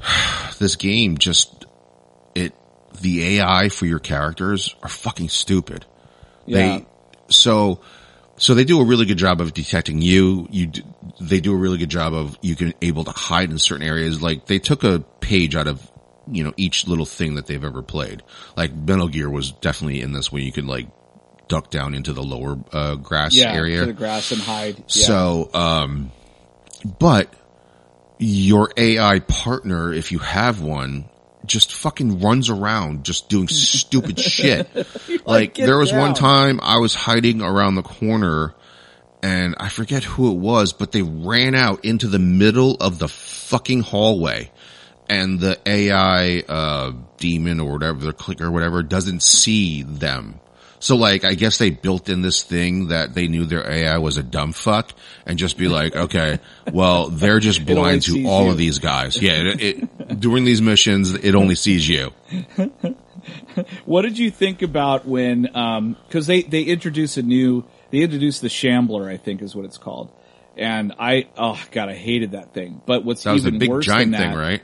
this 0.58 0.76
game 0.76 1.18
just, 1.18 1.55
the 3.00 3.38
AI 3.38 3.68
for 3.68 3.86
your 3.86 3.98
characters 3.98 4.74
are 4.82 4.88
fucking 4.88 5.28
stupid. 5.28 5.84
Yeah. 6.46 6.78
They, 6.78 6.86
so, 7.28 7.80
so 8.36 8.54
they 8.54 8.64
do 8.64 8.80
a 8.80 8.84
really 8.84 9.06
good 9.06 9.18
job 9.18 9.40
of 9.40 9.54
detecting 9.54 10.02
you. 10.02 10.46
You, 10.50 10.70
they 11.20 11.40
do 11.40 11.52
a 11.52 11.56
really 11.56 11.78
good 11.78 11.90
job 11.90 12.14
of 12.14 12.38
you 12.42 12.56
can 12.56 12.74
able 12.82 13.04
to 13.04 13.10
hide 13.10 13.50
in 13.50 13.58
certain 13.58 13.86
areas. 13.86 14.22
Like 14.22 14.46
they 14.46 14.58
took 14.58 14.84
a 14.84 15.00
page 15.20 15.56
out 15.56 15.66
of, 15.66 15.90
you 16.30 16.44
know, 16.44 16.52
each 16.56 16.86
little 16.86 17.06
thing 17.06 17.36
that 17.36 17.46
they've 17.46 17.62
ever 17.62 17.82
played. 17.82 18.22
Like 18.56 18.74
Metal 18.74 19.08
Gear 19.08 19.30
was 19.30 19.52
definitely 19.52 20.00
in 20.00 20.12
this 20.12 20.30
where 20.30 20.42
you 20.42 20.52
could 20.52 20.66
like 20.66 20.88
duck 21.48 21.70
down 21.70 21.94
into 21.94 22.12
the 22.12 22.22
lower, 22.22 22.58
uh, 22.72 22.96
grass 22.96 23.34
yeah, 23.34 23.52
area. 23.52 23.80
to 23.80 23.86
the 23.86 23.92
grass 23.92 24.32
and 24.32 24.40
hide. 24.40 24.78
Yeah. 24.78 24.84
So, 24.86 25.50
um, 25.54 26.10
but 26.98 27.32
your 28.18 28.70
AI 28.76 29.20
partner, 29.20 29.92
if 29.92 30.12
you 30.12 30.18
have 30.18 30.60
one, 30.60 31.08
just 31.46 31.72
fucking 31.72 32.20
runs 32.20 32.50
around 32.50 33.04
just 33.04 33.28
doing 33.28 33.48
stupid 33.48 34.18
shit. 34.18 34.68
Like 35.26 35.54
there 35.54 35.76
was 35.76 35.92
one 35.92 36.14
time 36.14 36.60
I 36.62 36.78
was 36.78 36.94
hiding 36.94 37.42
around 37.42 37.74
the 37.74 37.82
corner 37.82 38.54
and 39.24 39.56
I 39.58 39.68
forget 39.68 40.04
who 40.04 40.30
it 40.30 40.36
was, 40.36 40.72
but 40.72 40.92
they 40.92 41.02
ran 41.02 41.56
out 41.56 41.84
into 41.84 42.06
the 42.06 42.20
middle 42.20 42.76
of 42.76 43.00
the 43.00 43.08
fucking 43.08 43.80
hallway 43.80 44.52
and 45.08 45.40
the 45.40 45.58
AI, 45.66 46.44
uh, 46.48 46.92
demon 47.16 47.58
or 47.58 47.72
whatever, 47.72 48.04
the 48.04 48.12
clicker 48.12 48.46
or 48.46 48.50
whatever 48.52 48.84
doesn't 48.84 49.22
see 49.22 49.82
them. 49.82 50.38
So 50.86 50.94
like, 50.94 51.24
I 51.24 51.34
guess 51.34 51.58
they 51.58 51.70
built 51.70 52.08
in 52.08 52.22
this 52.22 52.44
thing 52.44 52.88
that 52.88 53.12
they 53.12 53.26
knew 53.26 53.44
their 53.44 53.68
AI 53.68 53.98
was 53.98 54.18
a 54.18 54.22
dumb 54.22 54.52
fuck 54.52 54.92
and 55.26 55.36
just 55.36 55.58
be 55.58 55.66
like, 55.66 55.96
okay, 55.96 56.38
well, 56.72 57.08
they're 57.08 57.40
just 57.40 57.66
blind 57.66 58.02
to 58.02 58.24
all 58.24 58.44
you. 58.44 58.50
of 58.52 58.56
these 58.56 58.78
guys. 58.78 59.20
Yeah. 59.20 59.32
It, 59.32 59.60
it, 59.60 60.20
during 60.20 60.44
these 60.44 60.62
missions, 60.62 61.12
it 61.12 61.34
only 61.34 61.56
sees 61.56 61.88
you. 61.88 62.12
What 63.86 64.02
did 64.02 64.18
you 64.20 64.30
think 64.30 64.62
about 64.62 65.04
when, 65.04 65.56
um, 65.56 65.96
cause 66.10 66.28
they, 66.28 66.42
they 66.42 66.62
introduce 66.62 67.16
a 67.16 67.22
new, 67.22 67.64
they 67.90 67.98
introduced 67.98 68.40
the 68.40 68.48
Shambler, 68.48 69.08
I 69.10 69.16
think 69.16 69.42
is 69.42 69.52
what 69.52 69.64
it's 69.64 69.78
called. 69.78 70.12
And 70.56 70.94
I, 71.00 71.26
oh 71.36 71.60
god, 71.72 71.88
I 71.88 71.94
hated 71.94 72.32
that 72.32 72.54
thing. 72.54 72.80
But 72.86 73.04
what's 73.04 73.24
That 73.24 73.32
was 73.32 73.42
the 73.42 73.48
even 73.48 73.58
big 73.58 73.70
worse 73.70 73.84
giant 73.84 74.12
than 74.12 74.20
thing, 74.20 74.30
that, 74.30 74.38
right? 74.38 74.62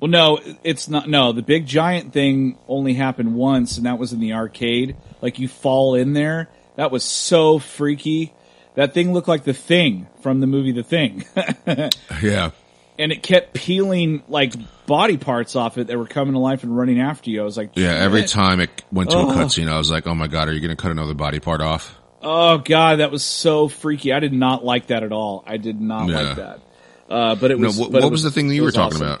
Well, 0.00 0.10
no, 0.10 0.38
it's 0.62 0.88
not. 0.88 1.08
No, 1.08 1.32
the 1.32 1.42
big 1.42 1.66
giant 1.66 2.12
thing 2.12 2.58
only 2.68 2.92
happened 2.94 3.34
once, 3.34 3.76
and 3.78 3.86
that 3.86 3.98
was 3.98 4.12
in 4.12 4.20
the 4.20 4.34
arcade. 4.34 4.96
Like 5.22 5.38
you 5.38 5.48
fall 5.48 5.94
in 5.94 6.12
there. 6.12 6.48
That 6.76 6.90
was 6.90 7.02
so 7.04 7.58
freaky. 7.58 8.32
That 8.74 8.92
thing 8.92 9.14
looked 9.14 9.28
like 9.28 9.44
the 9.44 9.54
thing 9.54 10.06
from 10.20 10.40
the 10.40 10.46
movie 10.46 10.72
The 10.72 10.82
Thing, 10.82 11.24
Yeah. 12.22 12.50
and 12.98 13.10
it 13.10 13.22
kept 13.22 13.54
peeling 13.54 14.22
like 14.28 14.52
body 14.86 15.16
parts 15.16 15.56
off 15.56 15.78
it 15.78 15.86
that 15.86 15.96
were 15.96 16.06
coming 16.06 16.34
to 16.34 16.38
life 16.40 16.62
and 16.62 16.76
running 16.76 17.00
after 17.00 17.30
you. 17.30 17.40
I 17.40 17.44
was 17.44 17.56
like, 17.56 17.70
Yeah. 17.74 17.92
Every 17.94 18.20
"Shit." 18.22 18.30
time 18.30 18.60
it 18.60 18.84
went 18.92 19.10
to 19.12 19.16
Oh. 19.16 19.30
a 19.30 19.34
cutscene, 19.34 19.70
I 19.70 19.78
was 19.78 19.90
like, 19.90 20.06
oh 20.06 20.14
my 20.14 20.26
God, 20.26 20.48
are 20.48 20.52
you 20.52 20.60
going 20.60 20.76
to 20.76 20.80
cut 20.80 20.90
another 20.90 21.14
body 21.14 21.40
part 21.40 21.62
off? 21.62 21.98
Oh 22.20 22.58
god, 22.58 22.96
that 22.96 23.10
was 23.10 23.24
so 23.24 23.68
freaky. 23.68 24.12
I 24.12 24.20
did 24.20 24.34
not 24.34 24.62
like 24.62 24.88
that 24.88 25.02
at 25.02 25.12
all. 25.12 25.42
I 25.46 25.56
did 25.56 25.80
not 25.80 26.08
Yeah. 26.10 26.20
like 26.20 26.36
that. 26.36 26.60
Uh, 27.08 27.34
but 27.36 27.50
it 27.52 27.58
No, 27.58 27.68
was. 27.68 27.78
what, 27.78 27.92
but 27.92 28.02
what 28.02 28.10
was 28.12 28.24
the 28.24 28.30
thing 28.30 28.48
that 28.48 28.54
you 28.56 28.62
were 28.62 28.72
talking 28.72 28.96
awesome. 29.02 29.20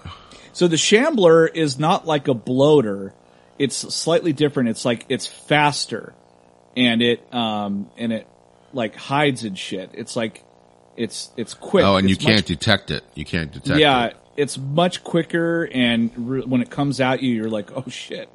So 0.56 0.68
the 0.68 0.78
Shambler 0.78 1.46
is 1.46 1.78
not 1.78 2.06
like 2.06 2.28
a 2.28 2.34
bloater. 2.34 3.12
It's 3.58 3.76
slightly 3.76 4.32
different. 4.32 4.70
It's 4.70 4.86
like 4.86 5.04
it's 5.10 5.26
faster, 5.26 6.14
and 6.74 7.02
it 7.02 7.22
um 7.30 7.90
and 7.98 8.10
it 8.10 8.26
like 8.72 8.96
hides 8.96 9.44
and 9.44 9.58
shit. 9.58 9.90
It's 9.92 10.16
like 10.16 10.42
it's 10.96 11.28
it's 11.36 11.52
quick. 11.52 11.84
Oh, 11.84 11.96
and 11.96 12.08
you 12.08 12.14
much- 12.14 12.24
can't 12.24 12.46
detect 12.46 12.90
it. 12.90 13.04
You 13.14 13.26
can't 13.26 13.52
detect 13.52 13.76
it. 13.76 13.80
yeah, 13.80 14.06
it. 14.06 14.16
it's 14.38 14.56
much 14.56 15.04
quicker, 15.04 15.68
and 15.70 16.10
re- 16.16 16.46
when 16.46 16.62
it 16.62 16.70
comes 16.70 17.02
at 17.02 17.22
you, 17.22 17.34
you're 17.34 17.50
like, 17.50 17.76
oh 17.76 17.84
shit. 17.90 18.30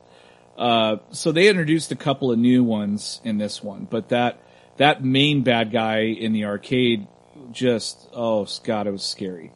Uh, 0.56 0.98
so 1.10 1.32
they 1.32 1.48
introduced 1.48 1.92
a 1.92 1.96
couple 1.96 2.32
of 2.32 2.38
new 2.38 2.64
ones 2.64 3.20
in 3.24 3.40
this 3.40 3.64
one, 3.64 3.88
but 3.90 4.10
that 4.10 4.40
that 4.78 5.04
main 5.04 5.42
bad 5.42 5.72
guy 5.72 6.02
in 6.02 6.34
the 6.34 6.46
arcade 6.46 7.08
just 7.52 8.08
oh 8.14 8.48
god, 8.64 8.86
it 8.86 8.92
was 8.92 9.02
scary. 9.02 9.52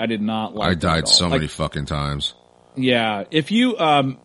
I 0.00 0.06
did 0.06 0.22
not 0.22 0.54
like. 0.54 0.70
I 0.70 0.74
died 0.74 1.06
so 1.08 1.24
Like, 1.26 1.32
many 1.40 1.46
fucking 1.48 1.86
times. 1.86 2.34
yeah, 2.76 3.24
if 3.30 3.50
you 3.50 3.78
um, 3.78 4.18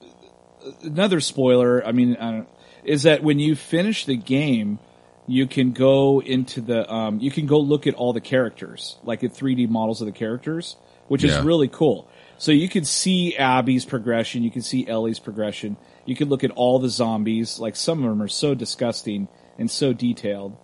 another 0.84 1.20
spoiler, 1.20 1.86
I 1.86 1.92
mean, 1.92 2.16
I 2.18 2.32
don't, 2.32 2.48
is 2.84 3.04
that 3.04 3.24
when 3.24 3.40
you 3.40 3.56
finish 3.56 4.06
the 4.06 4.16
game, 4.16 4.80
you 5.28 5.48
can 5.48 5.72
go 5.72 6.22
into 6.22 6.62
the 6.62 6.92
um, 6.92 7.20
you 7.20 7.32
can 7.32 7.46
go 7.48 7.60
look 7.60 7.88
at 7.88 7.94
all 7.96 8.14
the 8.14 8.22
characters, 8.22 8.98
like 9.04 9.24
at 9.24 9.32
3D 9.32 9.68
models 9.70 10.02
of 10.02 10.06
the 10.08 10.12
characters, 10.14 10.76
which 11.08 11.24
Yeah. 11.24 11.40
is 11.40 11.46
really 11.46 11.68
cool. 11.68 12.08
So 12.38 12.52
you 12.52 12.68
can 12.68 12.84
see 12.84 13.36
Abby's 13.38 13.86
progression, 13.86 14.44
you 14.44 14.52
can 14.52 14.62
see 14.62 14.86
Ellie's 14.88 15.20
progression, 15.20 15.78
you 16.06 16.16
can 16.16 16.28
look 16.30 16.44
at 16.44 16.52
all 16.52 16.80
the 16.80 16.90
zombies. 16.90 17.60
Like 17.60 17.76
some 17.76 18.04
of 18.04 18.10
them 18.10 18.22
are 18.22 18.28
so 18.28 18.54
disgusting 18.54 19.28
and 19.58 19.72
so 19.72 19.94
detailed, 19.94 20.56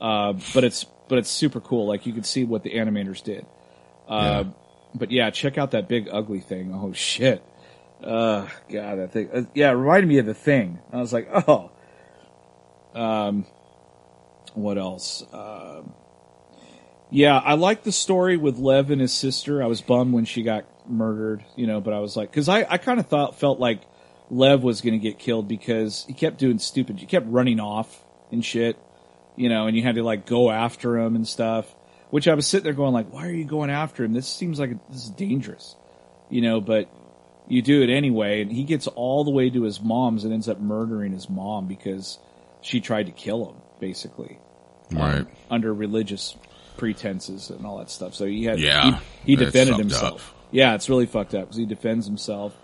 uh, 0.00 0.34
but 0.54 0.64
it's 0.64 0.84
but 1.08 1.18
it's 1.18 1.30
super 1.30 1.60
cool. 1.60 1.86
Like 1.86 2.06
you 2.06 2.12
can 2.12 2.22
see 2.24 2.44
what 2.44 2.62
the 2.62 2.70
animators 2.74 3.22
did. 3.22 3.44
Uh, 4.08 4.44
But 4.94 5.10
yeah, 5.10 5.30
check 5.30 5.58
out 5.58 5.72
that 5.72 5.88
big 5.88 6.08
ugly 6.10 6.40
thing. 6.40 6.72
Oh 6.74 6.92
shit. 6.92 7.42
Uh, 8.02 8.46
God, 8.70 8.98
that 8.98 9.12
thing. 9.12 9.28
Uh, 9.32 9.42
yeah, 9.54 9.70
it 9.70 9.74
reminded 9.74 10.08
me 10.08 10.18
of 10.18 10.26
the 10.26 10.34
thing. 10.34 10.78
I 10.92 10.98
was 10.98 11.12
like, 11.12 11.28
oh. 11.48 11.70
Um, 12.94 13.46
what 14.54 14.78
else? 14.78 15.22
Um, 15.32 15.92
yeah, 17.10 17.36
I 17.38 17.54
like 17.54 17.82
the 17.82 17.92
story 17.92 18.36
with 18.38 18.58
Lev 18.58 18.90
and 18.90 19.00
his 19.00 19.12
sister. 19.12 19.62
I 19.62 19.66
was 19.66 19.82
bummed 19.82 20.14
when 20.14 20.24
she 20.24 20.42
got 20.42 20.64
murdered, 20.88 21.44
you 21.56 21.66
know, 21.66 21.80
but 21.80 21.92
I 21.92 22.00
was 22.00 22.16
like, 22.16 22.32
cause 22.32 22.48
I, 22.48 22.66
I 22.68 22.78
kind 22.78 22.98
of 22.98 23.06
thought, 23.06 23.38
felt 23.38 23.60
like 23.60 23.82
Lev 24.30 24.62
was 24.62 24.80
going 24.80 24.94
to 24.94 24.98
get 24.98 25.18
killed 25.18 25.46
because 25.46 26.04
he 26.08 26.14
kept 26.14 26.38
doing 26.38 26.58
stupid, 26.58 26.98
he 26.98 27.06
kept 27.06 27.26
running 27.28 27.60
off 27.60 28.02
and 28.32 28.44
shit, 28.44 28.78
you 29.36 29.48
know, 29.50 29.66
and 29.66 29.76
you 29.76 29.82
had 29.82 29.96
to 29.96 30.02
like 30.02 30.26
go 30.26 30.50
after 30.50 30.96
him 30.96 31.16
and 31.16 31.28
stuff, 31.28 31.75
which 32.10 32.28
I 32.28 32.34
was 32.34 32.46
sitting 32.46 32.64
there 32.64 32.72
going 32.72 32.92
like, 32.92 33.12
why 33.12 33.26
are 33.26 33.32
you 33.32 33.44
going 33.44 33.70
after 33.70 34.04
him? 34.04 34.12
This 34.12 34.28
seems 34.28 34.58
like 34.60 34.70
this 34.88 35.04
is 35.04 35.10
dangerous, 35.10 35.74
you 36.30 36.40
know, 36.40 36.60
but 36.60 36.88
you 37.48 37.62
do 37.62 37.82
it 37.82 37.90
anyway. 37.90 38.42
And 38.42 38.50
he 38.52 38.64
gets 38.64 38.86
all 38.86 39.24
the 39.24 39.30
way 39.30 39.50
to 39.50 39.62
his 39.62 39.80
mom's 39.80 40.24
and 40.24 40.32
ends 40.32 40.48
up 40.48 40.60
murdering 40.60 41.12
his 41.12 41.28
mom 41.30 41.66
because 41.66 42.18
she 42.60 42.80
tried 42.80 43.06
to 43.06 43.12
kill 43.12 43.48
him, 43.50 43.56
basically 43.80 44.38
Right. 44.92 45.26
under 45.50 45.72
religious 45.74 46.36
pretenses 46.76 47.50
and 47.50 47.64
all 47.66 47.78
that 47.78 47.90
stuff. 47.90 48.14
So 48.14 48.26
he 48.26 48.44
had 48.44 48.60
Yeah. 48.60 48.98
he, 49.24 49.32
he 49.32 49.36
defended 49.36 49.76
himself. 49.76 50.34
Yeah, 50.52 50.74
it's 50.74 50.88
really 50.88 51.06
fucked 51.06 51.34
up 51.34 51.42
because 51.46 51.56
he 51.56 51.66
defends 51.66 52.06
himself, 52.06 52.56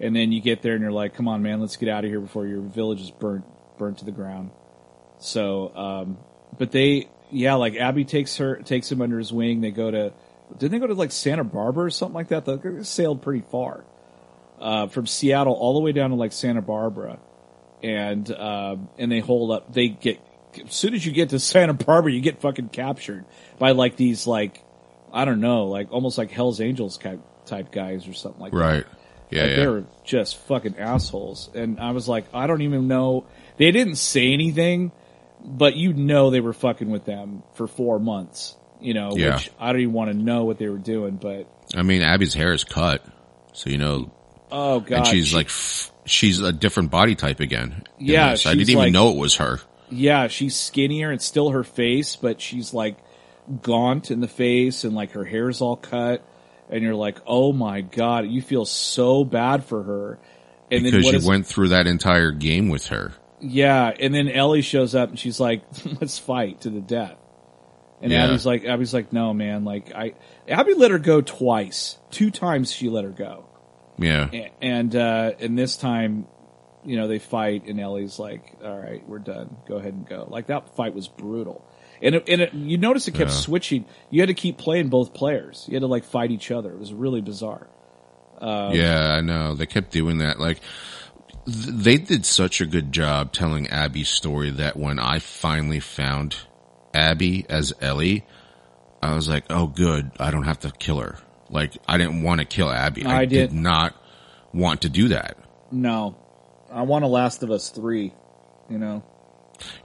and 0.00 0.14
then 0.14 0.32
you 0.32 0.40
get 0.42 0.60
there 0.62 0.74
and 0.74 0.82
you're 0.82 0.92
like, 0.92 1.14
"Come 1.14 1.28
on, 1.28 1.42
man, 1.42 1.60
let's 1.60 1.76
get 1.76 1.88
out 1.88 2.04
of 2.04 2.10
here 2.10 2.20
before 2.20 2.46
your 2.46 2.60
village 2.60 3.00
is 3.00 3.10
burnt 3.10 3.44
burnt 3.78 3.98
to 3.98 4.04
the 4.04 4.12
ground." 4.12 4.50
So, 5.18 5.74
um, 5.74 6.18
but 6.58 6.72
they, 6.72 7.08
yeah, 7.30 7.54
like 7.54 7.76
Abby 7.76 8.04
takes 8.04 8.36
her 8.36 8.56
takes 8.56 8.90
him 8.90 9.00
under 9.02 9.18
his 9.18 9.32
wing. 9.32 9.60
They 9.60 9.70
go 9.70 9.90
to 9.90 10.12
didn't 10.58 10.72
they 10.72 10.78
go 10.78 10.86
to 10.86 10.94
like 10.94 11.12
Santa 11.12 11.44
Barbara 11.44 11.86
or 11.86 11.90
something 11.90 12.14
like 12.14 12.28
that? 12.28 12.44
They 12.44 12.82
sailed 12.82 13.22
pretty 13.22 13.44
far 13.50 13.84
uh, 14.60 14.86
from 14.88 15.06
Seattle 15.06 15.54
all 15.54 15.74
the 15.74 15.80
way 15.80 15.92
down 15.92 16.10
to 16.10 16.16
like 16.16 16.32
Santa 16.32 16.62
Barbara, 16.62 17.18
and 17.82 18.30
um, 18.32 18.88
and 18.98 19.10
they 19.10 19.20
hold 19.20 19.50
up. 19.50 19.72
They 19.72 19.88
get 19.88 20.20
as 20.64 20.74
soon 20.74 20.94
as 20.94 21.04
you 21.04 21.12
get 21.12 21.30
to 21.30 21.38
Santa 21.40 21.74
Barbara, 21.74 22.12
you 22.12 22.20
get 22.20 22.40
fucking 22.40 22.68
captured 22.68 23.24
by 23.58 23.72
like 23.72 23.96
these 23.96 24.26
like 24.26 24.62
I 25.12 25.24
don't 25.24 25.40
know, 25.40 25.66
like 25.66 25.92
almost 25.92 26.18
like 26.18 26.30
Hell's 26.30 26.60
Angels 26.60 26.98
type 26.98 27.20
type 27.46 27.72
guys 27.72 28.08
or 28.08 28.12
something 28.12 28.40
like 28.40 28.52
that. 28.52 28.58
Right. 28.58 28.84
Yeah. 29.30 29.42
Like, 29.42 29.50
yeah. 29.50 29.56
They 29.56 29.66
were 29.66 29.84
just 30.04 30.36
fucking 30.46 30.78
assholes, 30.78 31.50
and 31.54 31.80
I 31.80 31.90
was 31.90 32.08
like, 32.08 32.26
I 32.32 32.46
don't 32.46 32.62
even 32.62 32.88
know. 32.88 33.26
They 33.56 33.70
didn't 33.72 33.96
say 33.96 34.32
anything, 34.32 34.92
but 35.44 35.76
you 35.76 35.92
know 35.92 36.30
they 36.30 36.40
were 36.40 36.52
fucking 36.52 36.90
with 36.90 37.04
them 37.04 37.42
for 37.54 37.66
four 37.66 37.98
months. 37.98 38.56
You 38.80 38.92
know, 38.94 39.16
Yeah. 39.16 39.36
which 39.36 39.50
I 39.58 39.72
don't 39.72 39.80
even 39.80 39.94
want 39.94 40.10
to 40.10 40.16
know 40.16 40.44
what 40.44 40.58
they 40.58 40.68
were 40.68 40.76
doing, 40.78 41.16
but 41.16 41.48
I 41.74 41.82
mean, 41.82 42.02
Abby's 42.02 42.34
hair 42.34 42.52
is 42.52 42.62
cut, 42.64 43.02
so 43.54 43.70
you 43.70 43.78
know, 43.78 44.12
oh 44.52 44.80
god, 44.80 44.98
and 44.98 45.06
she's 45.06 45.28
she- 45.28 45.34
like, 45.36 45.50
she's 46.04 46.40
a 46.40 46.52
different 46.52 46.90
body 46.90 47.14
type 47.14 47.40
again. 47.40 47.84
in 47.98 48.06
Yeah, 48.06 48.26
uh, 48.26 48.30
this. 48.32 48.46
I 48.46 48.52
didn't 48.54 48.68
even 48.70 48.76
like- 48.84 48.92
know 48.92 49.10
it 49.10 49.16
was 49.16 49.36
her. 49.36 49.60
Yeah, 49.90 50.26
she's 50.28 50.54
skinnier. 50.56 51.10
It's 51.12 51.24
still 51.24 51.50
her 51.50 51.64
face, 51.64 52.16
but 52.16 52.40
she's 52.40 52.74
like 52.74 52.98
gaunt 53.62 54.10
in 54.10 54.20
the 54.20 54.28
face 54.28 54.84
and 54.84 54.94
like 54.94 55.12
her 55.12 55.24
hair's 55.24 55.60
all 55.60 55.76
cut. 55.76 56.22
And 56.68 56.82
you're 56.82 56.96
like, 56.96 57.18
oh 57.26 57.52
my 57.52 57.80
god, 57.80 58.26
you 58.28 58.42
feel 58.42 58.64
so 58.64 59.24
bad 59.24 59.64
for 59.64 59.82
her. 59.84 60.18
And 60.70 60.84
then 60.84 60.90
Because 60.92 61.04
what 61.04 61.12
you 61.12 61.18
is- 61.18 61.26
went 61.26 61.46
through 61.46 61.68
that 61.68 61.86
entire 61.86 62.32
game 62.32 62.68
with 62.68 62.88
her. 62.88 63.12
Yeah, 63.40 63.92
and 64.00 64.14
then 64.14 64.28
Ellie 64.28 64.62
shows 64.62 64.94
up 64.94 65.10
and 65.10 65.18
she's 65.18 65.38
like, 65.38 65.62
"Let's 66.00 66.18
fight 66.18 66.62
to 66.62 66.70
the 66.70 66.80
death." 66.80 67.16
And 68.02 68.12
Yeah. 68.12 68.24
Abby's 68.26 68.44
like, 68.46 68.64
Abby's 68.64 68.92
like, 68.94 69.12
"No, 69.12 69.32
man. 69.34 69.64
Like, 69.64 69.94
I 69.94 70.14
Abby 70.48 70.74
let 70.74 70.90
her 70.90 70.98
go 70.98 71.20
twice. 71.20 71.98
Two 72.10 72.30
times 72.30 72.70
she 72.72 72.88
let 72.88 73.04
her 73.04 73.10
go, 73.10 73.46
Yeah. 73.98 74.28
A- 74.32 74.52
and 74.62 74.94
uh, 74.96 75.32
and 75.40 75.58
this 75.58 75.76
time, 75.76 76.26
you 76.84 76.96
know, 76.96 77.08
they 77.08 77.18
fight, 77.18 77.66
and 77.66 77.80
Ellie's 77.80 78.18
like, 78.18 78.42
"All 78.64 78.78
right, 78.78 79.06
we're 79.08 79.18
done. 79.18 79.56
Go 79.68 79.76
ahead 79.76 79.92
and 79.94 80.06
go." 80.06 80.26
Like 80.30 80.46
that 80.48 80.74
fight 80.76 80.94
was 80.94 81.08
brutal, 81.08 81.66
and 82.02 82.14
it, 82.14 82.28
and 82.28 82.40
it, 82.42 82.54
you 82.54 82.78
notice 82.78 83.06
it 83.08 83.12
kept 83.14 83.30
Yeah. 83.30 83.36
switching. 83.36 83.84
You 84.10 84.20
had 84.22 84.28
to 84.28 84.34
keep 84.34 84.56
playing 84.58 84.88
both 84.88 85.12
players. 85.14 85.64
You 85.68 85.74
had 85.74 85.80
to 85.80 85.86
like 85.88 86.04
fight 86.04 86.30
each 86.30 86.50
other. 86.50 86.70
It 86.72 86.78
was 86.78 86.92
really 86.94 87.20
bizarre. 87.22 87.66
yeah, 88.40 89.14
I 89.16 89.20
know. 89.20 89.54
They 89.54 89.66
kept 89.66 89.90
doing 89.90 90.18
that. 90.18 90.38
Like, 90.38 90.60
they 91.46 91.96
did 91.96 92.26
such 92.26 92.60
a 92.60 92.66
good 92.66 92.92
job 92.92 93.32
telling 93.32 93.68
Abby's 93.68 94.08
story 94.08 94.50
that 94.50 94.76
when 94.76 94.98
I 94.98 95.18
finally 95.20 95.80
found 95.80 96.36
Abby 96.92 97.46
as 97.48 97.72
Ellie, 97.80 98.24
I 99.02 99.14
was 99.14 99.28
like, 99.28 99.44
oh, 99.50 99.66
good. 99.66 100.10
I 100.18 100.30
don't 100.30 100.44
have 100.44 100.60
to 100.60 100.70
kill 100.70 101.00
her. 101.00 101.18
Like, 101.48 101.76
I 101.86 101.98
didn't 101.98 102.22
want 102.22 102.40
to 102.40 102.44
kill 102.44 102.68
Abby. 102.68 103.04
I 103.04 103.20
I, 103.20 103.24
did. 103.26 103.50
did 103.50 103.52
not 103.52 103.94
want 104.52 104.82
to 104.82 104.88
do 104.88 105.08
that. 105.08 105.36
No, 105.70 106.16
I 106.70 106.82
want 106.82 107.04
a 107.04 107.08
Last 107.08 107.42
of 107.42 107.50
Us 107.50 107.70
three. 107.70 108.12
You 108.68 108.78
know. 108.78 109.04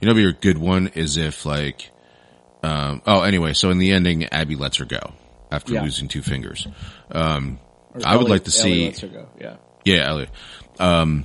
You 0.00 0.08
know, 0.08 0.14
but 0.14 0.24
a 0.24 0.32
good 0.32 0.58
one 0.58 0.88
is 0.88 1.16
if 1.16 1.46
like, 1.46 1.90
um, 2.62 3.02
oh, 3.06 3.22
anyway, 3.22 3.52
so 3.52 3.70
in 3.70 3.78
the 3.78 3.92
ending, 3.92 4.24
Abby 4.26 4.56
lets 4.56 4.78
her 4.78 4.84
go 4.84 5.12
after 5.50 5.74
Yeah. 5.74 5.82
losing 5.82 6.08
two 6.08 6.22
fingers. 6.22 6.66
Um, 7.10 7.58
I 8.04 8.16
would 8.16 8.28
like 8.28 8.44
to 8.44 8.60
Ellie 8.60 8.72
see, 8.74 8.84
lets 8.86 9.00
her 9.00 9.08
go. 9.08 9.28
Yeah. 9.40 9.56
yeah, 9.84 10.08
Ellie. 10.08 10.28
Um, 10.80 11.24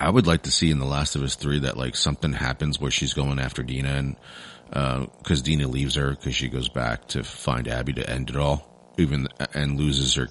I 0.00 0.10
would 0.10 0.26
like 0.26 0.42
to 0.42 0.50
see 0.50 0.70
in 0.70 0.78
The 0.78 0.84
Last 0.86 1.16
of 1.16 1.22
Us 1.22 1.34
3 1.34 1.60
that 1.60 1.76
like 1.76 1.96
something 1.96 2.32
happens 2.32 2.80
where 2.80 2.90
she's 2.90 3.14
going 3.14 3.38
after 3.38 3.62
Dina 3.62 3.88
and, 3.88 4.16
uh, 4.72 5.06
cause 5.24 5.42
Dina 5.42 5.66
leaves 5.66 5.94
her 5.96 6.14
cause 6.14 6.34
she 6.34 6.48
goes 6.48 6.68
back 6.68 7.08
to 7.08 7.24
find 7.24 7.66
Abby 7.66 7.94
to 7.94 8.08
end 8.08 8.30
it 8.30 8.36
all, 8.36 8.94
even, 8.98 9.28
and 9.54 9.78
loses 9.78 10.14
her, 10.14 10.28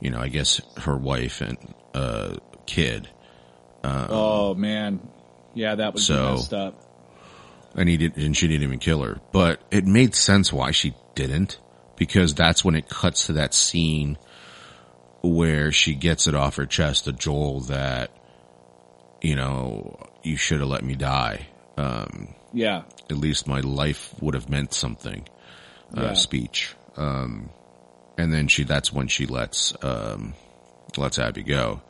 you 0.00 0.10
know, 0.10 0.20
I 0.20 0.28
guess 0.28 0.60
her 0.78 0.96
wife 0.96 1.40
and, 1.40 1.58
uh, 1.94 2.36
kid. 2.66 3.08
oh 3.84 4.54
man, 4.54 5.00
yeah, 5.54 5.74
that 5.74 5.94
was 5.94 6.06
so- 6.06 6.32
messed 6.34 6.54
up. 6.54 6.86
and 7.76 7.88
he 7.88 7.96
didn't, 7.96 8.22
and 8.24 8.36
she 8.36 8.48
didn't 8.48 8.62
even 8.62 8.78
kill 8.78 9.02
her. 9.02 9.20
But 9.32 9.60
it 9.70 9.84
made 9.86 10.14
sense 10.14 10.52
why 10.52 10.70
she 10.70 10.94
didn't, 11.14 11.58
because 11.96 12.34
that's 12.34 12.64
when 12.64 12.74
it 12.76 12.88
cuts 12.88 13.26
to 13.26 13.34
that 13.34 13.52
scene 13.54 14.16
where 15.22 15.70
she 15.70 15.94
gets 15.94 16.26
it 16.26 16.34
off 16.34 16.56
her 16.56 16.66
chest 16.66 17.04
to 17.04 17.12
Joel 17.12 17.60
that, 17.62 18.10
you 19.22 19.36
know, 19.36 19.98
you 20.22 20.36
should 20.36 20.60
have 20.60 20.68
let 20.68 20.84
me 20.84 20.94
die. 20.94 21.46
Um, 21.76 22.34
Yeah, 22.52 22.82
at 23.08 23.16
least 23.16 23.46
my 23.46 23.60
life 23.60 24.14
would 24.20 24.34
have 24.34 24.48
meant 24.48 24.72
something. 24.74 25.26
Uh, 25.96 26.02
Yeah. 26.02 26.12
speech. 26.14 26.74
Um, 26.96 27.50
and 28.18 28.32
then 28.32 28.48
she, 28.48 28.64
that's 28.64 28.92
when 28.92 29.08
she 29.08 29.26
lets, 29.26 29.72
um, 29.82 30.34
lets 30.96 31.18
Abby 31.18 31.42
go. 31.42 31.80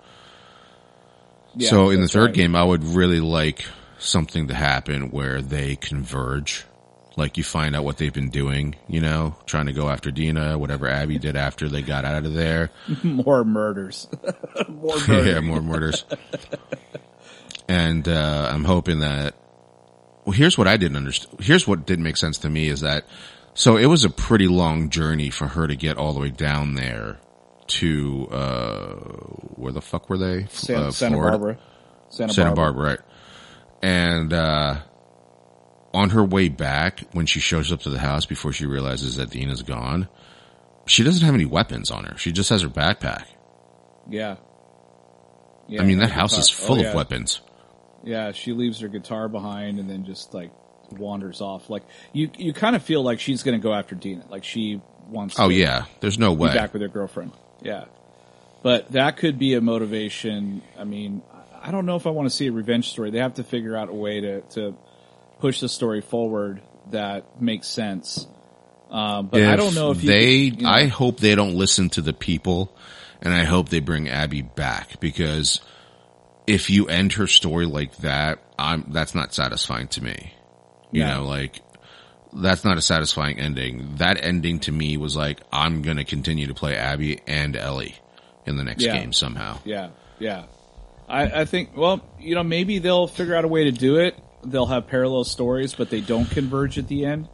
yeah 1.56 1.68
so 1.70 1.90
in 1.90 2.00
the 2.00 2.08
third 2.08 2.26
right. 2.26 2.34
game, 2.34 2.54
I 2.54 2.62
would 2.62 2.84
really 2.84 3.20
like 3.20 3.64
something 3.98 4.48
to 4.48 4.54
happen 4.54 5.10
where 5.10 5.42
they 5.42 5.76
converge. 5.76 6.64
Like 7.16 7.36
you 7.36 7.42
find 7.44 7.74
out 7.74 7.84
what 7.84 7.98
they've 7.98 8.12
been 8.14 8.30
doing, 8.30 8.76
you 8.88 9.00
know, 9.00 9.34
trying 9.44 9.66
to 9.66 9.72
go 9.72 9.88
after 9.90 10.10
Dina, 10.12 10.56
whatever 10.56 10.86
Abby 10.88 11.18
did 11.18 11.36
after 11.36 11.68
they 11.68 11.82
got 11.82 12.04
out 12.04 12.24
of 12.24 12.32
there. 12.34 12.70
more 13.02 13.44
murders, 13.44 14.06
more 14.68 14.96
murders. 15.08 15.26
yeah, 15.26 15.40
more 15.40 15.60
murders. 15.60 16.04
And 17.70 18.08
uh, 18.08 18.50
I'm 18.52 18.64
hoping 18.64 18.98
that. 19.00 19.34
Well, 20.24 20.32
here's 20.32 20.58
what 20.58 20.66
I 20.66 20.76
didn't 20.76 20.96
understand. 20.96 21.40
Here's 21.40 21.68
what 21.68 21.86
didn't 21.86 22.02
make 22.02 22.16
sense 22.16 22.38
to 22.38 22.50
me 22.50 22.68
is 22.68 22.80
that. 22.80 23.04
So 23.54 23.76
it 23.76 23.86
was 23.86 24.04
a 24.04 24.10
pretty 24.10 24.48
long 24.48 24.90
journey 24.90 25.30
for 25.30 25.46
her 25.46 25.68
to 25.68 25.76
get 25.76 25.96
all 25.96 26.12
the 26.12 26.20
way 26.20 26.30
down 26.30 26.74
there 26.74 27.18
to 27.68 28.26
uh 28.32 28.94
where 29.54 29.72
the 29.72 29.80
fuck 29.80 30.10
were 30.10 30.18
they? 30.18 30.46
Santa, 30.50 30.88
Uh, 30.88 30.90
Santa? 30.90 31.16
Barbara, 31.16 31.58
Santa, 32.08 32.32
Santa 32.32 32.54
Barbara. 32.54 32.82
Barbara, 32.82 32.90
right? 32.90 33.00
And 33.82 34.32
uh, 34.32 34.80
on 35.94 36.10
her 36.10 36.24
way 36.24 36.48
back, 36.48 37.00
when 37.12 37.26
she 37.26 37.38
shows 37.38 37.72
up 37.72 37.80
to 37.82 37.90
the 37.90 37.98
house 38.00 38.26
before 38.26 38.52
she 38.52 38.66
realizes 38.66 39.16
that 39.16 39.30
Dina's 39.30 39.62
gone, 39.62 40.08
she 40.86 41.04
doesn't 41.04 41.24
have 41.24 41.34
any 41.34 41.44
weapons 41.44 41.90
on 41.90 42.04
her. 42.04 42.16
She 42.18 42.32
just 42.32 42.50
has 42.50 42.62
her 42.62 42.68
backpack. 42.68 43.26
Yeah. 44.08 44.36
yeah. 45.68 45.82
I 45.82 45.84
mean, 45.84 45.98
that 45.98 46.10
house 46.10 46.36
is 46.36 46.50
full 46.50 46.84
oh, 46.84 46.88
of 46.88 46.94
weapons. 46.94 47.40
Yeah, 48.02 48.32
she 48.32 48.52
leaves 48.52 48.80
her 48.80 48.88
guitar 48.88 49.28
behind 49.28 49.78
and 49.78 49.88
then 49.88 50.04
just 50.04 50.32
like 50.34 50.50
wanders 50.92 51.40
off. 51.40 51.68
Like 51.70 51.82
you, 52.12 52.30
you 52.38 52.52
kind 52.52 52.74
of 52.76 52.82
feel 52.82 53.02
like 53.02 53.20
she's 53.20 53.42
going 53.42 53.58
to 53.60 53.62
go 53.62 53.72
after 53.74 53.94
Dina. 53.94 54.24
Like 54.28 54.44
she 54.44 54.80
wants. 55.08 55.38
Oh 55.38 55.48
to 55.48 55.54
yeah, 55.54 55.84
there's 56.00 56.18
no 56.18 56.32
way. 56.32 56.52
back 56.54 56.72
with 56.72 56.82
her 56.82 56.88
girlfriend. 56.88 57.32
Yeah, 57.62 57.84
but 58.62 58.90
that 58.92 59.16
could 59.18 59.38
be 59.38 59.54
a 59.54 59.60
motivation. 59.60 60.62
I 60.78 60.84
mean, 60.84 61.22
I 61.60 61.70
don't 61.70 61.86
know 61.86 61.96
if 61.96 62.06
I 62.06 62.10
want 62.10 62.28
to 62.28 62.34
see 62.34 62.46
a 62.46 62.52
revenge 62.52 62.88
story. 62.90 63.10
They 63.10 63.18
have 63.18 63.34
to 63.34 63.44
figure 63.44 63.76
out 63.76 63.88
a 63.88 63.94
way 63.94 64.20
to 64.20 64.40
to 64.40 64.76
push 65.38 65.60
the 65.60 65.68
story 65.68 66.00
forward 66.00 66.62
that 66.90 67.40
makes 67.40 67.66
sense. 67.68 68.26
Um, 68.90 69.26
but 69.28 69.42
I 69.42 69.56
don't 69.56 69.74
know 69.74 69.90
if 69.92 70.02
you 70.02 70.10
they. 70.10 70.50
could, 70.50 70.60
you 70.62 70.66
know- 70.66 70.72
I 70.72 70.86
hope 70.86 71.18
they 71.20 71.34
don't 71.34 71.54
listen 71.54 71.90
to 71.90 72.02
the 72.02 72.12
people, 72.12 72.74
and 73.22 73.32
I 73.32 73.44
hope 73.44 73.68
they 73.68 73.80
bring 73.80 74.08
Abby 74.08 74.42
back 74.42 74.98
because 75.00 75.60
if 76.50 76.68
you 76.68 76.86
end 76.88 77.12
her 77.14 77.26
story 77.26 77.66
like 77.66 77.96
that, 77.98 78.40
I'm 78.58 78.86
that's 78.88 79.14
not 79.14 79.32
satisfying 79.32 79.88
to 79.88 80.02
me. 80.04 80.32
You 80.90 81.04
No. 81.04 81.14
know, 81.22 81.24
like 81.26 81.60
that's 82.32 82.64
not 82.64 82.76
a 82.76 82.82
satisfying 82.82 83.38
ending. 83.38 83.96
That 83.96 84.18
ending 84.22 84.60
to 84.60 84.72
me 84.72 84.96
was 84.96 85.16
like 85.16 85.40
I'm 85.52 85.82
gonna 85.82 86.04
continue 86.04 86.46
to 86.48 86.54
play 86.54 86.76
Abby 86.76 87.20
and 87.26 87.56
Ellie 87.56 87.94
in 88.46 88.56
the 88.56 88.64
next 88.64 88.82
Yeah. 88.84 88.98
game 88.98 89.12
somehow. 89.12 89.58
Yeah, 89.64 89.90
yeah. 90.18 90.44
I, 91.08 91.40
I 91.40 91.44
think, 91.44 91.76
well, 91.76 92.00
you 92.20 92.34
know, 92.36 92.44
maybe 92.44 92.78
they'll 92.78 93.08
figure 93.08 93.34
out 93.34 93.44
a 93.44 93.48
way 93.48 93.64
to 93.64 93.72
do 93.72 93.98
it. 93.98 94.16
They'll 94.44 94.66
have 94.66 94.86
parallel 94.86 95.24
stories, 95.24 95.74
but 95.74 95.90
they 95.90 96.00
don't 96.00 96.30
converge 96.30 96.78
at 96.78 96.86
the 96.86 97.04
end. 97.04 97.28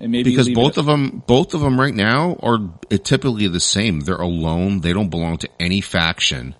And 0.00 0.10
maybe 0.10 0.30
Because 0.30 0.48
both 0.48 0.78
of 0.78 0.86
them, 0.86 1.22
both 1.26 1.54
of 1.54 1.60
them 1.60 1.78
right 1.78 1.94
now 1.94 2.36
are 2.42 2.58
typically 3.04 3.46
the 3.46 3.60
same. 3.60 4.00
They're 4.00 4.16
alone. 4.16 4.80
They 4.80 4.92
don't 4.92 5.10
belong 5.10 5.36
to 5.38 5.48
any 5.60 5.80
faction. 5.80 6.54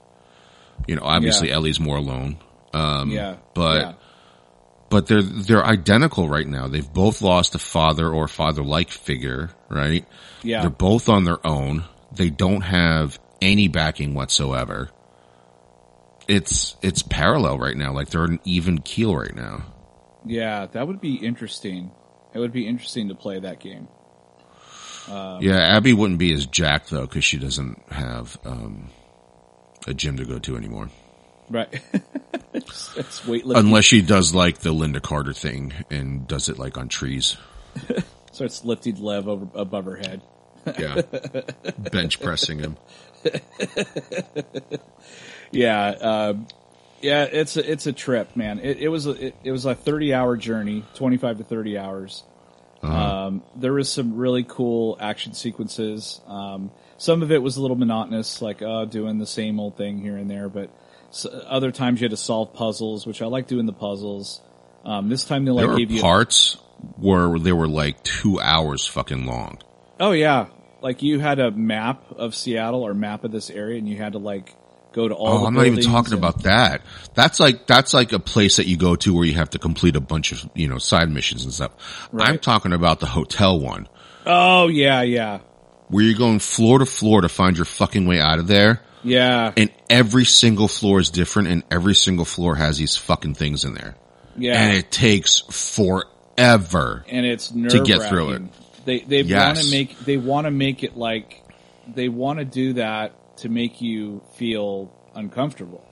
You 0.87 0.97
know, 0.97 1.03
obviously 1.05 1.49
Yeah. 1.49 1.55
Ellie's 1.57 1.81
more 1.81 1.97
alone. 1.97 2.39
Um, 2.72 3.11
yeah, 3.11 3.37
but 3.55 3.81
yeah. 3.81 3.93
but 4.91 5.07
they're 5.07 5.22
they're 5.22 5.64
identical 5.64 6.28
right 6.28 6.47
now. 6.47 6.68
They've 6.68 6.93
both 6.93 7.20
lost 7.22 7.55
a 7.55 7.59
father 7.59 8.09
or 8.09 8.28
father 8.28 8.62
like 8.62 8.91
figure, 8.91 9.51
right? 9.68 10.07
Yeah. 10.43 10.61
They're 10.62 10.70
both 10.70 11.09
on 11.09 11.24
their 11.24 11.45
own. 11.47 11.85
They 12.12 12.31
don't 12.31 12.62
have 12.62 13.18
any 13.43 13.68
backing 13.68 14.14
whatsoever. 14.14 14.91
It's 16.28 16.76
it's 16.83 17.03
parallel 17.03 17.59
right 17.59 17.76
now. 17.76 17.93
Like 17.93 18.11
they're 18.11 18.24
an 18.24 18.41
even 18.45 18.78
keel 18.81 19.16
right 19.16 19.35
now. 19.35 19.64
yeah, 20.24 20.66
that 20.66 20.87
would 20.87 21.01
be 21.01 21.14
interesting. 21.16 21.91
It 22.33 22.39
would 22.39 22.53
be 22.53 22.68
interesting 22.68 23.09
to 23.09 23.16
play 23.16 23.41
that 23.41 23.59
game. 23.59 23.89
Um, 25.11 25.43
yeah, 25.43 25.59
Abby 25.76 25.93
wouldn't 25.93 26.20
be 26.20 26.33
as 26.33 26.47
jacked 26.47 26.91
though 26.91 27.07
because 27.07 27.24
she 27.24 27.39
doesn't 27.39 27.83
have 27.91 28.39
um, 28.45 28.91
a 29.87 29.95
gym 29.95 30.16
to 30.16 30.24
go 30.24 30.39
to 30.39 30.57
anymore. 30.57 30.91
Right. 31.49 31.68
it's, 32.53 32.91
it's 32.97 33.20
weightlifting. 33.22 33.59
Unless 33.59 33.85
she 33.85 34.03
does 34.03 34.35
like 34.35 34.59
the 34.59 34.70
Lynda 34.70 35.03
Carter 35.03 35.33
thing 35.33 35.72
and 35.91 36.26
does 36.26 36.49
it 36.49 36.59
like 36.59 36.78
on 36.78 36.89
trees. 36.89 37.37
starts 38.33 38.64
lifting 38.64 39.01
Lev 39.03 39.28
over 39.28 39.49
above 39.55 39.85
her 39.87 39.97
head. 39.97 40.22
Yeah, 40.78 41.01
bench 41.91 42.20
pressing 42.20 42.59
him. 42.59 42.76
Yeah, 45.53 45.89
um, 45.89 46.47
yeah, 47.01 47.24
it's 47.24 47.57
a, 47.57 47.70
it's 47.70 47.87
a 47.87 47.93
trip, 47.93 48.37
man. 48.37 48.61
It, 48.61 48.78
it 48.78 48.89
was 48.89 49.07
a, 49.07 49.11
it, 49.11 49.37
it 49.43 49.53
was 49.53 49.64
a 49.64 49.74
thirty 49.74 50.14
hour 50.14 50.37
journey, 50.37 50.85
twenty 50.95 51.16
five 51.16 51.39
to 51.39 51.45
thirty 51.45 51.76
hours. 51.78 52.22
Um, 52.83 53.43
there 53.57 53.74
was 53.74 53.93
some 53.93 54.16
really 54.16 54.43
cool 54.43 54.97
action 55.01 55.35
sequences. 55.35 56.20
Um, 56.26 56.70
some 57.01 57.23
of 57.23 57.33
it 57.33 57.43
was 57.43 57.57
a 57.57 57.63
little 57.63 57.77
monotonous, 57.79 58.43
like 58.43 58.61
uh, 58.61 58.85
doing 58.85 59.17
the 59.19 59.27
same 59.27 59.59
old 59.59 59.77
thing 59.79 59.99
here 60.03 60.17
and 60.19 60.31
there. 60.31 60.49
But 60.51 60.71
s 61.11 61.27
other 61.47 61.73
times 61.73 62.01
you 62.01 62.05
had 62.05 62.11
to 62.11 62.17
solve 62.19 62.53
puzzles, 62.53 63.07
which 63.07 63.23
I 63.23 63.27
like 63.27 63.47
doing 63.49 63.65
the 63.65 63.73
puzzles. 63.73 64.43
Um, 64.85 65.09
this 65.09 65.25
time 65.25 65.45
they 65.47 65.51
like 65.51 65.67
There 65.67 65.77
gave 65.77 65.91
you. 65.91 66.01
parts 66.03 66.57
where 66.97 67.39
they 67.39 67.53
were 67.53 67.69
like 67.69 68.03
two 68.03 68.39
hours 68.41 68.87
fucking 68.87 69.25
long. 69.27 69.59
oh 69.99 70.13
yeah, 70.13 70.47
like 70.83 71.03
you 71.03 71.19
had 71.19 71.39
a 71.39 71.51
map 71.51 72.05
of 72.17 72.35
Seattle 72.35 72.83
or 72.87 72.93
map 72.95 73.25
of 73.25 73.33
this 73.33 73.49
area, 73.51 73.79
and 73.79 73.89
you 73.89 73.97
had 73.97 74.13
to 74.13 74.19
like 74.19 74.55
go 74.93 75.09
to 75.09 75.15
all. 75.15 75.29
Oh, 75.39 75.41
the 75.41 75.47
I'm 75.47 75.55
not 75.55 75.67
even 75.67 75.81
talking 75.83 76.13
and- 76.13 76.23
about 76.23 76.43
that. 76.43 76.83
That's 77.15 77.41
like 77.41 77.67
that's 77.67 77.95
like 77.95 78.13
a 78.13 78.19
place 78.19 78.57
that 78.57 78.67
you 78.67 78.77
go 78.77 78.95
to 78.97 79.15
where 79.15 79.25
you 79.25 79.35
have 79.35 79.51
to 79.51 79.59
complete 79.59 79.97
a 79.97 80.01
bunch 80.01 80.33
of 80.33 80.49
you 80.55 80.69
know 80.69 80.79
side 80.79 81.11
missions 81.11 81.45
and 81.45 81.53
stuff. 81.55 81.73
I'm 82.13 82.39
talking 82.39 82.73
about 82.75 83.01
the 83.01 83.07
hotel 83.07 83.59
one 83.59 83.89
Oh 84.27 84.69
yeah, 84.69 85.01
yeah. 85.03 85.39
Where 85.91 86.03
you're 86.05 86.18
going 86.18 86.38
floor 86.38 86.78
to 86.78 86.86
floor 86.86 87.20
to 87.20 87.28
find 87.28 87.57
your 87.57 87.66
fucking 87.66 88.07
way 88.07 88.18
out 88.20 88.38
of 88.38 88.47
there. 88.47 88.80
Yeah. 89.03 89.53
And 89.57 89.70
every 89.88 90.24
single 90.24 90.68
floor 90.68 91.01
is 91.01 91.11
different 91.11 91.49
and 91.49 91.62
every 91.70 91.95
single 91.95 92.24
floor 92.24 92.55
has 92.57 92.78
these 92.78 92.97
fucking 92.97 93.34
things 93.34 93.64
in 93.64 93.74
there. 93.74 93.95
Yeah. 94.36 94.61
And 94.62 94.76
it 94.76 94.91
takes 94.91 95.41
forever. 95.41 97.05
and 97.09 97.26
it's 97.26 97.49
to 97.49 97.82
get 97.84 98.09
through 98.09 98.32
it. 98.32 98.43
They 98.84 99.01
they 99.01 99.20
Yes. 99.22 99.57
want 99.57 99.59
to 99.66 99.70
make 99.70 99.99
they 100.01 100.16
want 100.16 100.45
to 100.47 100.51
make 100.51 100.82
it 100.84 100.97
like 100.97 101.43
they 101.95 102.09
want 102.09 102.38
to 102.38 102.45
do 102.45 102.74
that 102.74 103.36
to 103.38 103.49
make 103.49 103.80
you 103.82 104.22
feel 104.36 104.93
uncomfortable. 105.14 105.84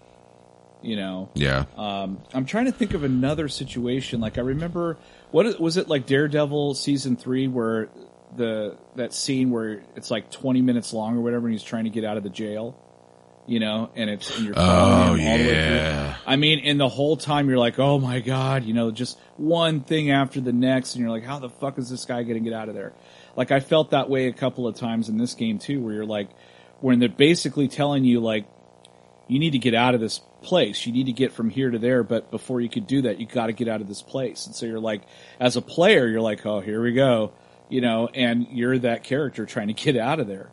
You 0.81 0.95
know, 0.97 1.29
Yeah. 1.35 1.65
um, 1.77 2.19
I'm 2.33 2.45
trying 2.45 2.67
to 2.67 2.73
think 2.73 2.95
of 2.95 3.03
another 3.03 3.49
situation. 3.49 4.21
Like 4.21 4.39
I 4.39 4.43
remember, 4.43 4.97
what 5.33 5.59
was 5.61 5.77
it 5.77 5.89
like 5.89 6.07
Daredevil 6.07 6.75
season 6.75 7.17
three 7.17 7.49
where 7.49 7.89
the 8.37 8.77
that 8.97 9.13
scene 9.13 9.51
where 9.51 9.83
it's 9.97 10.11
like 10.11 10.31
20 10.31 10.63
minutes 10.63 10.93
long 10.93 11.17
or 11.17 11.21
whatever, 11.21 11.47
and 11.47 11.55
he's 11.55 11.63
trying 11.63 11.85
to 11.85 11.91
get 11.91 12.05
out 12.05 12.17
of 12.17 12.23
the 12.23 12.31
jail. 12.31 12.77
You 13.47 13.61
know, 13.61 13.89
and 13.97 14.11
it's 14.11 14.37
and 14.37 14.45
you're 14.45 14.55
Oh, 14.55 14.61
following 14.61 15.21
him 15.21 15.31
all 15.33 15.39
the 15.39 15.45
way 15.45 15.53
yeah. 15.55 16.13
through. 16.13 16.23
I 16.27 16.37
mean, 16.37 16.59
and 16.65 16.79
the 16.79 16.89
whole 16.89 17.17
time 17.17 17.49
you're 17.49 17.57
like, 17.59 17.79
oh 17.79 17.99
my 17.99 18.21
god, 18.21 18.65
you 18.65 18.75
know, 18.75 18.91
just 18.91 19.19
one 19.39 19.81
thing 19.81 20.11
after 20.11 20.39
the 20.43 20.53
next, 20.53 20.95
and 20.95 21.03
you're 21.03 21.11
like, 21.11 21.25
how 21.25 21.39
the 21.39 21.49
fuck 21.49 21.79
is 21.79 21.89
this 21.89 22.05
guy 22.05 22.25
going 22.25 22.35
to 22.35 22.51
get 22.51 22.53
out 22.53 22.69
of 22.69 22.75
there? 22.75 22.93
Like 23.37 23.51
I 23.51 23.61
felt 23.61 23.93
that 23.93 24.11
way 24.11 24.27
a 24.27 24.35
couple 24.35 24.67
of 24.67 24.75
times 24.75 25.09
in 25.09 25.17
this 25.17 25.33
game 25.33 25.59
too, 25.59 25.81
where 25.81 25.95
you're 25.95 26.05
like, 26.05 26.29
when 26.81 26.99
they're 26.99 27.09
basically 27.09 27.69
telling 27.69 28.05
you 28.05 28.21
like, 28.21 28.47
you 29.29 29.39
need 29.39 29.53
to 29.53 29.59
get 29.59 29.75
out 29.75 29.95
of 29.95 30.01
this 30.01 30.21
place, 30.43 30.85
you 30.87 30.93
need 30.93 31.07
to 31.07 31.13
get 31.13 31.33
from 31.33 31.49
here 31.49 31.71
to 31.71 31.79
there, 31.79 32.03
but 32.03 32.31
before 32.31 32.61
you 32.61 32.69
could 32.69 32.87
do 32.87 33.03
that, 33.03 33.19
you 33.19 33.25
got 33.27 33.47
to 33.47 33.53
get 33.55 33.67
out 33.69 33.81
of 33.81 33.89
this 33.89 34.03
place, 34.03 34.45
and 34.47 34.55
so 34.55 34.67
you're 34.67 34.79
like, 34.79 35.03
as 35.41 35.57
a 35.57 35.63
player, 35.63 36.07
you're 36.07 36.21
like, 36.21 36.45
oh, 36.47 36.61
here 36.61 36.83
we 36.83 36.93
go, 36.93 37.33
you 37.69 37.81
know, 37.81 38.09
and 38.15 38.47
you're 38.51 38.79
that 38.79 39.05
character 39.05 39.47
trying 39.47 39.69
to 39.69 39.75
get 39.75 39.97
out 39.97 40.21
of 40.21 40.27
there, 40.27 40.51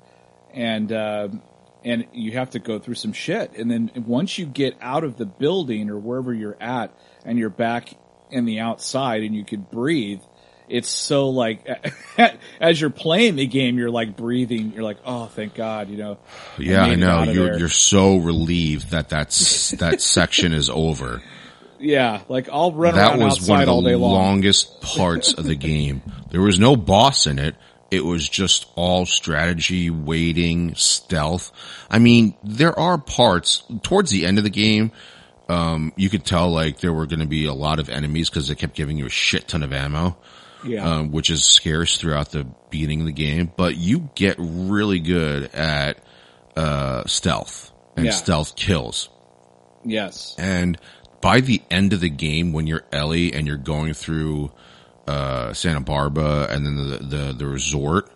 and. 0.53 0.91
um 0.91 1.41
and 1.85 2.07
you 2.13 2.31
have 2.31 2.49
to 2.49 2.59
go 2.59 2.79
through 2.79 2.95
some 2.95 3.13
shit. 3.13 3.53
And 3.57 3.69
then 3.69 3.91
once 4.07 4.39
you 4.39 4.47
get 4.47 4.75
out 4.81 5.03
of 5.03 5.17
the 5.17 5.25
building 5.25 5.89
or 5.91 5.99
wherever 5.99 6.33
you're 6.33 6.57
at 6.59 6.91
and 7.23 7.37
you're 7.37 7.51
back 7.51 7.95
in 8.31 8.45
the 8.45 8.59
outside 8.59 9.21
and 9.21 9.35
you 9.35 9.45
could 9.45 9.69
breathe, 9.69 10.21
it's 10.67 10.89
so 10.89 11.29
like, 11.29 11.63
as 12.59 12.81
you're 12.81 12.89
playing 12.89 13.35
the 13.35 13.45
game, 13.45 13.77
you're 13.77 13.91
like 13.91 14.17
breathing. 14.17 14.73
You're 14.73 14.83
like, 14.83 14.97
oh, 15.05 15.27
thank 15.27 15.53
God, 15.53 15.89
you 15.89 15.97
know. 15.97 16.17
Yeah, 16.57 16.85
I 16.85 16.93
it 16.93 16.97
know. 16.97 17.21
You're 17.21 17.45
there. 17.51 17.59
you're 17.59 17.69
so 17.69 18.17
relieved 18.17 18.89
that 18.89 19.07
that's 19.07 19.69
that 19.71 20.01
section 20.01 20.53
is 20.53 20.71
over. 20.71 21.21
Yeah, 21.85 22.21
like 22.29 22.49
I'll 22.51 22.71
run 22.71 22.95
That 22.95 23.11
around 23.11 23.19
was 23.23 23.47
one 23.47 23.61
of 23.61 23.69
all 23.69 23.81
day 23.83 23.91
the 23.91 23.97
long. 23.97 24.11
longest 24.13 24.81
parts 24.81 25.33
of 25.33 25.45
the 25.45 25.55
game. 25.55 26.01
There 26.31 26.41
was 26.41 26.57
no 26.59 26.75
boss 26.75 27.27
in 27.27 27.37
it. 27.39 27.55
It 27.91 28.03
was 28.03 28.27
just 28.27 28.65
all 28.75 29.05
strategy, 29.05 29.89
waiting, 29.91 30.73
stealth. 30.75 31.51
I 31.89 31.99
mean, 31.99 32.33
there 32.43 32.77
are 32.77 32.97
parts 32.97 33.63
towards 33.83 34.09
the 34.09 34.25
end 34.25 34.37
of 34.39 34.43
the 34.43 34.49
game. 34.49 34.91
Um, 35.47 35.93
you 35.95 36.09
could 36.09 36.25
tell 36.25 36.49
like 36.51 36.79
there 36.79 36.91
were 36.91 37.05
going 37.05 37.19
to 37.19 37.27
be 37.27 37.45
a 37.45 37.53
lot 37.53 37.77
of 37.79 37.89
enemies 37.89 38.29
because 38.31 38.47
they 38.47 38.55
kept 38.55 38.73
giving 38.75 38.97
you 38.97 39.05
a 39.05 39.09
shit 39.11 39.47
ton 39.47 39.61
of 39.61 39.71
ammo. 39.71 40.17
Yeah. 40.65 40.83
um, 40.83 41.11
which 41.11 41.29
is 41.29 41.45
scarce 41.45 41.97
throughout 41.97 42.31
the 42.31 42.43
beginning 42.71 43.01
of 43.01 43.05
the 43.05 43.11
game, 43.13 43.51
but 43.55 43.77
you 43.77 44.09
get 44.15 44.35
really 44.39 44.99
good 44.99 45.53
at, 45.53 45.99
uh, 46.57 47.03
stealth 47.05 47.71
and 47.95 48.07
Yeah. 48.07 48.11
stealth 48.11 48.55
kills. 48.55 49.09
yes. 49.83 50.33
And 50.39 50.79
by 51.25 51.41
the 51.41 51.59
end 51.71 51.91
of 51.91 52.01
the 52.01 52.09
game, 52.09 52.53
when 52.53 52.67
you're 52.67 52.83
Ellie 52.91 53.33
and 53.33 53.47
you're 53.47 53.57
going 53.57 53.95
through, 53.95 54.51
uh, 55.07 55.53
Santa 55.53 55.81
Barbara 55.81 56.45
and 56.51 56.63
then 56.63 56.75
the, 56.75 56.97
the, 56.97 57.33
the 57.33 57.47
resort, 57.47 58.11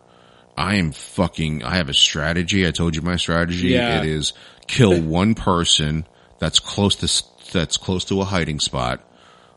I 0.56 0.76
am 0.76 0.92
fucking, 0.92 1.64
I 1.64 1.78
have 1.78 1.90
a 1.90 1.94
strategy. 1.96 2.68
I 2.68 2.72
told 2.72 2.96
you 2.96 3.02
my 3.02 3.16
strategy. 3.16 3.70
Yeah. 3.70 3.98
It 3.98 4.06
is 4.06 4.34
kill 4.68 5.02
one 5.02 5.34
person 5.34 6.06
that's 6.38 6.60
close 6.60 6.98
to, 6.98 7.52
that's 7.52 7.78
close 7.78 8.06
to 8.06 8.22
a 8.22 8.26
hiding 8.26 8.60
spot, 8.60 9.04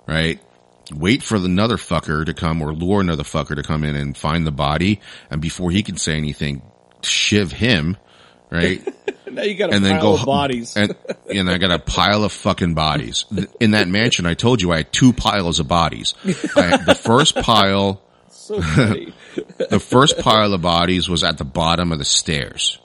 right? 0.07 0.41
Wait 0.91 1.23
for 1.23 1.37
another 1.37 1.77
fucker 1.77 2.25
to 2.25 2.33
come 2.33 2.63
or 2.63 2.73
lure 2.73 3.03
another 3.03 3.23
fucker 3.23 3.55
to 3.55 3.63
come 3.63 3.85
in 3.85 3.97
and 3.97 4.17
find 4.17 4.47
the 4.47 4.51
body. 4.51 4.99
And 5.31 5.43
before 5.43 5.71
he 5.71 5.83
can 5.83 5.99
say 5.99 6.17
anything, 6.17 6.63
shiv 7.03 7.53
him, 7.53 7.99
right? 8.51 8.83
Now 9.35 9.43
you 9.43 9.55
got 9.55 9.71
a 9.71 9.75
and 9.75 9.85
pile 9.85 9.93
then 9.93 10.01
go 10.01 10.15
of 10.15 10.25
bodies. 10.27 10.77
and 10.77 10.95
and 11.35 11.51
I 11.51 11.59
got 11.59 11.71
a 11.71 11.79
pile 11.79 12.25
of 12.25 12.33
fucking 12.33 12.75
bodies 12.75 13.25
in 13.61 13.73
that 13.73 13.89
mansion. 13.89 14.27
I 14.27 14.35
told 14.35 14.61
you 14.63 14.73
I 14.73 14.79
had 14.79 14.93
two 14.93 15.13
piles 15.13 15.59
of 15.61 15.69
bodies. 15.69 16.15
I 16.57 16.77
the 16.85 16.95
first 16.95 17.37
pile, 17.37 18.03
so 18.31 18.61
funny. 18.61 19.13
the 19.71 19.81
first 19.81 20.19
pile 20.19 20.53
of 20.53 20.63
bodies 20.63 21.09
was 21.09 21.25
at 21.25 21.39
the 21.39 21.45
bottom 21.45 21.93
of 21.93 21.99
the 21.99 22.05
stairs, 22.05 22.79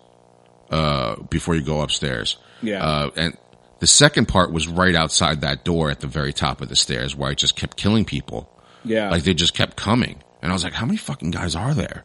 uh, 0.69 1.15
before 1.29 1.55
you 1.55 1.61
go 1.61 1.81
upstairs. 1.81 2.37
Yeah. 2.61 2.83
Uh, 2.83 3.09
and 3.15 3.37
the 3.79 3.87
second 3.87 4.27
part 4.27 4.51
was 4.51 4.67
right 4.67 4.95
outside 4.95 5.41
that 5.41 5.63
door 5.63 5.91
at 5.91 5.99
the 5.99 6.07
very 6.07 6.33
top 6.33 6.61
of 6.61 6.69
the 6.69 6.75
stairs 6.75 7.15
where 7.15 7.29
I 7.29 7.33
just 7.35 7.55
kept 7.55 7.77
killing 7.77 8.05
people. 8.05 8.49
yeah. 8.83 9.09
Like 9.11 9.23
they 9.23 9.33
just 9.33 9.53
kept 9.53 9.77
coming. 9.77 10.23
And 10.41 10.51
I 10.51 10.53
was 10.53 10.63
like, 10.63 10.73
how 10.73 10.85
many 10.85 10.97
fucking 10.97 11.31
guys 11.31 11.55
are 11.55 11.73
there? 11.73 12.03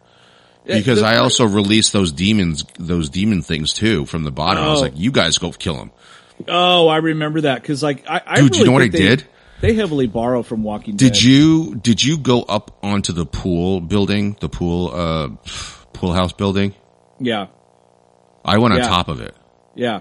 Yeah, 0.64 0.76
Because 0.78 1.00
the- 1.00 1.06
I 1.06 1.16
also 1.18 1.44
released 1.44 1.92
those 1.92 2.12
demons, 2.12 2.64
those 2.78 3.08
demon 3.10 3.42
things 3.42 3.72
too 3.72 4.06
from 4.06 4.22
the 4.24 4.30
bottom. 4.30 4.62
I 4.62 4.68
was 4.68 4.78
Oh. 4.78 4.82
like, 4.82 4.92
you 4.96 5.10
guys 5.10 5.38
go 5.38 5.50
kill 5.50 5.76
them. 5.76 5.90
Oh, 6.48 6.88
I 6.88 6.96
remember 6.98 7.42
that 7.42 7.62
because 7.62 7.82
like 7.82 8.04
I, 8.08 8.20
I 8.26 8.36
Dude, 8.36 8.50
really 8.50 8.58
you 8.60 8.64
know 8.66 8.72
what 8.72 8.82
I 8.82 8.88
they- 8.88 8.98
did? 8.98 9.24
They 9.60 9.74
heavily 9.74 10.08
borrow 10.08 10.42
from 10.42 10.64
Walking 10.64 10.96
Dead. 10.96 11.12
Did 11.12 11.22
you 11.22 11.76
did 11.76 12.02
you 12.02 12.18
go 12.18 12.42
up 12.42 12.76
onto 12.82 13.12
the 13.12 13.24
pool 13.24 13.80
building, 13.80 14.36
the 14.40 14.48
pool 14.48 14.90
uh 14.92 15.28
pool 15.92 16.12
house 16.12 16.32
building? 16.32 16.74
Yeah, 17.20 17.46
I 18.44 18.58
went 18.58 18.74
on 18.74 18.80
top 18.80 19.08
of 19.08 19.20
it. 19.20 19.36
yeah. 19.76 20.00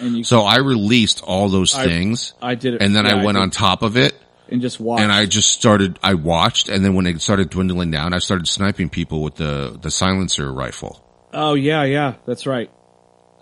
And 0.00 0.16
you, 0.16 0.24
So 0.24 0.42
I 0.42 0.56
released 0.58 1.22
all 1.22 1.48
those 1.48 1.74
I- 1.74 1.84
things 1.84 2.32
I 2.42 2.54
did 2.56 2.74
it, 2.74 2.82
and 2.82 2.96
then 2.96 3.04
yeah, 3.04 3.16
I 3.16 3.24
went 3.24 3.36
did- 3.36 3.42
on 3.42 3.50
top 3.50 3.82
of 3.82 3.96
it 3.96 4.14
and 4.50 4.60
just 4.60 4.80
watched. 4.80 5.02
and 5.02 5.12
I 5.12 5.26
just 5.26 5.50
started 5.50 5.98
I 6.02 6.14
watched 6.14 6.68
and 6.68 6.84
then 6.84 6.94
when 6.94 7.06
it 7.06 7.20
started 7.20 7.50
dwindling 7.50 7.90
down, 7.90 8.12
I 8.12 8.18
started 8.18 8.46
sniping 8.48 8.88
people 8.88 9.22
with 9.22 9.36
the 9.36 9.78
the 9.80 9.90
silencer 9.90 10.52
rifle. 10.52 11.04
oh 11.32 11.54
yeah, 11.54 11.84
yeah, 11.84 12.14
that's 12.26 12.46
right. 12.46 12.70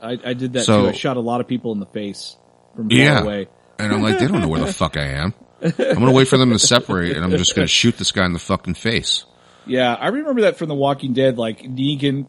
I, 0.02 0.18
I 0.24 0.34
did 0.34 0.52
that 0.52 0.64
So- 0.64 0.82
too. 0.82 0.88
I 0.90 0.92
shot 0.92 1.16
a 1.16 1.20
lot 1.20 1.40
of 1.40 1.48
people 1.48 1.72
in 1.72 1.80
the 1.80 1.86
face 1.86 2.36
from 2.76 2.88
far 2.88 2.98
Yeah. 2.98 3.20
away. 3.22 3.48
And 3.80 3.92
I'm 3.92 4.02
like, 4.02 4.18
they 4.18 4.26
don't 4.26 4.40
know 4.40 4.48
where 4.48 4.60
the 4.64 4.72
fuck 4.72 4.96
I 4.96 5.04
am. 5.06 5.34
I'm 5.62 5.72
gonna 5.94 6.12
wait 6.12 6.28
for 6.28 6.36
them 6.38 6.50
to 6.50 6.58
separate 6.58 7.16
and 7.16 7.24
I'm 7.24 7.30
just 7.32 7.54
gonna 7.54 7.66
shoot 7.66 7.96
this 7.98 8.12
guy 8.12 8.24
in 8.26 8.32
the 8.32 8.38
fucking 8.38 8.74
face. 8.74 9.24
Yeah, 9.66 9.94
I 9.94 10.08
remember 10.08 10.42
that 10.42 10.56
from 10.56 10.68
The 10.68 10.74
Walking 10.74 11.12
Dead. 11.12 11.36
Like 11.36 11.60
Negan 11.62 12.26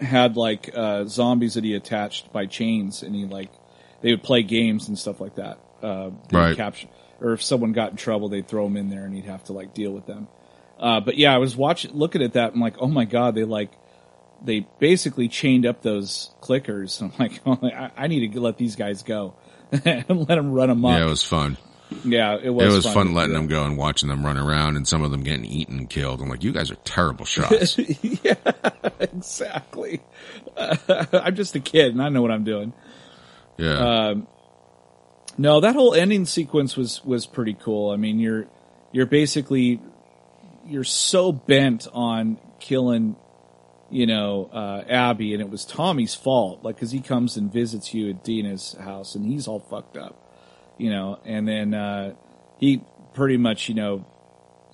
had 0.00 0.36
like 0.36 0.70
uh, 0.74 1.04
zombies 1.04 1.54
that 1.54 1.64
he 1.64 1.74
attached 1.74 2.32
by 2.32 2.46
chains, 2.46 3.02
and 3.02 3.14
he 3.14 3.26
like 3.26 3.50
they 4.00 4.10
would 4.10 4.22
play 4.22 4.42
games 4.42 4.88
and 4.88 4.98
stuff 4.98 5.20
like 5.20 5.34
that. 5.36 5.58
Uh, 5.82 6.10
Right. 6.32 6.56
Capture, 6.56 6.88
or 7.22 7.32
if 7.32 7.42
someone 7.42 7.72
got 7.72 7.90
in 7.90 7.96
trouble, 7.96 8.28
they'd 8.28 8.46
throw 8.46 8.66
him 8.66 8.76
in 8.76 8.90
there, 8.90 9.04
and 9.04 9.14
he'd 9.14 9.26
have 9.26 9.44
to 9.44 9.52
like 9.52 9.74
deal 9.74 9.92
with 9.92 10.06
them. 10.06 10.28
Uh, 10.78 11.00
but 11.00 11.16
yeah, 11.16 11.34
I 11.34 11.38
was 11.38 11.56
watching, 11.56 11.92
looking 11.92 12.22
at 12.22 12.32
that. 12.32 12.52
I'm 12.54 12.60
like, 12.60 12.76
oh 12.78 12.88
my 12.88 13.04
god, 13.04 13.34
they 13.34 13.44
like 13.44 13.70
they 14.44 14.66
basically 14.78 15.28
chained 15.28 15.64
up 15.64 15.82
those 15.82 16.30
clickers. 16.40 17.00
I'm 17.02 17.12
like, 17.18 17.40
oh, 17.46 17.58
I, 17.62 17.90
I 17.96 18.06
need 18.08 18.32
to 18.32 18.40
let 18.40 18.58
these 18.58 18.76
guys 18.76 19.02
go 19.02 19.34
and 19.84 20.04
let 20.08 20.34
them 20.36 20.52
run 20.52 20.70
amok. 20.70 20.98
Yeah, 20.98 21.06
it 21.06 21.08
was 21.08 21.22
fun. 21.22 21.56
Yeah, 22.04 22.38
it 22.42 22.48
was. 22.48 22.72
It 22.72 22.76
was 22.76 22.86
fun 22.86 23.08
to 23.08 23.12
letting 23.12 23.34
them 23.34 23.48
go 23.48 23.64
and 23.64 23.76
watching 23.76 24.08
them 24.08 24.24
run 24.24 24.38
around 24.38 24.76
and 24.76 24.88
some 24.88 25.02
of 25.02 25.10
them 25.10 25.22
getting 25.22 25.44
eaten 25.44 25.78
and 25.78 25.90
killed. 25.90 26.22
I'm 26.22 26.28
like, 26.30 26.42
you 26.42 26.50
guys 26.50 26.70
are 26.70 26.76
terrible 26.76 27.26
shots. 27.26 27.78
yeah, 27.78 28.34
exactly. 28.98 30.00
I'm 30.56 31.36
just 31.36 31.54
a 31.54 31.60
kid 31.60 31.92
and 31.92 32.02
I 32.02 32.08
know 32.08 32.22
what 32.22 32.30
I'm 32.30 32.44
doing. 32.44 32.72
Yeah. 33.58 34.14
No, 35.38 35.60
that 35.60 35.74
whole 35.74 35.94
ending 35.94 36.26
sequence 36.26 36.76
was 36.76 37.04
was 37.04 37.26
pretty 37.26 37.54
cool. 37.54 37.90
I 37.90 37.96
mean, 37.96 38.18
you're 38.18 38.46
you're 38.92 39.06
basically 39.06 39.80
you're 40.66 40.84
so 40.84 41.32
bent 41.32 41.88
on 41.92 42.38
killing, 42.60 43.16
you 43.90 44.06
know, 44.06 44.48
uh, 44.52 44.84
Abby, 44.88 45.32
and 45.32 45.42
it 45.42 45.50
was 45.50 45.64
Tommy's 45.64 46.14
fault. 46.14 46.62
Like, 46.62 46.76
because 46.76 46.90
he 46.90 47.00
comes 47.00 47.36
and 47.36 47.52
visits 47.52 47.92
you 47.94 48.10
at 48.10 48.22
Dina's 48.22 48.76
house, 48.78 49.14
and 49.14 49.24
he's 49.24 49.48
all 49.48 49.60
fucked 49.60 49.96
up, 49.96 50.16
you 50.78 50.90
know, 50.90 51.18
and 51.24 51.48
then 51.48 51.74
uh, 51.74 52.14
he 52.58 52.82
pretty 53.14 53.36
much, 53.36 53.68
you 53.68 53.74
know, 53.74 54.04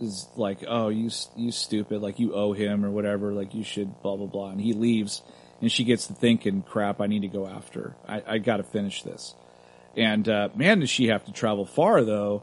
is 0.00 0.28
like, 0.36 0.64
oh, 0.66 0.88
you 0.88 1.10
you 1.36 1.50
stupid, 1.52 2.02
like 2.02 2.18
you 2.18 2.34
owe 2.34 2.52
him 2.52 2.84
or 2.84 2.90
whatever, 2.90 3.32
like 3.32 3.54
you 3.54 3.64
should 3.64 4.00
blah 4.02 4.16
blah 4.16 4.26
blah, 4.26 4.50
and 4.50 4.60
he 4.60 4.72
leaves, 4.72 5.22
and 5.60 5.70
she 5.72 5.84
gets 5.84 6.06
to 6.08 6.14
thinking, 6.14 6.62
crap, 6.62 7.00
I 7.00 7.06
need 7.06 7.22
to 7.22 7.28
go 7.28 7.46
after, 7.46 7.96
I, 8.06 8.22
I 8.26 8.38
got 8.38 8.58
to 8.58 8.62
finish 8.62 9.02
this, 9.02 9.34
and 9.98 10.28
uh, 10.28 10.48
man, 10.54 10.80
does 10.80 10.90
she 10.90 11.08
have 11.08 11.24
to 11.24 11.32
travel 11.32 11.66
far 11.66 12.04
though. 12.04 12.42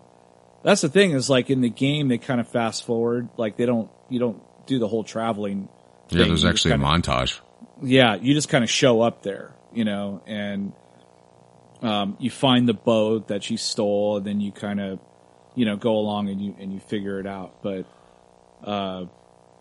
That's 0.64 0.82
the 0.82 0.90
thing 0.90 1.12
is 1.12 1.30
like 1.30 1.50
in 1.50 1.62
the 1.62 1.70
game 1.70 2.08
they 2.08 2.18
kind 2.18 2.40
of 2.40 2.48
fast 2.48 2.86
forward, 2.86 3.30
like 3.38 3.58
they 3.58 3.66
don't 3.66 3.90
you 4.10 4.20
don't 4.20 4.42
do 4.68 4.80
the 4.80 4.88
whole 4.88 5.04
traveling. 5.04 5.70
yeah, 6.10 6.26
there's 6.26 6.46
actually 6.46 6.74
a 6.74 6.78
montage. 6.78 7.40
yeah, 7.82 8.16
you 8.16 8.34
just 8.34 8.50
kind 8.50 8.64
of 8.64 8.70
show 8.70 9.02
up 9.02 9.24
there, 9.24 9.54
you 9.74 9.86
know, 9.86 10.22
and 10.26 10.74
um, 11.82 12.18
you 12.20 12.30
find 12.30 12.68
the 12.68 12.74
boat 12.74 13.28
that 13.28 13.44
she 13.44 13.58
stole, 13.58 14.18
and 14.18 14.26
then 14.26 14.42
you 14.42 14.52
kind 14.52 14.80
of, 14.80 15.00
you 15.56 15.66
know, 15.66 15.78
go 15.78 15.94
along 15.98 16.30
and 16.30 16.42
you 16.42 16.56
and 16.60 16.74
you 16.74 16.80
figure 16.80 17.20
it 17.20 17.28
out. 17.28 17.62
But 17.62 17.86
uh, 18.64 19.06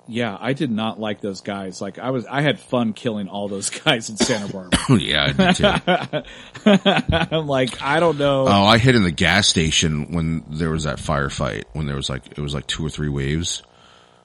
yeah, 0.06 0.36
I 0.38 0.52
did 0.52 0.70
not 0.70 1.00
like 1.00 1.20
those 1.20 1.40
guys. 1.40 1.80
Like 1.80 1.98
I 1.98 2.10
was, 2.10 2.26
I 2.26 2.42
had 2.42 2.58
fun 2.60 2.92
killing 2.92 3.28
all 3.28 3.48
those 3.48 3.70
guys 3.84 4.10
in 4.10 4.16
Santa 4.16 4.52
Barbara. 4.52 4.78
yeah, 5.00 5.32
I 5.38 5.52
did 5.52 5.56
too. 5.56 7.26
I'm 7.32 7.46
like, 7.46 7.80
I 7.82 8.00
don't 8.00 8.18
know. 8.18 8.46
Oh, 8.46 8.64
I 8.64 8.78
hid 8.78 8.94
in 8.96 9.02
the 9.02 9.10
gas 9.10 9.48
station 9.48 10.12
when 10.12 10.44
there 10.48 10.70
was 10.70 10.84
that 10.84 10.98
firefight. 10.98 11.64
When 11.72 11.86
there 11.86 11.96
was 11.96 12.08
like 12.10 12.26
it 12.26 12.38
was 12.38 12.52
like 12.54 12.66
two 12.66 12.84
or 12.84 12.90
three 12.90 13.08
waves. 13.08 13.62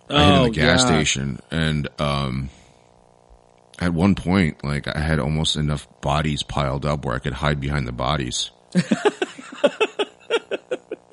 I 0.10 0.24
hid 0.26 0.30
in 0.34 0.40
Oh, 0.40 0.44
the 0.46 0.50
gas 0.52 0.82
yeah. 0.82 0.86
station, 0.88 1.40
and 1.52 1.88
um, 2.02 2.50
at 3.80 3.94
one 3.94 4.16
point, 4.16 4.64
like 4.64 4.88
I 4.88 5.00
had 5.00 5.20
almost 5.20 5.56
enough 5.56 5.88
bodies 6.02 6.42
piled 6.44 6.86
up 6.86 7.06
where 7.06 7.16
I 7.16 7.20
could 7.20 7.34
hide 7.34 7.60
behind 7.62 7.88
the 7.88 7.92
bodies, 7.92 8.50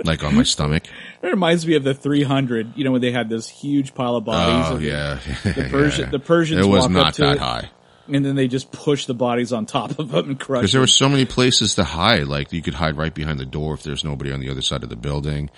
like 0.04 0.24
on 0.24 0.34
my 0.34 0.42
stomach. 0.44 0.84
It 1.26 1.30
reminds 1.30 1.66
me 1.66 1.74
of 1.74 1.82
the 1.84 1.92
300. 1.94 2.74
You 2.76 2.84
know 2.84 2.92
when 2.92 3.00
they 3.00 3.10
had 3.12 3.28
this 3.28 3.48
huge 3.48 3.94
pile 3.94 4.16
of 4.16 4.24
bodies. 4.24 4.66
Oh 4.70 4.76
and 4.76 4.84
yeah, 4.84 5.18
The 5.42 5.68
Persian, 5.70 6.10
the 6.10 6.18
Persians. 6.18 6.64
it 6.64 6.68
was 6.68 6.82
walk 6.82 6.84
up 6.84 6.90
not 6.92 7.14
to 7.14 7.22
that 7.22 7.36
it, 7.36 7.38
high. 7.40 7.70
and 8.08 8.24
then 8.24 8.36
they 8.36 8.46
just 8.48 8.70
push 8.70 9.06
the 9.06 9.14
bodies 9.14 9.52
on 9.52 9.66
top 9.66 9.98
of 9.98 10.10
them 10.10 10.30
and 10.30 10.38
crush. 10.40 10.60
Because 10.60 10.72
there 10.72 10.80
were 10.80 10.86
so 10.86 11.08
many 11.08 11.24
places 11.24 11.74
to 11.74 11.84
hide. 11.84 12.26
Like 12.28 12.52
you 12.52 12.62
could 12.62 12.74
hide 12.74 12.96
right 12.96 13.12
behind 13.14 13.38
the 13.40 13.44
door 13.46 13.74
if 13.74 13.82
there's 13.82 14.04
nobody 14.04 14.30
on 14.32 14.40
the 14.40 14.50
other 14.50 14.62
side 14.62 14.82
of 14.84 14.88
the 14.88 14.96
building. 14.96 15.50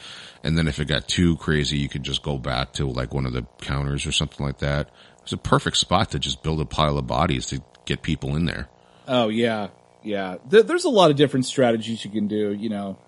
And 0.42 0.56
then 0.56 0.68
if 0.68 0.78
it 0.78 0.86
got 0.86 1.06
too 1.08 1.36
crazy, 1.36 1.78
you 1.78 1.88
could 1.88 2.02
just 2.02 2.22
go 2.22 2.38
back 2.38 2.72
to 2.74 2.88
like 2.88 3.12
one 3.12 3.26
of 3.26 3.32
the 3.34 3.42
counters 3.60 4.06
or 4.06 4.12
something 4.12 4.46
like 4.46 4.58
that. 4.60 4.86
It 5.18 5.22
was 5.24 5.32
a 5.34 5.36
perfect 5.36 5.76
spot 5.76 6.12
to 6.12 6.18
just 6.18 6.42
build 6.42 6.60
a 6.60 6.64
pile 6.64 6.96
of 6.96 7.06
bodies 7.06 7.46
to 7.48 7.60
get 7.84 8.02
people 8.02 8.36
in 8.36 8.46
there. 8.46 8.68
Oh 9.06 9.28
yeah, 9.28 9.68
yeah. 10.02 10.36
There, 10.48 10.62
there's 10.62 10.84
a 10.84 10.90
lot 10.90 11.10
of 11.10 11.16
different 11.16 11.44
strategies 11.44 12.04
you 12.04 12.10
can 12.10 12.28
do. 12.28 12.52
You 12.52 12.68
know, 12.70 12.98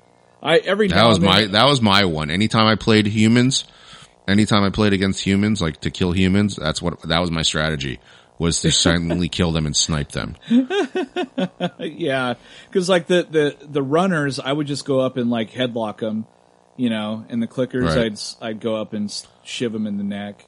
I 0.43 0.59
every 0.59 0.89
That 0.89 1.07
was 1.07 1.21
my, 1.21 1.47
that 1.47 1.67
was 1.67 1.81
my 1.81 2.05
one. 2.05 2.31
Anytime 2.31 2.67
I 2.67 2.75
played 2.77 3.07
humans, 3.07 3.65
anytime 4.27 4.63
I 4.63 4.71
played 4.71 4.93
against 4.93 5.25
humans, 5.25 5.61
like 5.61 5.81
to 5.83 5.91
kill 5.91 6.13
humans, 6.13 6.57
that's 6.57 6.81
what, 6.81 7.03
that 7.03 7.19
was 7.21 7.31
my 7.31 7.43
strategy 7.43 8.01
was 8.41 8.63
to 8.63 8.73
silently 8.73 9.29
kill 9.39 9.53
them 9.53 9.67
and 9.67 9.77
snipe 9.77 10.13
them. 10.13 10.35
yeah, 11.79 12.35
because 12.67 12.89
like 12.89 13.07
the 13.07 13.27
the 13.31 13.57
the 13.67 13.83
runners, 13.83 14.41
I 14.41 14.53
would 14.53 14.67
just 14.67 14.87
go 14.87 15.01
up 15.01 15.19
and 15.19 15.31
like 15.31 15.51
headlock 15.51 15.99
them, 15.99 16.27
you 16.77 16.89
know, 16.89 17.25
and 17.29 17.43
the 17.43 17.47
clickers, 17.47 17.95
Right. 17.95 18.43
I'd 18.43 18.49
I'd 18.49 18.61
go 18.61 18.77
up 18.77 18.95
and 18.95 19.15
shiv 19.45 19.73
them 19.73 19.87
in 19.87 19.99
the 19.99 20.05
neck, 20.05 20.47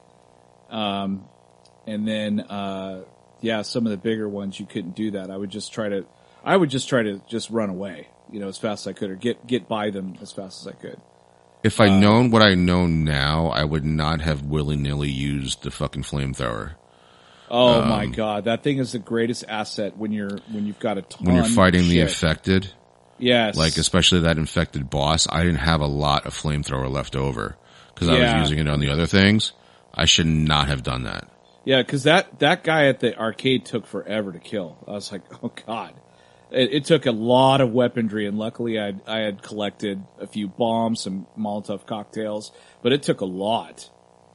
um, 0.71 1.25
and 1.85 2.07
then 2.07 2.39
uh, 2.41 3.03
yeah, 3.41 3.61
some 3.61 3.85
of 3.85 3.91
the 3.91 3.97
bigger 3.97 4.27
ones 4.27 4.59
you 4.59 4.65
couldn't 4.65 4.95
do 4.95 5.11
that. 5.11 5.29
I 5.29 5.37
would 5.37 5.51
just 5.51 5.71
try 5.71 5.89
to, 5.89 6.05
I 6.43 6.57
would 6.57 6.71
just 6.71 6.89
try 6.89 7.03
to 7.03 7.21
just 7.29 7.51
run 7.51 7.69
away, 7.69 8.07
you 8.33 8.39
know, 8.39 8.49
as 8.49 8.57
fast 8.57 8.85
as 8.85 8.91
I 8.91 8.93
could, 8.93 9.11
or 9.11 9.15
get 9.15 9.47
get 9.47 9.67
by 9.69 9.89
them 9.91 10.15
as 10.21 10.31
fast 10.33 10.61
as 10.61 10.67
I 10.67 10.75
could. 10.75 10.99
If 11.63 11.79
Uh, 11.79 11.83
I'd 11.85 12.01
known 12.01 12.31
what 12.31 12.41
I 12.41 12.55
know 12.55 12.87
now, 12.87 13.47
I 13.47 13.63
would 13.63 13.85
not 13.85 14.19
have 14.21 14.41
willy 14.43 14.75
nilly 14.75 15.09
used 15.09 15.63
the 15.63 15.71
fucking 15.71 16.03
flamethrower. 16.03 16.71
Oh 17.49 17.81
Um, 17.81 17.89
my 17.89 18.07
god, 18.07 18.45
that 18.45 18.63
thing 18.63 18.79
is 18.79 18.91
the 18.93 18.99
greatest 18.99 19.45
asset 19.47 19.95
when 19.97 20.11
you're 20.11 20.37
when 20.51 20.65
you've 20.65 20.79
got 20.79 20.97
a 20.97 21.03
ton. 21.03 21.27
When 21.27 21.35
you're 21.35 21.45
fighting 21.45 21.87
the 21.87 22.01
infected, 22.01 22.71
yes, 23.19 23.55
like 23.55 23.77
especially 23.77 24.21
that 24.21 24.37
infected 24.37 24.89
boss, 24.89 25.27
I 25.29 25.43
didn't 25.43 25.59
have 25.59 25.79
a 25.81 25.87
lot 25.87 26.25
of 26.25 26.33
flamethrower 26.33 26.89
left 26.89 27.15
over 27.15 27.55
because 27.93 28.09
I 28.09 28.19
was 28.19 28.49
using 28.49 28.59
it 28.59 28.67
on 28.67 28.79
the 28.79 28.89
other 28.89 29.05
things. 29.05 29.53
I 29.93 30.05
should 30.05 30.25
not 30.27 30.67
have 30.67 30.81
done 30.81 31.03
that. 31.03 31.27
Yeah, 31.65 31.81
because 31.81 32.03
that 32.03 32.39
that 32.39 32.63
guy 32.63 32.87
at 32.87 32.99
the 32.99 33.17
arcade 33.17 33.65
took 33.65 33.85
forever 33.85 34.31
to 34.31 34.39
kill. 34.39 34.77
I 34.87 34.91
was 34.91 35.11
like, 35.11 35.21
oh 35.43 35.53
god, 35.65 35.93
it, 36.53 36.73
it 36.73 36.85
took 36.85 37.05
a 37.05 37.11
lot 37.11 37.61
of 37.61 37.71
weaponry, 37.71 38.25
and 38.27 38.37
luckily 38.37 38.79
I 38.79 38.93
I 39.07 39.19
had 39.19 39.41
collected 39.41 40.03
a 40.19 40.27
few 40.27 40.47
bombs, 40.47 41.01
some 41.01 41.27
Molotov 41.37 41.85
cocktails, 41.85 42.51
but 42.81 42.93
it 42.93 43.03
took 43.03 43.21
a 43.21 43.25
lot 43.25 43.89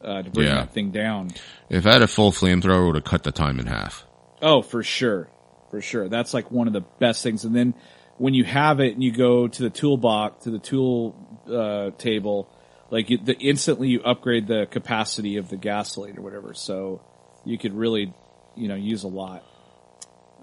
uh, 0.05 0.23
to 0.23 0.31
bring 0.31 0.47
Yeah. 0.49 0.57
that 0.57 0.73
thing 0.73 0.91
down. 0.91 1.31
If 1.69 1.87
I 1.87 1.93
had 1.95 2.03
a 2.03 2.07
full 2.07 2.31
flamethrower, 2.33 2.83
it 2.83 2.87
would 2.87 2.95
have 2.97 3.05
cut 3.05 3.23
the 3.25 3.33
time 3.33 3.59
in 3.59 3.67
half. 3.67 4.05
Oh, 4.41 4.63
for 4.63 4.83
sure, 4.83 5.29
for 5.71 5.81
sure. 5.81 6.09
That's 6.09 6.33
like 6.35 6.51
one 6.51 6.67
of 6.67 6.73
the 6.73 6.83
best 7.01 7.23
things. 7.23 7.45
And 7.45 7.55
then 7.55 7.75
when 8.19 8.35
you 8.35 8.45
have 8.45 8.81
it 8.81 8.95
and 8.95 9.03
you 9.03 9.11
go 9.13 9.49
to 9.49 9.63
the 9.63 9.71
toolbox 9.71 10.45
to 10.45 10.51
the 10.51 10.59
tool 10.61 11.17
uh, 11.51 11.91
table, 11.99 12.49
like 12.91 13.11
you, 13.11 13.19
the, 13.19 13.35
instantly 13.39 13.89
you 13.89 14.03
upgrade 14.03 14.47
the 14.47 14.67
capacity 14.71 15.37
of 15.37 15.49
the 15.49 15.57
gasoline 15.57 16.17
or 16.19 16.23
whatever. 16.23 16.55
So 16.55 17.01
you 17.45 17.59
could 17.59 17.75
really, 17.75 18.13
you 18.57 18.69
know, 18.69 18.77
use 18.77 19.03
a 19.03 19.09
lot. 19.09 19.45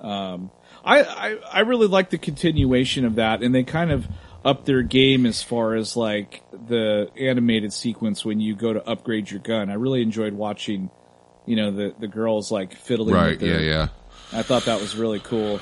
Um, 0.02 0.52
I, 0.86 1.02
I 1.02 1.38
I 1.52 1.60
really 1.62 1.88
like 1.88 2.12
the 2.12 2.18
continuation 2.18 3.06
of 3.06 3.16
that, 3.16 3.42
and 3.42 3.54
they 3.54 3.64
kind 3.64 3.92
of 3.92 4.08
up 4.46 4.64
their 4.66 4.84
game 4.84 5.26
as 5.26 5.42
far 5.42 5.74
as 5.74 5.98
like 5.98 6.44
the 6.52 7.10
animated 7.20 7.74
sequence 7.74 8.24
when 8.24 8.40
you 8.40 8.56
go 8.56 8.72
to 8.72 8.88
upgrade 8.88 9.32
your 9.32 9.40
gun. 9.40 9.72
I 9.72 9.74
really 9.74 10.04
enjoyed 10.04 10.34
watching, 10.34 10.92
you 11.48 11.56
know, 11.56 11.72
the 11.72 11.96
the 12.00 12.08
girls 12.08 12.52
like 12.52 12.76
fiddling. 12.76 13.16
Right? 13.16 13.42
With 13.42 13.50
Yeah, 13.50 13.60
yeah. 13.60 13.88
I 14.32 14.44
thought 14.44 14.66
that 14.66 14.80
was 14.80 14.96
really 14.96 15.20
cool. 15.20 15.60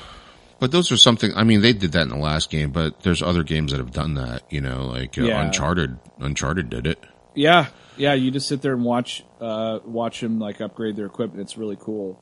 But 0.60 0.70
those 0.70 0.92
are 0.92 0.96
something. 0.96 1.32
I 1.34 1.44
mean, 1.44 1.62
they 1.62 1.72
did 1.72 1.92
that 1.92 2.02
in 2.02 2.10
the 2.10 2.16
last 2.16 2.50
game, 2.50 2.70
but 2.70 3.00
there's 3.00 3.22
other 3.22 3.42
games 3.42 3.72
that 3.72 3.78
have 3.78 3.92
done 3.92 4.14
that. 4.14 4.42
You 4.50 4.60
know, 4.60 4.86
like 4.86 5.18
uh, 5.18 5.22
Yeah. 5.22 5.42
Uncharted. 5.42 5.98
Uncharted 6.20 6.68
did 6.68 6.86
it. 6.86 7.02
Yeah, 7.34 7.68
yeah. 7.96 8.12
You 8.12 8.30
just 8.30 8.46
sit 8.46 8.60
there 8.60 8.74
and 8.74 8.84
watch 8.84 9.24
uh 9.40 9.80
watch 9.84 10.20
them 10.20 10.38
like 10.38 10.60
upgrade 10.60 10.96
their 10.96 11.06
equipment. 11.06 11.40
It's 11.40 11.56
really 11.56 11.76
cool. 11.80 12.20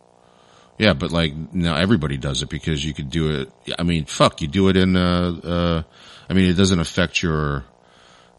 Yeah, 0.78 0.94
but 0.94 1.12
like 1.12 1.34
now 1.54 1.76
everybody 1.76 2.16
does 2.16 2.42
it 2.42 2.48
because 2.48 2.84
you 2.84 2.92
could 2.94 3.10
do 3.10 3.42
it. 3.42 3.52
I 3.78 3.82
mean, 3.82 4.04
fuck, 4.06 4.40
you 4.40 4.48
do 4.48 4.68
it 4.68 4.76
in. 4.76 4.96
Uh, 4.96 5.40
uh, 5.44 5.82
I 6.28 6.32
mean, 6.34 6.50
it 6.50 6.54
doesn't 6.54 6.78
affect 6.80 7.22
your 7.22 7.64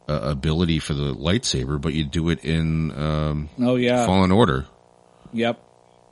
uh, 0.09 0.19
ability 0.23 0.79
for 0.79 0.93
the 0.93 1.13
lightsaber, 1.13 1.79
but 1.79 1.93
you 1.93 2.03
do 2.05 2.29
it 2.29 2.43
in 2.43 2.91
um, 2.91 3.49
Oh 3.59 3.75
yeah. 3.75 4.05
Fallen 4.05 4.31
Order. 4.31 4.65
Yep. 5.31 5.61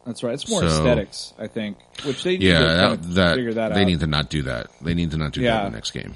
That's 0.06 0.24
right. 0.24 0.34
It's 0.34 0.50
more 0.50 0.62
So- 0.62 0.68
aesthetics, 0.68 1.34
I 1.38 1.48
think, 1.48 1.78
which 2.06 2.24
they 2.24 2.32
need 2.38 2.44
Yeah, 2.44 2.60
to 2.60 2.66
that, 2.98 3.14
that, 3.16 3.36
figure 3.36 3.54
that 3.56 3.74
they 3.74 3.82
out 3.82 3.88
need 3.88 4.00
to 4.00 4.08
not 4.08 4.30
do 4.30 4.44
that. 4.44 4.68
They 4.82 4.94
need 4.94 5.12
to 5.12 5.18
not 5.18 5.32
do 5.34 5.42
that 5.44 5.66
in 5.66 5.72
the 5.72 5.76
next 5.78 5.92
game. 5.92 6.16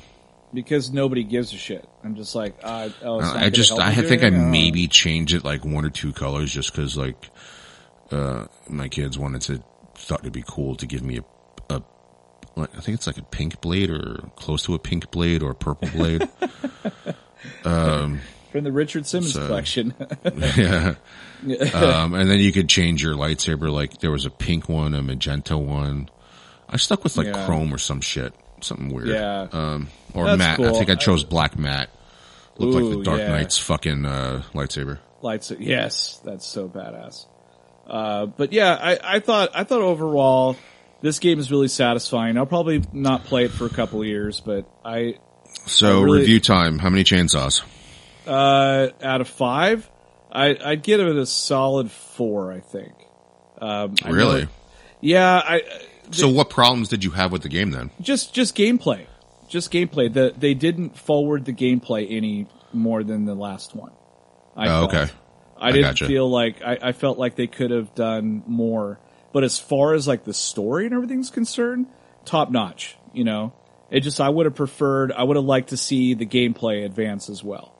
because 0.54 0.92
nobody 0.92 1.24
gives 1.24 1.54
a 1.54 1.58
shit. 1.58 1.88
I'm 2.04 2.16
just 2.16 2.34
like, 2.34 2.56
uh, 2.64 2.90
oh, 3.04 3.20
I 3.20 3.50
just, 3.50 3.74
I 3.74 3.94
think 3.96 4.24
I? 4.24 4.28
Oh. 4.28 4.32
maybe 4.32 4.88
change 4.88 5.34
it 5.34 5.44
like 5.44 5.66
one 5.66 5.84
or 5.86 5.90
two 5.90 6.14
colors 6.14 6.52
just 6.52 6.72
because 6.72 6.96
like, 6.98 7.30
uh, 8.12 8.46
my 8.70 8.88
kids 8.88 9.20
wanted 9.20 9.42
to, 9.42 9.64
thought 9.96 10.22
it'd 10.22 10.34
be 10.34 10.44
cool 10.46 10.76
to 10.76 10.86
give 10.86 11.04
me 11.04 11.20
a, 11.20 11.76
a, 11.76 11.82
I 12.58 12.66
think 12.82 12.96
it's 12.96 13.08
like 13.08 13.18
a 13.18 13.24
pink 13.24 13.62
blade 13.62 13.90
or 13.90 14.30
close 14.36 14.64
to 14.64 14.74
a 14.76 14.80
pink 14.80 15.12
blade 15.12 15.42
or 15.44 15.52
a 15.52 15.56
purple 15.56 15.90
blade. 15.90 16.28
from 17.64 18.20
the 18.52 18.72
Richard 18.72 19.06
Simmons 19.06 19.34
So- 19.34 19.48
collection. 19.48 19.94
yeah. 20.38 20.96
Um, 21.74 22.14
and 22.14 22.30
then 22.30 22.40
you 22.40 22.52
could 22.52 22.70
change 22.70 23.04
your 23.04 23.16
lightsaber. 23.16 23.72
Like 23.72 24.00
there 24.00 24.12
was 24.12 24.26
a 24.26 24.30
pink 24.30 24.70
one, 24.70 24.94
a 24.94 25.02
magenta 25.02 25.58
one. 25.58 26.10
I 26.70 26.78
stuck 26.78 27.04
with 27.04 27.18
like 27.18 27.28
Yeah. 27.28 27.46
chrome 27.46 27.74
or 27.74 27.78
some 27.78 28.02
shit, 28.02 28.34
something 28.62 28.90
weird. 28.94 29.10
Yeah. 29.10 29.48
Um, 29.52 29.90
or 30.14 30.26
That's 30.26 30.38
matte. 30.38 30.60
I 30.62 30.72
think 30.72 30.90
I 30.90 30.96
chose 30.96 31.24
black 31.24 31.58
matte. 31.60 31.90
Looked 32.58 32.82
like 32.82 32.98
the 32.98 33.04
Dark 33.04 33.20
yeah. 33.20 33.28
Knight's 33.30 33.58
fucking 33.58 34.06
uh, 34.06 34.44
lightsaber. 34.54 35.00
Lights. 35.22 35.52
Yes, 35.60 36.22
that's 36.24 36.46
so 36.46 36.70
badass. 36.70 37.26
Uh, 37.88 38.26
but 38.26 38.52
yeah, 38.54 38.74
I, 38.74 39.16
I 39.16 39.20
thought 39.20 39.50
I 39.54 39.64
thought 39.64 39.82
overall 39.82 40.58
this 41.02 41.20
game 41.20 41.40
is 41.40 41.52
really 41.52 41.68
satisfying. 41.68 42.38
I'll 42.38 42.46
probably 42.46 42.84
not 42.94 43.26
play 43.26 43.46
it 43.46 43.52
for 43.52 43.66
a 43.66 43.70
couple 43.70 44.02
of 44.02 44.08
years, 44.08 44.40
but 44.40 44.66
I 44.84 45.16
So 45.66 46.00
I 46.00 46.04
really- 46.04 46.20
review 46.22 46.40
time. 46.40 46.80
How 46.80 46.90
many 46.90 47.04
chainsaws? 47.04 47.62
uh, 48.28 48.90
out 49.04 49.22
of 49.22 49.28
five, 49.28 49.90
I, 50.32 50.58
I'd 50.64 50.82
give 50.84 51.00
it 51.00 51.16
a 51.16 51.26
solid 51.26 51.92
four. 51.92 52.52
I 52.52 52.60
think. 52.60 52.94
Um, 53.62 53.96
I 54.04 54.10
Really? 54.10 54.42
it- 54.44 54.50
yeah, 55.02 55.36
I 55.46 55.62
So 56.12 56.28
what 56.30 56.50
problems 56.50 56.90
did 56.90 57.04
you 57.04 57.12
have 57.12 57.32
with 57.32 57.44
the 57.44 57.50
game 57.50 57.70
then? 57.72 57.92
just 58.02 58.34
just 58.34 58.56
gameplay, 58.58 59.06
just 59.48 59.72
gameplay. 59.72 60.12
The 60.12 60.34
they 60.36 60.54
didn't 60.56 60.98
forward 60.98 61.46
the 61.46 61.54
gameplay 61.54 62.08
any 62.10 62.48
more 62.74 63.04
than 63.04 63.26
the 63.26 63.36
last 63.36 63.76
one. 63.76 63.92
I 64.58 64.68
Oh, 64.70 64.84
okay. 64.86 65.08
I 65.68 65.72
didn't 65.72 65.92
gotcha. 65.92 66.08
feel 66.08 66.30
like 66.30 66.62
I, 66.62 66.78
I 66.82 66.92
felt 66.92 67.18
like 67.18 67.36
they 67.36 67.48
could 67.48 67.72
have 67.72 67.94
done 67.96 68.44
more. 68.48 69.00
But 69.34 69.44
as 69.44 69.60
far 69.60 69.94
as 69.94 70.08
like 70.08 70.24
the 70.24 70.34
story 70.34 70.86
and 70.86 70.94
everything's 70.96 71.30
concerned, 71.30 71.88
top 72.24 72.52
notch. 72.52 72.98
You 73.14 73.24
know, 73.24 73.54
it 73.92 74.02
just 74.02 74.20
I 74.22 74.30
would 74.30 74.46
have 74.46 74.56
preferred. 74.56 75.12
I 75.12 75.24
would 75.24 75.36
have 75.36 75.46
liked 75.46 75.70
to 75.70 75.78
see 75.78 76.14
the 76.14 76.26
gameplay 76.26 76.86
advance 76.86 77.30
as 77.30 77.44
well. 77.44 77.74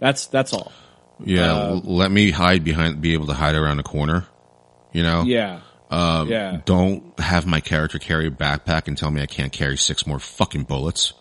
That's 0.00 0.26
that's 0.26 0.52
all. 0.52 0.72
Yeah, 1.22 1.52
Uh, 1.52 1.80
let 1.84 2.10
me 2.10 2.30
hide 2.30 2.64
behind, 2.64 3.00
be 3.02 3.12
able 3.12 3.26
to 3.26 3.34
hide 3.34 3.54
around 3.54 3.78
a 3.78 3.82
corner. 3.82 4.26
You 4.92 5.02
know? 5.02 5.22
Yeah, 5.22 5.60
Um, 5.90 6.28
yeah. 6.28 6.60
Don't 6.64 7.18
have 7.20 7.46
my 7.46 7.60
character 7.60 7.98
carry 7.98 8.26
a 8.26 8.30
backpack 8.30 8.88
and 8.88 8.96
tell 8.96 9.10
me 9.10 9.20
I 9.20 9.26
can't 9.26 9.52
carry 9.52 9.76
six 9.76 10.06
more 10.06 10.18
fucking 10.18 10.64
bullets. 10.64 11.12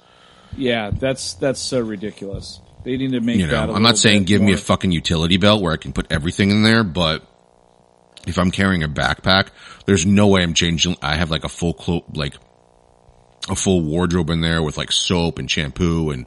yeah. 0.55 0.89
That's 0.91 1.33
that's 1.33 1.59
so 1.59 1.81
ridiculous. 1.81 2.61
They 2.83 2.97
need 2.97 3.11
to 3.11 3.19
make 3.21 3.37
You 3.37 3.47
that. 3.47 3.67
know, 3.67 3.75
I'm 3.75 3.83
not 3.83 3.97
saying 3.97 4.23
give 4.23 4.41
me 4.41 4.53
a 4.53 4.57
fucking 4.57 4.91
utility 4.91 5.37
belt 5.37 5.61
where 5.61 5.73
I 5.73 5.77
can 5.77 5.91
put 5.93 6.07
everything 6.11 6.49
in 6.51 6.63
there, 6.63 6.83
but 6.83 7.23
if 8.25 8.37
I'm 8.37 8.51
carrying 8.51 8.83
a 8.83 8.87
backpack, 8.89 9.47
there's 9.85 10.05
no 10.05 10.27
way 10.27 10.41
I'm 10.43 10.53
changing. 10.53 10.95
I 11.01 11.15
have 11.15 11.29
like 11.31 11.43
a 11.43 11.49
full 11.49 11.73
clo- 11.73 12.05
like 12.13 12.35
a 13.49 13.55
full 13.55 13.81
wardrobe 13.81 14.29
in 14.29 14.41
there 14.41 14.61
with 14.61 14.77
like 14.77 14.91
soap 14.91 15.39
and 15.39 15.49
shampoo 15.49 16.11
and 16.11 16.25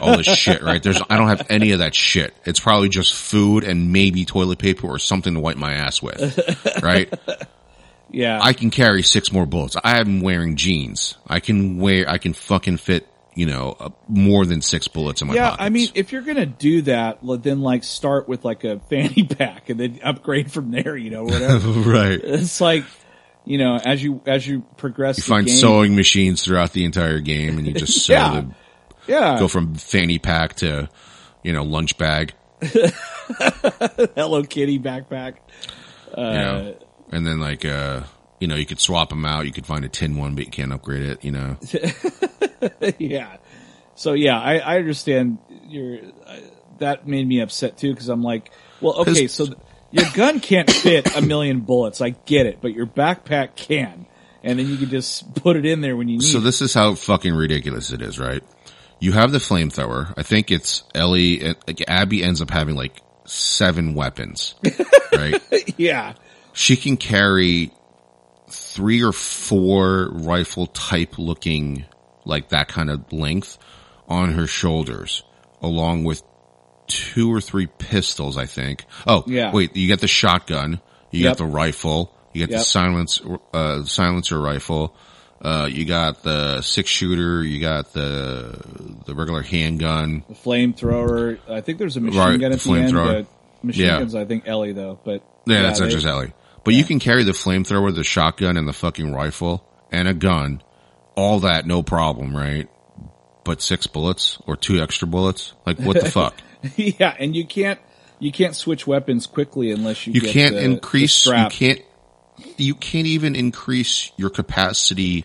all 0.00 0.16
this 0.16 0.26
shit, 0.38 0.62
right? 0.62 0.82
There's, 0.82 1.00
I 1.10 1.18
don't 1.18 1.28
have 1.28 1.46
any 1.50 1.72
of 1.72 1.80
that 1.80 1.94
shit. 1.94 2.34
It's 2.46 2.60
probably 2.60 2.88
just 2.88 3.14
food 3.14 3.62
and 3.64 3.92
maybe 3.92 4.24
toilet 4.24 4.58
paper 4.58 4.86
or 4.86 4.98
something 4.98 5.34
to 5.34 5.40
wipe 5.40 5.56
my 5.56 5.72
ass 5.74 6.00
with, 6.00 6.78
right? 6.82 7.12
Yeah. 8.10 8.38
I 8.42 8.54
can 8.54 8.70
carry 8.70 9.02
six 9.02 9.32
more 9.32 9.44
bullets. 9.44 9.76
I 9.82 10.00
am 10.00 10.20
wearing 10.20 10.56
jeans. 10.56 11.16
I 11.26 11.40
can 11.40 11.78
wear, 11.78 12.08
I 12.08 12.16
can 12.18 12.32
fucking 12.32 12.78
fit, 12.78 13.06
you 13.34 13.46
know, 13.46 13.76
uh, 13.80 13.88
more 14.08 14.44
than 14.44 14.60
six 14.60 14.88
bullets 14.88 15.22
in 15.22 15.28
my 15.28 15.34
yeah, 15.34 15.50
pockets. 15.50 15.62
I 15.64 15.68
mean, 15.70 15.88
if 15.94 16.12
you're 16.12 16.22
gonna 16.22 16.46
do 16.46 16.82
that, 16.82 17.18
then 17.42 17.60
like 17.62 17.84
start 17.84 18.28
with 18.28 18.44
like 18.44 18.64
a 18.64 18.78
fanny 18.90 19.24
pack 19.24 19.70
and 19.70 19.80
then 19.80 20.00
upgrade 20.02 20.52
from 20.52 20.70
there. 20.70 20.96
You 20.96 21.10
know, 21.10 21.24
whatever. 21.24 21.68
right. 21.90 22.20
it's 22.22 22.60
like, 22.60 22.84
you 23.44 23.58
know, 23.58 23.76
as 23.76 24.02
you 24.02 24.20
as 24.26 24.46
you 24.46 24.62
progress, 24.76 25.18
You 25.18 25.24
find 25.24 25.46
game, 25.46 25.56
sewing 25.56 25.96
machines 25.96 26.44
throughout 26.44 26.72
the 26.72 26.84
entire 26.84 27.20
game 27.20 27.58
and 27.58 27.66
you 27.66 27.72
just 27.72 27.98
sew 28.06 28.12
Yeah. 28.12 28.30
the, 28.40 28.54
yeah, 29.06 29.38
go 29.38 29.48
from 29.48 29.74
fanny 29.74 30.18
pack 30.18 30.56
to, 30.56 30.88
you 31.42 31.52
know, 31.52 31.64
lunch 31.64 31.98
bag, 31.98 32.34
Hello 34.14 34.42
Kitty 34.44 34.78
backpack. 34.78 35.36
you 36.16 36.22
know, 36.22 36.76
and 37.10 37.26
then 37.26 37.40
like, 37.40 37.64
uh, 37.64 38.02
you 38.42 38.48
know, 38.48 38.56
you 38.56 38.66
could 38.66 38.80
swap 38.80 39.10
them 39.10 39.24
out. 39.24 39.46
You 39.46 39.52
could 39.52 39.66
find 39.66 39.84
a 39.84 39.88
tin 39.88 40.16
one, 40.16 40.34
but 40.34 40.44
you 40.44 40.50
can't 40.50 40.72
upgrade 40.72 41.04
it, 41.04 41.24
you 41.24 41.30
know? 41.30 41.56
yeah. 42.98 43.36
So 43.94 44.14
yeah, 44.14 44.40
I, 44.40 44.56
I 44.56 44.78
understand 44.78 45.38
your 45.68 45.98
uh, 46.26 46.38
that 46.80 47.06
made 47.06 47.28
me 47.28 47.40
upset 47.40 47.78
too 47.78 47.92
because 47.94 48.08
I'm 48.08 48.24
like, 48.24 48.50
well, 48.80 48.94
okay, 49.02 49.28
so 49.28 49.46
th- 49.46 49.58
your 49.92 50.06
gun 50.14 50.40
can't 50.40 50.68
fit 50.68 51.16
a 51.16 51.22
million 51.22 51.60
bullets. 51.60 52.00
I 52.00 52.10
get 52.10 52.46
it, 52.46 52.58
but 52.60 52.72
your 52.72 52.84
backpack 52.84 53.54
can, 53.54 54.06
and 54.42 54.58
then 54.58 54.66
you 54.66 54.76
can 54.76 54.90
just 54.90 55.36
put 55.36 55.54
it 55.54 55.64
in 55.64 55.80
there 55.80 55.96
when 55.96 56.08
you 56.08 56.18
need. 56.18 56.26
So 56.26 56.40
this 56.40 56.60
is 56.60 56.74
how 56.74 56.96
fucking 56.96 57.32
ridiculous 57.32 57.92
it 57.92 58.02
is, 58.02 58.18
right? 58.18 58.42
You 58.98 59.12
have 59.12 59.30
the 59.30 59.38
flamethrower. 59.38 60.14
I 60.16 60.24
think 60.24 60.50
it's 60.50 60.82
Ellie, 60.96 61.54
like 61.68 61.84
Abby 61.86 62.24
ends 62.24 62.42
up 62.42 62.50
having 62.50 62.74
like 62.74 63.00
seven 63.24 63.94
weapons, 63.94 64.56
right? 65.12 65.40
yeah, 65.78 66.14
she 66.52 66.76
can 66.76 66.96
carry 66.96 67.70
three 68.74 69.02
or 69.02 69.12
four 69.12 70.08
rifle 70.12 70.66
type 70.66 71.18
looking 71.18 71.84
like 72.24 72.48
that 72.50 72.68
kind 72.68 72.90
of 72.90 73.12
length 73.12 73.58
on 74.08 74.32
her 74.32 74.46
shoulders 74.46 75.22
along 75.60 76.04
with 76.04 76.22
two 76.86 77.32
or 77.32 77.40
three 77.40 77.66
pistols 77.66 78.36
i 78.36 78.46
think 78.46 78.84
oh 79.06 79.24
Yeah. 79.26 79.52
wait 79.52 79.76
you 79.76 79.88
got 79.88 80.00
the 80.00 80.08
shotgun 80.08 80.80
you 81.10 81.20
Yep. 81.24 81.30
got 81.30 81.38
the 81.38 81.46
rifle 81.46 82.12
you 82.32 82.46
get 82.46 82.50
the 82.56 82.62
silence 82.64 83.20
uh 83.54 83.84
silencer 83.84 84.40
rifle 84.40 84.94
uh 85.42 85.68
you 85.70 85.84
got 85.84 86.22
the 86.22 86.60
six 86.62 86.88
shooter 86.90 87.42
you 87.44 87.60
got 87.60 87.92
the 87.92 88.58
the 89.06 89.14
regular 89.14 89.42
handgun 89.42 90.24
the 90.28 90.34
flamethrower. 90.34 91.38
I 91.48 91.60
think 91.60 91.78
there's 91.78 91.96
a 91.96 92.00
machine 92.00 92.18
Right, 92.20 92.40
gun 92.40 92.52
at 92.52 92.60
the 92.60 92.72
end, 92.74 92.92
flamethrower. 92.92 93.26
but 93.26 93.64
machine 93.66 93.86
Yeah. 93.86 93.98
guns 93.98 94.14
I 94.14 94.24
think 94.24 94.46
Ellie 94.46 94.72
though. 94.72 94.98
But 95.04 95.22
Yeah, 95.46 95.62
that's 95.62 95.80
not 95.80 95.86
they- 95.86 95.92
just 95.94 96.06
Ellie. 96.06 96.32
But 96.64 96.74
you 96.74 96.84
can 96.84 96.98
carry 97.00 97.24
the 97.24 97.32
flamethrower, 97.32 97.94
the 97.94 98.04
shotgun, 98.04 98.56
and 98.56 98.68
the 98.68 98.72
fucking 98.72 99.12
rifle, 99.12 99.66
and 99.90 100.06
a 100.08 100.14
gun. 100.14 100.62
All 101.16 101.40
that, 101.40 101.66
no 101.66 101.82
problem, 101.82 102.36
right? 102.36 102.68
But 103.44 103.60
six 103.60 103.86
bullets 103.86 104.38
or 104.46 104.56
two 104.56 104.80
extra 104.80 105.08
bullets? 105.08 105.52
Like, 105.66 105.78
what 105.80 106.00
the 106.00 106.10
fuck? 106.10 106.40
yeah, 106.76 107.14
and 107.18 107.34
you 107.34 107.44
can't 107.46 107.80
you 108.20 108.30
can't 108.30 108.54
switch 108.54 108.86
weapons 108.86 109.26
quickly 109.26 109.72
unless 109.72 110.06
you 110.06 110.12
You 110.12 110.20
get 110.20 110.32
can't 110.32 110.54
the- 110.54 110.60
the 110.60 110.64
increase, 110.64 111.26
you 111.26 111.46
can't, 111.50 111.80
you 112.56 112.74
can't 112.76 113.06
even 113.08 113.34
increase 113.34 114.12
your 114.16 114.30
capacity 114.30 115.24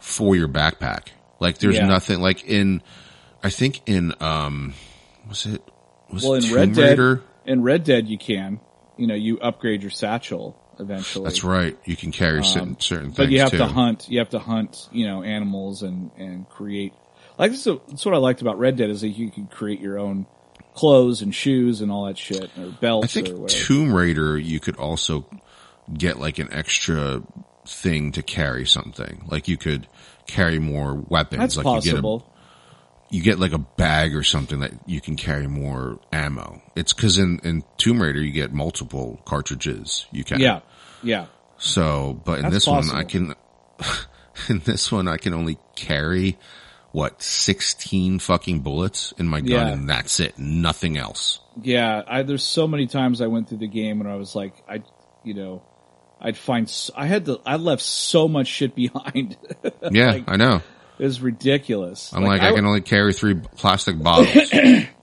for 0.00 0.34
your 0.34 0.48
backpack. 0.48 1.08
Like, 1.38 1.58
there's 1.58 1.76
Yeah. 1.76 1.86
nothing, 1.86 2.20
like 2.20 2.44
in, 2.44 2.82
I 3.44 3.50
think 3.50 3.82
in, 3.86 4.12
um, 4.20 4.74
was 5.28 5.46
it, 5.46 5.62
was 6.12 6.24
Well, 6.24 6.34
it 6.34 6.38
in 6.38 6.42
Tomb 6.50 6.56
Red 6.56 6.74
Dead, 6.74 7.20
in 7.46 7.62
Red 7.62 7.84
Dead, 7.84 8.08
you 8.08 8.18
can. 8.18 8.58
You 8.98 9.06
know, 9.06 9.14
you 9.14 9.38
upgrade 9.40 9.82
your 9.82 9.90
satchel 9.90 10.56
eventually. 10.78 11.24
That's 11.24 11.44
right. 11.44 11.78
You 11.84 11.96
can 11.96 12.12
carry 12.12 12.44
certain, 12.44 12.78
certain 12.80 13.12
things 13.12 13.18
Um, 13.18 13.24
But 13.26 13.30
you 13.32 13.40
have 13.40 13.50
too. 13.52 13.58
to 13.58 13.66
hunt. 13.66 14.08
You 14.08 14.18
have 14.18 14.30
to 14.30 14.38
hunt. 14.38 14.88
You 14.92 15.06
know, 15.06 15.22
animals 15.22 15.82
and 15.82 16.10
and 16.18 16.48
create. 16.48 16.92
Like 17.38 17.52
this 17.52 17.66
is 17.66 17.78
that's 17.88 18.04
what 18.04 18.14
I 18.14 18.18
liked 18.18 18.42
about 18.42 18.58
Red 18.58 18.76
Dead 18.76 18.90
is 18.90 19.00
that 19.02 19.08
you 19.08 19.30
can 19.30 19.46
create 19.46 19.80
your 19.80 19.98
own 19.98 20.26
clothes 20.74 21.22
and 21.22 21.34
shoes 21.34 21.80
and 21.80 21.90
all 21.90 22.06
that 22.06 22.18
shit 22.18 22.50
or 22.58 22.66
belts 22.80 23.16
I 23.16 23.22
think. 23.22 23.48
Tomb 23.48 23.92
Raider, 23.92 24.38
you 24.38 24.60
could 24.60 24.76
also 24.76 25.26
get 25.92 26.18
like 26.18 26.38
an 26.38 26.48
extra 26.52 27.22
thing 27.66 28.12
to 28.12 28.22
carry 28.22 28.66
something. 28.66 29.24
Like 29.28 29.48
you 29.48 29.56
could 29.56 29.86
carry 30.26 30.58
more 30.58 30.94
weapons. 30.94 31.40
that's 31.40 31.56
like 31.56 31.64
possible. 31.64 32.32
You 33.10 33.22
get 33.22 33.34
a 33.34 33.38
you 33.38 33.38
get 33.38 33.38
like 33.38 33.52
a 33.52 33.58
bag 33.58 34.14
or 34.14 34.22
something 34.22 34.60
that 34.60 34.72
you 34.86 35.00
can 35.00 35.16
carry 35.16 35.46
more 35.46 35.98
ammo. 36.12 36.62
It's 36.76 36.92
because 36.92 37.18
in 37.18 37.40
in 37.44 37.64
Tomb 37.76 38.02
Raider 38.02 38.20
you 38.20 38.32
get 38.32 38.52
multiple 38.52 39.20
cartridges. 39.24 40.06
You 40.10 40.24
can 40.24 40.40
yeah, 40.40 40.60
yeah. 41.02 41.26
So, 41.58 42.20
but 42.24 42.38
in 42.38 42.42
That's 42.42 42.54
this 42.54 42.66
one 42.66 42.90
I 42.90 43.04
can 43.04 43.34
in 44.48 44.60
this 44.60 44.92
one 44.92 45.08
I 45.08 45.16
can 45.16 45.34
only 45.34 45.58
carry 45.74 46.38
what 46.92 47.22
sixteen 47.22 48.18
fucking 48.18 48.60
bullets 48.60 49.12
in 49.18 49.26
my 49.28 49.40
gun, 49.40 49.48
Yeah. 49.50 49.68
and 49.68 49.88
that's 49.88 50.20
it. 50.20 50.38
Nothing 50.38 50.96
else. 50.96 51.40
Yeah, 51.62 52.02
I, 52.06 52.22
there's 52.22 52.44
so 52.44 52.68
many 52.68 52.86
times 52.86 53.20
I 53.20 53.26
went 53.26 53.48
through 53.48 53.58
the 53.58 53.66
game 53.68 54.00
and 54.00 54.08
I 54.08 54.14
was 54.14 54.34
like, 54.36 54.54
I, 54.68 54.82
you 55.24 55.34
know, 55.34 55.62
I'd 56.20 56.36
find, 56.36 56.72
i 56.96 57.06
had 57.06 57.26
to, 57.26 57.40
I 57.44 57.56
left 57.56 57.82
so 57.82 58.28
much 58.28 58.46
shit 58.46 58.74
behind. 58.76 59.36
Yeah, 59.90 60.12
Like, 60.12 60.24
I 60.28 60.36
know. 60.36 60.62
It 60.98 61.04
was 61.04 61.20
ridiculous. 61.20 62.12
I'm 62.12 62.24
like, 62.24 62.40
I, 62.42 62.50
I, 62.50 62.52
can 62.52 62.64
only 62.66 62.80
carry 62.80 63.12
three 63.12 63.34
plastic 63.34 64.00
bottles. 64.02 64.28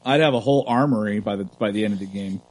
I'd 0.06 0.22
have 0.22 0.34
a 0.34 0.40
whole 0.40 0.66
armory 0.68 1.20
by 1.20 1.36
the, 1.38 1.46
by 1.46 1.72
the 1.72 1.84
end 1.86 1.94
of 1.94 2.00
the 2.00 2.06
game. 2.06 2.42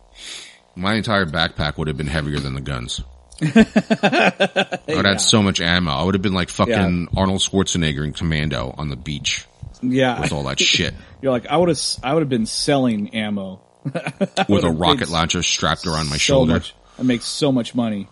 My 0.75 0.95
entire 0.95 1.27
backpack 1.27 1.77
would 1.79 1.89
have 1.89 1.97
been 1.97 2.07
heavier 2.07 2.41
than 2.41 2.55
the 2.55 2.61
guns. 2.61 3.01
I 3.43 4.79
would 4.87 4.97
have 4.97 5.05
had 5.05 5.21
so 5.21 5.43
much 5.43 5.61
ammo. 5.61 5.91
I 5.91 6.03
would 6.05 6.15
have 6.15 6.23
been 6.23 6.35
like 6.35 6.49
fucking 6.49 7.09
Arnold 7.17 7.41
Schwarzenegger 7.41 8.05
in 8.05 8.13
Commando 8.13 8.75
on 8.77 8.89
the 8.89 8.97
beach 8.97 9.47
Yeah. 9.83 10.21
with 10.21 10.33
all 10.33 10.45
that 10.45 10.59
shit. 10.59 10.95
You're 11.23 11.33
like, 11.33 11.47
I 11.47 11.57
would 11.57 11.69
have, 11.69 11.81
I 12.03 12.15
would 12.15 12.21
have 12.23 12.29
been 12.29 12.47
selling 12.47 13.15
ammo. 13.15 13.61
with 14.49 14.65
a 14.65 14.71
rocket 14.71 15.11
launcher 15.11 15.43
strapped 15.43 15.87
around 15.87 16.09
my 16.09 16.17
so 16.17 16.19
shoulder. 16.19 16.53
much. 16.55 16.75
I 16.99 17.03
make 17.03 17.21
so 17.23 17.53
much 17.53 17.75
money 17.75 18.09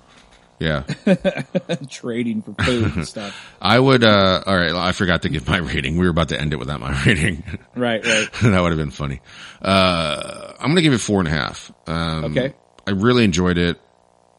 Yeah. 0.62 0.82
trading 1.90 2.42
for 2.42 2.54
food 2.62 2.96
and 2.96 3.06
stuff. 3.08 3.54
I 3.60 3.78
would, 3.78 4.04
uh, 4.04 4.42
alright, 4.46 4.72
I 4.74 4.92
forgot 4.92 5.22
to 5.22 5.28
give 5.28 5.46
my 5.48 5.58
rating. 5.58 5.96
We 5.98 6.04
were 6.04 6.10
about 6.10 6.28
to 6.30 6.40
end 6.40 6.52
it 6.52 6.56
without 6.56 6.80
my 6.80 6.92
rating. 7.06 7.42
Right, 7.74 8.04
right. 8.04 8.28
that 8.42 8.60
would 8.62 8.70
have 8.70 8.78
been 8.78 8.90
funny. 8.90 9.20
Uh, 9.60 10.52
I'm 10.58 10.70
gonna 10.70 10.82
give 10.82 10.92
it 10.92 10.98
four 10.98 11.18
and 11.20 11.28
a 11.28 11.32
half. 11.32 11.72
Um, 11.86 12.24
Okay. 12.26 12.54
I 12.86 12.90
really 12.92 13.24
enjoyed 13.24 13.58
it. 13.58 13.80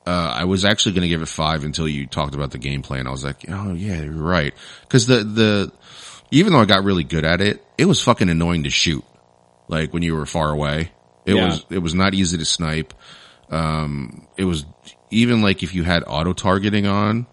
Uh, 0.06 0.10
I 0.36 0.44
was 0.46 0.66
actually 0.66 0.96
gonna 0.96 1.08
give 1.08 1.22
it 1.22 1.28
five 1.30 1.64
until 1.64 1.88
you 1.88 2.08
talked 2.08 2.36
about 2.36 2.52
the 2.52 2.60
gameplay 2.60 3.00
and 3.00 3.08
I 3.08 3.12
was 3.12 3.24
like, 3.24 3.46
oh 3.50 3.74
yeah, 3.74 4.02
you're 4.02 4.12
right. 4.14 4.54
Cause 4.90 5.08
the, 5.08 5.24
the, 5.24 5.72
even 6.32 6.52
though 6.54 6.60
I 6.60 6.66
got 6.66 6.84
really 6.84 7.04
good 7.06 7.24
at 7.26 7.40
it, 7.42 7.64
it 7.78 7.86
was 7.86 8.02
fucking 8.02 8.30
annoying 8.30 8.64
to 8.64 8.70
shoot. 8.70 9.04
Like 9.70 9.94
when 9.94 10.04
you 10.04 10.16
were 10.16 10.26
far 10.26 10.52
away. 10.52 10.92
It 11.26 11.36
Yeah. 11.36 11.46
was, 11.46 11.66
it 11.70 11.78
was 11.80 11.94
not 11.94 12.14
easy 12.14 12.38
to 12.38 12.44
snipe. 12.46 12.94
Um, 13.50 14.28
it 14.36 14.44
was 14.44 14.66
even 15.14 15.42
like 15.42 15.64
if 15.64 15.74
you 15.74 15.84
had 15.84 16.04
auto 16.08 16.34
targeting 16.34 16.86
on, 16.88 17.26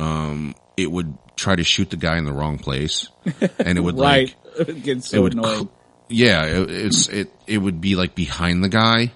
um, 0.00 0.54
it 0.76 0.90
would 0.90 1.16
try 1.36 1.54
to 1.56 1.64
shoot 1.64 1.90
the 1.90 1.96
guy 1.96 2.18
in 2.18 2.24
the 2.24 2.32
wrong 2.32 2.58
place. 2.58 3.08
And 3.58 3.78
it 3.78 3.80
would 3.80 3.96
like, 3.96 4.34
it 4.58 5.04
so 5.04 5.16
it 5.16 5.20
would 5.20 5.32
cl- 5.34 5.70
yeah 6.08 6.44
it, 6.44 6.70
it's 6.70 7.08
it 7.08 7.32
it 7.46 7.58
would 7.58 7.80
be 7.80 7.94
like 7.96 8.14
behind 8.14 8.62
the 8.64 8.68
guy. 8.68 9.12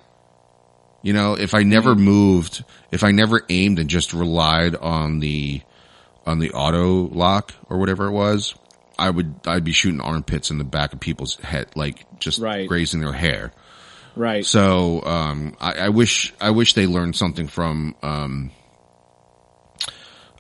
You 1.03 1.13
know 1.13 1.35
if 1.35 1.55
i 1.55 1.63
never 1.63 1.95
Mm-hmm. 1.95 2.05
moved 2.05 2.65
if 2.91 3.05
i 3.05 3.13
never 3.13 3.43
aimed 3.49 3.79
and 3.79 3.89
just 3.89 4.13
relied 4.13 4.75
on 4.75 5.21
the 5.21 5.61
on 6.27 6.41
the 6.41 6.51
auto 6.53 7.07
lock 7.09 7.53
or 7.71 7.79
whatever 7.79 8.07
it 8.07 8.11
was 8.13 8.55
i 8.99 9.09
would 9.09 9.35
i'd 9.47 9.63
be 9.63 9.71
shooting 9.73 10.01
armpits 10.01 10.51
in 10.51 10.59
the 10.59 10.65
back 10.65 10.93
of 10.93 10.99
people's 10.99 11.37
head 11.37 11.69
like 11.77 12.05
just 12.19 12.41
Right. 12.41 12.67
grazing 12.67 13.01
their 13.03 13.13
hair 13.13 13.53
right. 14.17 14.45
so 14.45 15.03
um 15.05 15.55
I, 15.61 15.73
I 15.73 15.89
wish 15.91 16.35
i 16.41 16.51
wish 16.51 16.75
they 16.75 16.87
learned 16.87 17.15
something 17.17 17.47
from 17.47 17.95
um 18.03 18.51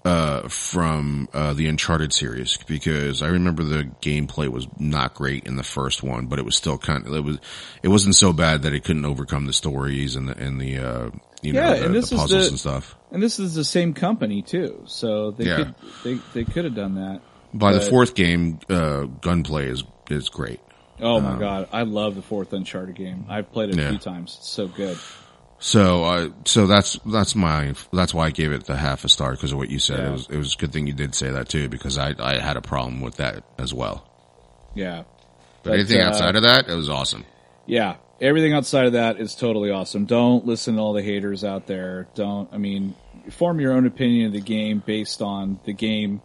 uh, 0.04 0.46
from 0.48 1.28
uh, 1.34 1.52
the 1.52 1.66
Uncharted 1.66 2.12
series 2.12 2.58
because 2.68 3.22
I 3.22 3.26
remember 3.26 3.64
the 3.64 3.90
gameplay 4.00 4.46
was 4.48 4.68
not 4.78 5.14
great 5.14 5.44
in 5.48 5.56
the 5.56 5.64
first 5.64 6.00
one, 6.02 6.26
but 6.26 6.38
it 6.38 6.44
was 6.44 6.54
still 6.54 6.78
kind 6.78 7.04
of 7.04 7.12
it 7.12 7.24
was 7.24 7.38
it 7.82 7.88
wasn't 7.88 8.14
so 8.14 8.32
bad 8.32 8.62
that 8.62 8.72
it 8.72 8.84
couldn't 8.84 9.04
overcome 9.04 9.46
the 9.46 9.52
stories 9.52 10.14
and 10.14 10.28
the 10.28 10.38
and 10.38 10.60
the 10.60 10.78
uh, 10.78 11.10
you 11.42 11.52
Yeah, 11.52 11.70
know 11.70 11.74
the, 11.74 11.84
and 11.86 11.94
this 11.96 12.10
the 12.10 12.14
is 12.14 12.20
puzzles 12.20 12.44
the- 12.44 12.48
and 12.50 12.58
stuff. 12.60 12.96
And 13.10 13.20
this 13.20 13.40
is 13.40 13.54
the 13.54 13.64
same 13.64 13.94
company 13.94 14.42
too, 14.42 14.84
so 14.86 15.32
they 15.32 15.46
Yeah. 15.46 15.56
could 15.56 15.74
they 16.04 16.14
they 16.34 16.44
could 16.44 16.64
have 16.66 16.74
done 16.76 16.94
that. 16.94 17.20
By 17.52 17.72
the 17.72 17.80
fourth 17.80 18.14
game, 18.14 18.60
uh, 18.68 19.06
gunplay 19.06 19.66
is 19.70 19.82
is 20.08 20.28
great. 20.28 20.60
Oh 21.00 21.20
my 21.20 21.38
god, 21.38 21.68
I 21.72 21.82
love 21.82 22.14
the 22.14 22.22
fourth 22.22 22.52
Uncharted 22.52 22.94
game. 22.94 23.26
I've 23.28 23.52
played 23.52 23.70
it 23.70 23.76
a 23.76 23.78
Um, 23.78 23.84
yeah. 23.84 23.90
few 23.90 23.98
times. 23.98 24.36
It's 24.40 24.48
so 24.48 24.66
good. 24.68 24.98
So, 25.58 26.04
uh, 26.04 26.28
so 26.44 26.66
that's, 26.66 26.98
that's 27.06 27.34
my, 27.34 27.74
that's 27.92 28.12
why 28.12 28.26
I 28.26 28.30
gave 28.30 28.52
it 28.52 28.64
the 28.66 28.76
half 28.76 29.04
a 29.04 29.08
star 29.08 29.32
because 29.32 29.52
of 29.52 29.58
what 29.58 29.70
you 29.70 29.78
said. 29.78 29.98
Yeah. 30.00 30.08
It 30.08 30.12
was, 30.12 30.26
it 30.30 30.36
was 30.36 30.54
a 30.54 30.58
good 30.58 30.72
thing 30.72 30.86
you 30.86 30.92
did 30.92 31.14
say 31.14 31.30
that 31.30 31.48
too 31.48 31.68
because 31.70 31.96
I, 31.96 32.14
I 32.18 32.38
had 32.38 32.56
a 32.58 32.60
problem 32.60 33.00
with 33.00 33.16
that 33.16 33.42
as 33.58 33.72
well. 33.72 34.06
Yeah. 34.74 35.04
But, 35.62 35.70
But, 35.70 35.72
anything 35.74 36.00
uh, 36.02 36.08
outside 36.08 36.36
of 36.36 36.42
that, 36.42 36.68
it 36.68 36.74
was 36.74 36.90
awesome. 36.90 37.24
Yeah. 37.64 37.96
Everything 38.20 38.52
outside 38.52 38.84
of 38.86 38.92
that 38.92 39.18
is 39.18 39.34
totally 39.34 39.70
awesome. 39.70 40.04
Don't 40.04 40.46
listen 40.46 40.76
to 40.76 40.80
all 40.82 40.92
the 40.92 41.02
haters 41.02 41.42
out 41.42 41.66
there. 41.66 42.06
Don't, 42.14 42.50
I 42.52 42.58
mean, 42.58 42.94
form 43.30 43.58
your 43.58 43.72
own 43.72 43.86
opinion 43.86 44.26
of 44.26 44.32
the 44.34 44.40
game 44.42 44.82
based 44.84 45.22
on 45.22 45.58
the 45.64 45.72
game, 45.72 46.20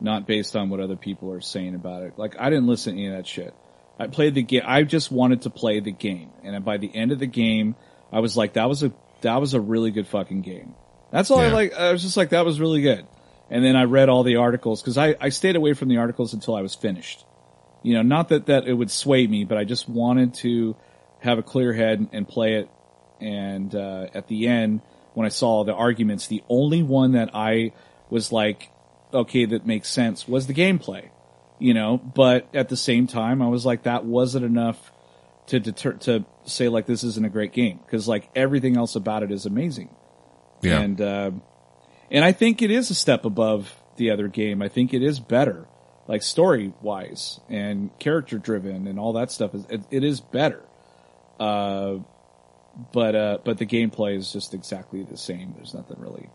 not 0.00 0.26
based 0.26 0.54
on 0.54 0.68
what 0.68 0.80
other 0.80 0.96
people 0.96 1.32
are 1.32 1.40
saying 1.40 1.74
about 1.74 2.02
it. 2.02 2.18
Like, 2.18 2.36
I 2.38 2.50
didn't 2.50 2.66
listen 2.66 2.94
to 2.94 3.00
any 3.00 3.08
of 3.10 3.16
that 3.16 3.26
shit. 3.26 3.54
I 3.98 4.08
played 4.08 4.34
the 4.34 4.42
game. 4.42 4.62
I 4.64 4.82
just 4.82 5.10
wanted 5.10 5.42
to 5.42 5.50
play 5.50 5.80
the 5.80 5.92
game. 5.92 6.30
And 6.42 6.64
by 6.64 6.76
the 6.76 6.94
end 6.94 7.12
of 7.12 7.18
the 7.18 7.26
game, 7.26 7.76
I 8.12 8.20
was 8.20 8.36
like, 8.36 8.54
that 8.54 8.68
was 8.68 8.82
a, 8.82 8.92
that 9.22 9.40
was 9.40 9.54
a 9.54 9.60
really 9.60 9.90
good 9.90 10.06
fucking 10.06 10.42
game. 10.42 10.74
That's 11.10 11.30
all 11.30 11.38
I 11.38 11.48
like. 11.48 11.72
I 11.74 11.92
was 11.92 12.02
just 12.02 12.16
like, 12.16 12.30
that 12.30 12.44
was 12.44 12.60
really 12.60 12.82
good. 12.82 13.06
And 13.48 13.64
then 13.64 13.76
I 13.76 13.84
read 13.84 14.08
all 14.08 14.22
the 14.22 14.36
articles 14.36 14.82
because 14.82 14.98
I, 14.98 15.14
I 15.20 15.28
stayed 15.28 15.56
away 15.56 15.72
from 15.72 15.88
the 15.88 15.98
articles 15.98 16.34
until 16.34 16.56
I 16.56 16.62
was 16.62 16.74
finished 16.74 17.24
you 17.86 17.94
know, 17.94 18.02
not 18.02 18.30
that, 18.30 18.46
that 18.46 18.66
it 18.66 18.72
would 18.72 18.90
sway 18.90 19.24
me, 19.28 19.44
but 19.44 19.56
I 19.56 19.62
just 19.62 19.88
wanted 19.88 20.34
to 20.34 20.74
have 21.20 21.38
a 21.38 21.42
clear 21.42 21.72
head 21.72 22.08
and 22.10 22.26
play 22.26 22.54
it. 22.54 22.68
And, 23.20 23.72
uh, 23.72 24.08
at 24.12 24.26
the 24.26 24.48
end, 24.48 24.80
when 25.14 25.24
I 25.24 25.28
saw 25.28 25.62
the 25.62 25.72
arguments, 25.72 26.26
the 26.26 26.42
only 26.48 26.82
one 26.82 27.12
that 27.12 27.30
I 27.32 27.70
was 28.10 28.32
like, 28.32 28.72
okay, 29.14 29.44
that 29.44 29.66
makes 29.66 29.88
sense 29.88 30.26
was 30.26 30.48
the 30.48 30.52
gameplay, 30.52 31.10
you 31.58 31.74
know, 31.74 31.96
but 31.98 32.48
at 32.54 32.68
the 32.68 32.76
same 32.76 33.06
time, 33.06 33.40
I 33.42 33.48
was 33.48 33.64
like, 33.66 33.84
that 33.84 34.04
wasn't 34.04 34.44
enough 34.44 34.92
to 35.48 35.60
deter, 35.60 35.92
to 35.94 36.24
say 36.44 36.68
like, 36.68 36.86
this 36.86 37.04
isn't 37.04 37.24
a 37.24 37.28
great 37.30 37.52
game. 37.52 37.80
Cause 37.90 38.06
like 38.08 38.28
everything 38.34 38.76
else 38.76 38.96
about 38.96 39.22
it 39.22 39.30
is 39.30 39.46
amazing. 39.46 39.88
Yeah. 40.62 40.80
And, 40.80 41.00
uh, 41.00 41.30
and 42.10 42.24
I 42.24 42.32
think 42.32 42.62
it 42.62 42.70
is 42.70 42.90
a 42.90 42.94
step 42.94 43.24
above 43.24 43.74
the 43.96 44.10
other 44.10 44.28
game. 44.28 44.62
I 44.62 44.68
think 44.68 44.92
it 44.92 45.02
is 45.02 45.20
better, 45.20 45.66
like 46.08 46.22
story 46.22 46.72
wise 46.82 47.40
and 47.48 47.96
character 47.98 48.38
driven 48.38 48.86
and 48.86 48.98
all 48.98 49.12
that 49.14 49.30
stuff. 49.30 49.54
Is 49.54 49.64
it, 49.70 49.80
it 49.90 50.04
is 50.04 50.20
better. 50.20 50.62
Uh, 51.40 51.98
but 52.92 53.14
uh, 53.14 53.38
but 53.44 53.58
the 53.58 53.66
gameplay 53.66 54.16
is 54.16 54.32
just 54.32 54.52
exactly 54.54 55.02
the 55.02 55.16
same. 55.16 55.54
There's 55.56 55.72
nothing 55.74 55.96
really 55.98 56.28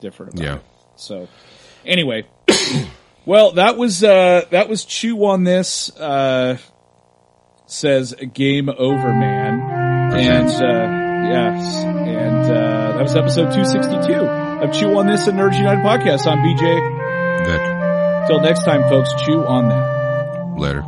different 0.00 0.34
about 0.34 0.44
Yeah. 0.44 0.54
it. 0.56 0.62
So 0.96 1.28
anyway, 1.84 2.26
well 3.26 3.52
that 3.52 3.76
was 3.76 4.02
uh, 4.02 4.42
that 4.50 4.68
was 4.68 4.84
chew 4.84 5.24
on 5.26 5.44
this. 5.44 5.90
Uh, 5.96 6.56
says 7.66 8.14
game 8.32 8.68
over, 8.70 9.12
man. 9.12 9.60
And 10.16 10.48
uh, 10.48 11.28
yes, 11.28 11.76
and 11.84 12.44
uh, 12.44 12.92
that 12.96 13.02
was 13.02 13.16
episode 13.16 13.52
262 13.52 14.14
of 14.14 14.72
Chew 14.72 14.96
on 14.96 15.06
This 15.08 15.26
and 15.26 15.36
Nerds 15.38 15.58
United 15.58 15.82
podcast. 15.84 16.26
I'm 16.26 16.38
BJ. 16.38 16.62
Vic, 17.46 18.28
Till 18.28 18.40
next 18.40 18.64
time, 18.64 18.82
folks, 18.88 19.12
chew 19.24 19.44
on 19.44 19.68
that. 19.68 20.58
later. 20.60 20.84